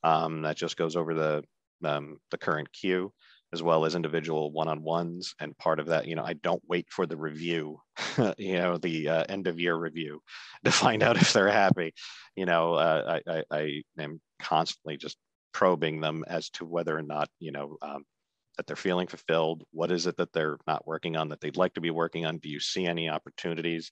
um, 0.04 0.42
that 0.42 0.56
just 0.56 0.76
goes 0.76 0.96
over 0.96 1.14
the 1.14 1.42
um, 1.84 2.18
the 2.30 2.38
current 2.38 2.72
queue 2.72 3.12
as 3.52 3.62
well 3.62 3.84
as 3.84 3.94
individual 3.94 4.52
one-on-ones 4.52 5.34
and 5.40 5.56
part 5.58 5.80
of 5.80 5.86
that 5.86 6.06
you 6.06 6.14
know 6.14 6.24
i 6.24 6.34
don't 6.34 6.62
wait 6.68 6.86
for 6.90 7.06
the 7.06 7.16
review 7.16 7.80
you 8.38 8.54
know 8.54 8.78
the 8.78 9.08
uh, 9.08 9.24
end 9.28 9.46
of 9.46 9.60
year 9.60 9.76
review 9.76 10.20
to 10.64 10.70
find 10.70 11.02
out 11.02 11.16
if 11.16 11.32
they're 11.32 11.50
happy. 11.50 11.94
You 12.36 12.46
know 12.46 12.74
uh, 12.74 13.20
I, 13.26 13.32
I, 13.32 13.44
I 13.50 13.82
am 13.98 14.20
constantly 14.40 14.96
just 14.96 15.16
probing 15.52 16.00
them 16.00 16.24
as 16.28 16.50
to 16.50 16.64
whether 16.64 16.96
or 16.96 17.02
not 17.02 17.28
you 17.38 17.52
know 17.52 17.76
um, 17.82 18.04
that 18.56 18.66
they're 18.66 18.76
feeling 18.76 19.06
fulfilled. 19.06 19.64
What 19.72 19.90
is 19.90 20.06
it 20.06 20.16
that 20.16 20.32
they're 20.32 20.58
not 20.66 20.86
working 20.86 21.16
on 21.16 21.28
that 21.28 21.40
they'd 21.40 21.56
like 21.56 21.74
to 21.74 21.80
be 21.80 21.90
working 21.90 22.26
on? 22.26 22.38
Do 22.38 22.48
you 22.48 22.60
see 22.60 22.86
any 22.86 23.08
opportunities 23.08 23.90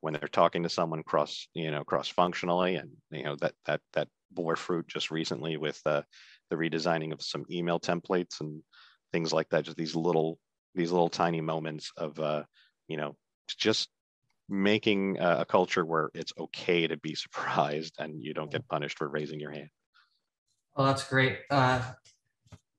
when 0.00 0.14
they're 0.14 0.28
talking 0.28 0.62
to 0.62 0.68
someone 0.68 1.02
cross 1.02 1.48
you 1.54 1.70
know 1.70 1.84
cross 1.84 2.08
functionally 2.08 2.76
and 2.76 2.90
you 3.10 3.24
know 3.24 3.36
that 3.40 3.54
that 3.66 3.80
that 3.94 4.08
bore 4.30 4.56
fruit 4.56 4.86
just 4.88 5.10
recently 5.10 5.56
with 5.56 5.80
uh, 5.86 6.02
the 6.50 6.56
redesigning 6.56 7.12
of 7.12 7.22
some 7.22 7.44
email 7.50 7.78
templates 7.78 8.40
and 8.40 8.62
things 9.14 9.32
like 9.32 9.48
that. 9.50 9.64
Just 9.64 9.76
these 9.76 9.94
little 9.94 10.38
these 10.74 10.90
little 10.90 11.08
tiny 11.08 11.40
moments 11.40 11.92
of 11.96 12.18
uh, 12.18 12.42
you 12.88 12.96
know 12.96 13.16
just 13.46 13.88
making 14.48 15.16
a 15.20 15.44
culture 15.44 15.84
where 15.86 16.10
it's 16.14 16.32
okay 16.38 16.86
to 16.86 16.96
be 16.96 17.14
surprised 17.24 17.94
and 17.98 18.20
you 18.20 18.34
don't 18.34 18.50
get 18.50 18.68
punished 18.68 18.98
for 18.98 19.08
raising 19.08 19.40
your 19.40 19.52
hand. 19.52 19.70
well 20.76 20.86
that's 20.88 21.08
great. 21.08 21.38
Uh, 21.48 21.80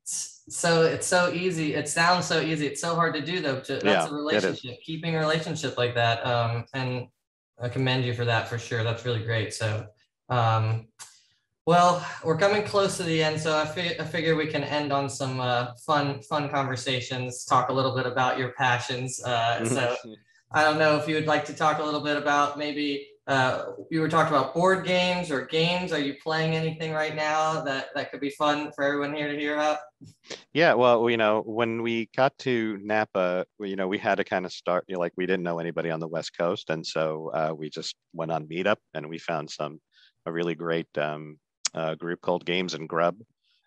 so 0.03 0.83
it's 0.83 1.07
so 1.07 1.31
easy. 1.33 1.73
It 1.73 1.87
sounds 1.87 2.25
so 2.25 2.41
easy. 2.41 2.67
It's 2.67 2.81
so 2.81 2.93
hard 2.93 3.13
to 3.15 3.21
do 3.21 3.39
though. 3.39 3.61
To, 3.61 3.73
that's 3.73 3.83
yeah, 3.83 4.09
a 4.09 4.13
relationship, 4.13 4.75
keeping 4.83 5.15
a 5.15 5.19
relationship 5.19 5.77
like 5.77 5.95
that. 5.95 6.25
Um, 6.27 6.65
and 6.73 7.07
I 7.59 7.69
commend 7.69 8.03
you 8.03 8.13
for 8.13 8.25
that 8.25 8.47
for 8.49 8.59
sure. 8.59 8.83
That's 8.83 9.05
really 9.05 9.23
great. 9.23 9.53
So, 9.53 9.87
um, 10.29 10.87
well, 11.65 12.05
we're 12.23 12.37
coming 12.37 12.63
close 12.63 12.97
to 12.97 13.03
the 13.03 13.23
end, 13.23 13.39
so 13.39 13.57
I, 13.57 13.65
fi- 13.65 13.99
I 13.99 14.03
figure 14.03 14.35
we 14.35 14.47
can 14.47 14.63
end 14.63 14.93
on 14.93 15.09
some 15.09 15.39
uh, 15.39 15.73
fun, 15.85 16.21
fun 16.21 16.47
conversations. 16.49 17.43
Talk 17.43 17.69
a 17.69 17.73
little 17.73 17.95
bit 17.95 18.05
about 18.05 18.37
your 18.37 18.49
passions. 18.49 19.23
Uh, 19.23 19.65
so, 19.65 19.95
I 20.51 20.63
don't 20.63 20.77
know 20.77 20.95
if 20.95 21.07
you 21.07 21.15
would 21.15 21.25
like 21.25 21.43
to 21.45 21.53
talk 21.53 21.79
a 21.79 21.83
little 21.83 22.01
bit 22.01 22.17
about 22.17 22.57
maybe 22.57 23.07
uh, 23.27 23.71
you 23.89 23.99
were 23.99 24.07
talking 24.07 24.33
about 24.33 24.53
board 24.53 24.85
games 24.85 25.31
or 25.31 25.45
games. 25.47 25.91
Are 25.91 25.99
you 25.99 26.13
playing 26.23 26.55
anything 26.55 26.93
right 26.93 27.15
now 27.15 27.61
that 27.61 27.87
that 27.95 28.11
could 28.11 28.21
be 28.21 28.29
fun 28.29 28.71
for 28.73 28.83
everyone 28.83 29.15
here 29.15 29.31
to 29.31 29.37
hear 29.37 29.55
about? 29.55 29.79
Yeah, 30.53 30.75
well, 30.75 31.09
you 31.09 31.17
know, 31.17 31.41
when 31.41 31.81
we 31.81 32.09
got 32.15 32.37
to 32.39 32.77
Napa, 32.83 33.45
you 33.59 33.75
know, 33.75 33.87
we 33.87 33.97
had 33.97 34.15
to 34.15 34.23
kind 34.23 34.45
of 34.45 34.53
start. 34.53 34.85
You 34.87 34.93
know, 34.93 34.99
like 34.99 35.13
we 35.17 35.25
didn't 35.25 35.43
know 35.43 35.57
anybody 35.57 35.89
on 35.89 35.99
the 35.99 36.07
West 36.07 36.37
Coast, 36.37 36.69
and 36.69 36.85
so 36.85 37.31
uh, 37.33 37.53
we 37.57 37.69
just 37.69 37.95
went 38.13 38.31
on 38.31 38.47
Meetup, 38.47 38.77
and 38.93 39.09
we 39.09 39.17
found 39.17 39.49
some 39.49 39.81
a 40.27 40.31
really 40.31 40.55
great 40.55 40.87
um, 40.97 41.37
a 41.75 41.95
group 41.95 42.21
called 42.21 42.45
Games 42.45 42.73
and 42.73 42.89
Grub, 42.89 43.17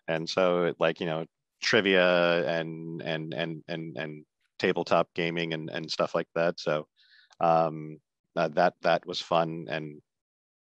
and 0.07 0.29
so 0.29 0.63
it, 0.63 0.75
like 0.79 0.99
you 0.99 1.05
know 1.05 1.25
trivia 1.61 2.45
and 2.47 3.01
and 3.01 3.33
and 3.33 3.63
and 3.67 3.97
and 3.97 4.25
tabletop 4.57 5.07
gaming 5.15 5.53
and 5.53 5.69
and 5.69 5.89
stuff 5.89 6.15
like 6.15 6.27
that. 6.35 6.59
So 6.59 6.87
um, 7.39 7.99
uh, 8.35 8.49
that 8.49 8.73
that 8.81 9.05
was 9.05 9.21
fun 9.21 9.67
and 9.69 10.01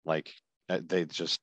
like 0.04 0.32
uh, 0.68 0.80
they 0.84 1.04
just 1.04 1.40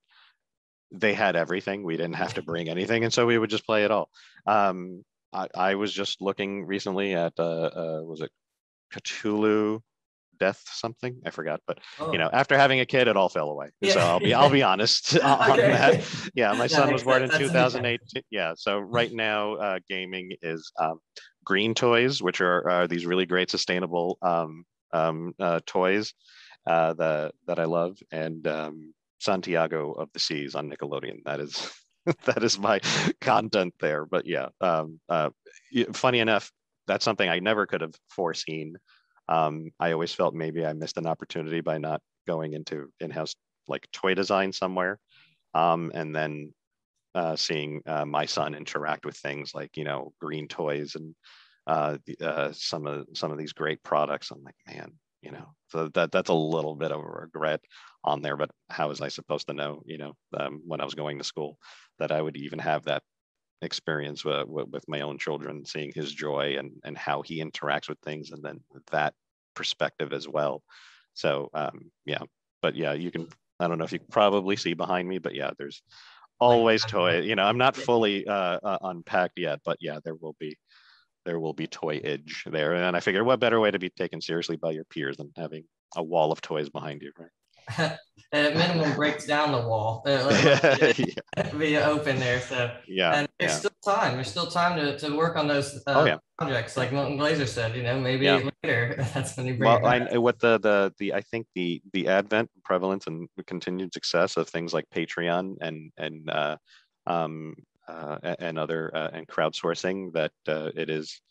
they 0.91 1.13
had 1.13 1.35
everything. 1.35 1.83
We 1.83 1.97
didn't 1.97 2.15
have 2.15 2.33
to 2.35 2.41
bring 2.41 2.69
anything, 2.75 3.03
and 3.03 3.13
so 3.13 3.25
we 3.25 3.37
would 3.37 3.49
just 3.49 3.65
play 3.65 3.83
it 3.83 3.91
all. 3.91 4.09
Um, 4.47 5.03
I, 5.33 5.47
I 5.55 5.75
was 5.75 5.93
just 5.93 6.21
looking 6.21 6.65
recently 6.65 7.13
at 7.13 7.33
uh, 7.37 7.43
uh, 7.43 8.01
was 8.03 8.21
it 8.21 8.31
Cthulhu 8.93 9.81
death 10.39 10.61
something 10.71 11.19
i 11.25 11.29
forgot 11.29 11.59
but 11.67 11.79
oh. 11.99 12.11
you 12.11 12.17
know 12.17 12.29
after 12.31 12.57
having 12.57 12.79
a 12.79 12.85
kid 12.85 13.07
it 13.07 13.17
all 13.17 13.29
fell 13.29 13.49
away. 13.49 13.67
Yeah. 13.81 13.93
so 13.93 13.99
i'll 13.99 14.19
be 14.19 14.33
i'll 14.33 14.49
be 14.49 14.63
honest 14.63 15.17
on 15.23 15.51
okay. 15.51 15.71
that. 15.71 16.29
Yeah 16.33 16.53
my 16.53 16.67
son 16.67 16.91
was 16.91 17.03
born 17.03 17.23
in 17.23 17.29
2008 17.29 17.99
yeah 18.29 18.53
so 18.55 18.79
right 18.79 19.11
now 19.11 19.55
uh, 19.55 19.79
gaming 19.89 20.31
is 20.41 20.71
um, 20.79 20.99
green 21.43 21.73
toys 21.73 22.21
which 22.21 22.41
are, 22.41 22.67
are 22.69 22.87
these 22.87 23.05
really 23.05 23.25
great 23.25 23.49
sustainable 23.49 24.17
um, 24.21 24.63
um, 24.93 25.33
uh, 25.39 25.59
toys 25.65 26.13
uh, 26.67 26.93
that 26.93 27.33
that 27.47 27.59
i 27.59 27.65
love. 27.65 27.97
And 28.11 28.45
um, 28.47 28.93
santiago 29.19 29.91
of 29.93 30.09
the 30.13 30.19
seas 30.19 30.55
on 30.55 30.69
nickelodeon. 30.69 31.23
That 31.25 31.39
is 31.39 31.71
that 32.25 32.43
is 32.43 32.57
my 32.57 32.79
content 33.21 33.73
there. 33.79 34.05
But 34.05 34.25
yeah 34.25 34.49
um, 34.61 34.99
uh, 35.09 35.29
funny 35.93 36.19
enough 36.19 36.51
that's 36.87 37.05
something 37.05 37.29
i 37.29 37.37
never 37.37 37.67
could 37.67 37.81
have 37.81 37.93
foreseen 38.09 38.75
um, 39.29 39.69
I 39.79 39.93
always 39.93 40.13
felt 40.13 40.33
maybe 40.33 40.65
I 40.65 40.73
missed 40.73 40.97
an 40.97 41.07
opportunity 41.07 41.61
by 41.61 41.77
not 41.77 42.01
going 42.27 42.53
into 42.53 42.89
in-house 42.99 43.35
like 43.67 43.87
toy 43.93 44.15
design 44.15 44.51
somewhere. 44.51 44.99
Um, 45.53 45.91
and 45.93 46.15
then 46.15 46.53
uh, 47.15 47.35
seeing 47.35 47.81
uh, 47.85 48.05
my 48.05 48.25
son 48.25 48.55
interact 48.55 49.05
with 49.05 49.15
things 49.17 49.53
like, 49.53 49.77
you 49.77 49.83
know, 49.83 50.13
green 50.19 50.47
toys 50.47 50.95
and 50.95 51.15
uh, 51.67 51.97
uh, 52.21 52.51
some 52.53 52.87
of 52.87 53.05
some 53.13 53.31
of 53.31 53.37
these 53.37 53.53
great 53.53 53.81
products. 53.83 54.31
I'm 54.31 54.43
like, 54.43 54.55
man, 54.67 54.91
you 55.21 55.31
know, 55.31 55.53
so 55.67 55.89
that 55.89 56.11
that's 56.11 56.29
a 56.29 56.33
little 56.33 56.75
bit 56.75 56.91
of 56.91 56.99
a 56.99 57.03
regret 57.03 57.61
on 58.03 58.21
there. 58.21 58.37
But 58.37 58.49
how 58.69 58.89
was 58.89 59.01
I 59.01 59.09
supposed 59.09 59.47
to 59.47 59.53
know, 59.53 59.83
you 59.85 59.97
know, 59.97 60.13
um, 60.37 60.61
when 60.65 60.81
I 60.81 60.85
was 60.85 60.95
going 60.95 61.19
to 61.19 61.23
school 61.23 61.57
that 61.99 62.11
I 62.11 62.21
would 62.21 62.37
even 62.37 62.59
have 62.59 62.85
that 62.85 63.03
experience 63.61 64.23
with, 64.23 64.47
with 64.47 64.87
my 64.87 65.01
own 65.01 65.17
children, 65.17 65.65
seeing 65.65 65.91
his 65.93 66.13
joy 66.13 66.55
and 66.57 66.71
and 66.83 66.97
how 66.97 67.21
he 67.21 67.43
interacts 67.43 67.89
with 67.89 67.99
things, 67.99 68.31
and 68.31 68.43
then 68.43 68.61
that 68.91 69.13
perspective 69.55 70.13
as 70.13 70.27
well. 70.27 70.63
So 71.13 71.49
um, 71.53 71.91
yeah, 72.05 72.21
but 72.61 72.75
yeah, 72.75 72.93
you 72.93 73.11
can. 73.11 73.27
I 73.59 73.67
don't 73.67 73.77
know 73.77 73.83
if 73.83 73.91
you 73.91 73.99
probably 73.99 74.55
see 74.55 74.73
behind 74.73 75.07
me, 75.07 75.17
but 75.17 75.35
yeah, 75.35 75.51
there's 75.57 75.81
always 76.39 76.85
toy. 76.85 77.19
You 77.19 77.35
know, 77.35 77.43
I'm 77.43 77.57
not 77.57 77.75
fully 77.75 78.25
uh, 78.25 78.59
uh, 78.63 78.77
unpacked 78.83 79.37
yet, 79.37 79.59
but 79.65 79.77
yeah, 79.81 79.99
there 80.03 80.15
will 80.15 80.35
be 80.39 80.57
there 81.25 81.39
will 81.39 81.53
be 81.53 81.67
toy 81.67 81.99
edge 82.03 82.45
there. 82.49 82.73
And 82.73 82.95
I 82.95 83.01
figured, 83.01 83.25
what 83.25 83.39
better 83.39 83.59
way 83.59 83.71
to 83.71 83.79
be 83.79 83.89
taken 83.89 84.21
seriously 84.21 84.55
by 84.55 84.71
your 84.71 84.85
peers 84.85 85.17
than 85.17 85.31
having 85.35 85.65
a 85.95 86.03
wall 86.03 86.31
of 86.31 86.41
toys 86.41 86.69
behind 86.69 87.01
you, 87.01 87.11
right? 87.19 87.29
at 88.31 88.55
minimum 88.55 88.95
breaks 88.95 89.25
down 89.25 89.51
the 89.51 89.67
wall. 89.67 90.03
Uh, 90.05 90.29
yeah. 90.97 91.51
be 91.57 91.77
open 91.77 92.19
there. 92.19 92.39
So 92.41 92.71
yeah, 92.87 93.13
and 93.13 93.27
there's 93.39 93.51
yeah. 93.51 93.57
still 93.57 93.71
time. 93.83 94.13
There's 94.15 94.29
still 94.29 94.47
time 94.47 94.77
to, 94.79 94.97
to 94.99 95.15
work 95.15 95.35
on 95.35 95.47
those 95.47 95.75
uh, 95.87 95.93
oh, 95.95 96.05
yeah. 96.05 96.17
projects, 96.37 96.77
like 96.77 96.91
Milton 96.91 97.17
Glaser 97.17 97.45
said. 97.45 97.75
You 97.75 97.83
know, 97.83 97.99
maybe 97.99 98.25
yeah. 98.25 98.49
later 98.63 98.95
that's 99.13 99.35
when 99.35 99.47
you 99.47 99.55
bring. 99.55 99.81
Well, 99.81 99.85
I, 99.85 100.17
what 100.17 100.39
the 100.39 100.59
the 100.59 100.93
the 100.99 101.13
I 101.13 101.21
think 101.21 101.47
the 101.55 101.81
the 101.93 102.07
advent, 102.07 102.49
prevalence, 102.63 103.07
and 103.07 103.27
continued 103.47 103.93
success 103.93 104.37
of 104.37 104.47
things 104.47 104.73
like 104.73 104.85
Patreon 104.93 105.55
and 105.61 105.91
and 105.97 106.29
uh, 106.29 106.57
um, 107.07 107.55
uh, 107.87 108.17
and 108.39 108.59
other 108.59 108.91
uh, 108.95 109.09
and 109.13 109.27
crowdsourcing 109.27 110.13
that 110.13 110.31
uh, 110.47 110.69
it 110.75 110.89
is 110.89 111.21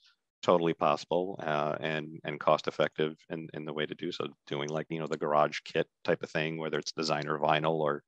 totally 0.43 0.75
possible 0.75 1.39
uh, 1.43 1.77
and 1.81 2.19
and 2.25 2.41
cost 2.41 2.69
effective 2.69 3.17
in, 3.31 3.49
in 3.55 3.65
the 3.65 3.73
way 3.73 3.87
to 3.87 3.95
do 3.95 4.13
so 4.13 4.27
doing 4.47 4.69
like 4.69 4.87
you 4.89 5.01
know 5.01 5.07
the 5.07 5.17
garage 5.17 5.61
kit 5.65 5.87
type 6.05 6.23
of 6.23 6.31
thing 6.31 6.59
whether 6.59 6.79
it's 6.79 6.93
designer 6.93 7.39
vinyl 7.39 7.75
or 7.75 8.03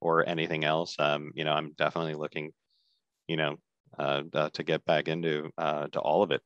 or 0.00 0.26
anything 0.28 0.64
else. 0.64 0.96
Um, 0.98 1.32
you 1.34 1.44
know 1.44 1.52
i'm 1.52 1.72
definitely 1.76 2.14
looking 2.14 2.52
you 3.28 3.36
know 3.36 3.56
uh, 3.98 4.22
uh, 4.32 4.50
to 4.50 4.62
get 4.62 4.84
back 4.84 5.08
into 5.08 5.50
uh, 5.58 5.88
to 5.88 6.00
all 6.00 6.22
of 6.22 6.30
it 6.30 6.42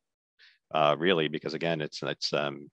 uh, 0.75 0.97
really 0.99 1.29
because 1.29 1.55
again 1.55 1.81
it's 1.81 2.03
it's 2.03 2.33
um, 2.33 2.71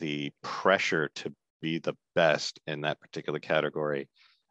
the 0.00 0.32
pressure 0.42 1.10
to 1.16 1.32
be 1.60 1.78
the 1.78 1.96
best 2.14 2.60
in 2.66 2.82
that 2.82 3.00
particular 3.00 3.38
category 3.38 4.08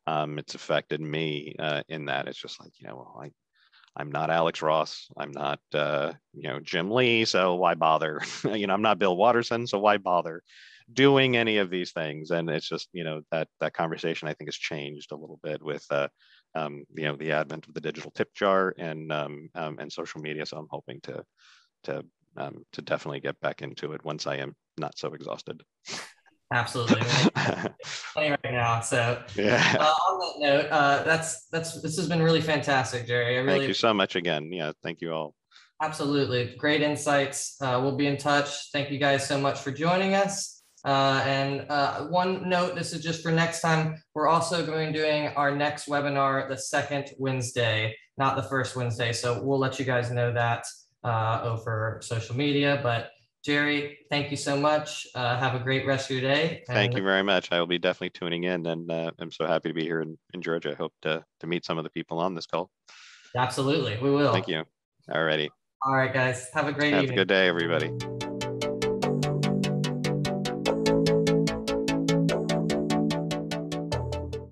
um, 0.07 0.37
it's 0.37 0.55
affected 0.55 0.99
me 0.99 1.55
uh, 1.59 1.83
in 1.87 2.05
that. 2.05 2.27
It's 2.27 2.39
just 2.39 2.59
like 2.59 2.71
you 2.79 2.87
know 2.87 2.95
well, 2.95 3.21
I 3.23 3.31
I'm 3.95 4.11
not 4.11 4.29
Alex 4.31 4.61
Ross. 4.61 5.07
I'm 5.17 5.31
not, 5.31 5.59
uh, 5.73 6.13
you 6.33 6.49
know, 6.49 6.59
Jim 6.59 6.89
Lee. 6.89 7.25
So 7.25 7.55
why 7.55 7.75
bother? 7.75 8.21
you 8.43 8.67
know, 8.67 8.73
I'm 8.73 8.81
not 8.81 8.99
Bill 8.99 9.15
Watterson. 9.15 9.67
So 9.67 9.79
why 9.79 9.97
bother 9.97 10.41
doing 10.91 11.37
any 11.37 11.57
of 11.57 11.69
these 11.69 11.91
things? 11.91 12.31
And 12.31 12.49
it's 12.49 12.67
just, 12.67 12.89
you 12.93 13.03
know, 13.03 13.21
that 13.31 13.47
that 13.59 13.73
conversation 13.73 14.27
I 14.27 14.33
think 14.33 14.49
has 14.49 14.55
changed 14.55 15.11
a 15.11 15.15
little 15.15 15.39
bit 15.43 15.61
with, 15.61 15.85
uh, 15.91 16.07
um, 16.55 16.83
you 16.95 17.05
know, 17.05 17.15
the 17.15 17.31
advent 17.33 17.67
of 17.67 17.73
the 17.73 17.81
digital 17.81 18.11
tip 18.11 18.33
jar 18.33 18.73
and 18.77 19.11
um, 19.11 19.49
um, 19.55 19.77
and 19.79 19.91
social 19.91 20.21
media. 20.21 20.45
So 20.45 20.57
I'm 20.57 20.67
hoping 20.69 20.99
to 21.03 21.23
to 21.83 22.03
um, 22.37 22.63
to 22.73 22.81
definitely 22.81 23.19
get 23.19 23.39
back 23.41 23.61
into 23.61 23.93
it 23.93 24.03
once 24.03 24.25
I 24.25 24.37
am 24.37 24.55
not 24.77 24.97
so 24.97 25.13
exhausted. 25.13 25.61
Absolutely. 26.51 27.01
Plenty 28.13 28.29
right 28.29 28.39
now. 28.43 28.79
So 28.81 29.21
yeah. 29.35 29.77
Uh, 29.79 29.83
on 29.83 30.19
that 30.19 30.47
note, 30.47 30.71
uh, 30.71 31.03
that's 31.03 31.47
that's 31.47 31.81
this 31.81 31.97
has 31.97 32.07
been 32.07 32.21
really 32.21 32.41
fantastic, 32.41 33.07
Jerry. 33.07 33.37
I 33.37 33.41
really 33.41 33.59
thank 33.59 33.67
you 33.69 33.73
so 33.73 33.93
much 33.93 34.15
again. 34.15 34.51
Yeah, 34.51 34.71
thank 34.83 35.01
you 35.01 35.13
all. 35.13 35.35
Absolutely, 35.81 36.55
great 36.57 36.81
insights. 36.81 37.57
Uh, 37.59 37.79
we'll 37.81 37.97
be 37.97 38.07
in 38.07 38.17
touch. 38.17 38.71
Thank 38.71 38.91
you 38.91 38.99
guys 38.99 39.27
so 39.27 39.39
much 39.39 39.59
for 39.59 39.71
joining 39.71 40.13
us. 40.13 40.63
Uh, 40.85 41.23
and 41.25 41.65
uh, 41.69 42.05
one 42.07 42.47
note, 42.49 42.75
this 42.75 42.93
is 42.93 43.01
just 43.01 43.23
for 43.23 43.31
next 43.31 43.61
time. 43.61 43.95
We're 44.13 44.27
also 44.27 44.65
going 44.65 44.87
to 44.87 44.93
be 44.93 44.99
doing 44.99 45.27
our 45.29 45.55
next 45.55 45.87
webinar 45.87 46.47
the 46.49 46.57
second 46.57 47.11
Wednesday, 47.17 47.95
not 48.17 48.35
the 48.35 48.43
first 48.43 48.75
Wednesday. 48.75 49.13
So 49.13 49.41
we'll 49.41 49.59
let 49.59 49.79
you 49.79 49.85
guys 49.85 50.11
know 50.11 50.33
that 50.33 50.65
uh, 51.03 51.41
over 51.43 51.99
social 52.03 52.35
media. 52.35 52.79
But 52.83 53.11
Jerry, 53.43 53.99
thank 54.09 54.31
you 54.31 54.37
so 54.37 54.55
much. 54.55 55.05
Uh, 55.13 55.37
have 55.37 55.53
a 55.53 55.59
great 55.59 55.85
rest 55.85 56.09
of 56.09 56.17
your 56.17 56.21
day. 56.21 56.63
Thank 56.67 56.95
you 56.95 57.03
very 57.03 57.23
much. 57.23 57.51
I 57.51 57.59
will 57.59 57.67
be 57.67 57.77
definitely 57.77 58.11
tuning 58.11 58.45
in 58.45 58.65
and 58.65 58.89
uh, 58.89 59.11
I'm 59.19 59.31
so 59.31 59.45
happy 59.45 59.69
to 59.69 59.73
be 59.73 59.83
here 59.83 60.01
in, 60.01 60.17
in 60.33 60.41
Georgia. 60.41 60.71
I 60.71 60.75
hope 60.75 60.93
to, 61.01 61.23
to 61.41 61.47
meet 61.47 61.65
some 61.65 61.77
of 61.77 61.83
the 61.83 61.89
people 61.89 62.19
on 62.19 62.35
this 62.35 62.45
call. 62.45 62.69
Absolutely. 63.35 63.97
We 64.01 64.11
will. 64.11 64.31
Thank 64.31 64.47
you. 64.47 64.63
All 65.13 65.23
righty. 65.23 65.49
All 65.85 65.95
right, 65.95 66.13
guys. 66.13 66.49
Have 66.53 66.67
a 66.67 66.71
great 66.71 66.87
evening. 66.87 66.93
have 66.93 67.03
evening. 67.03 67.19
a 67.19 67.21
good 67.21 67.27
day, 67.27 67.47
everybody. 67.49 68.32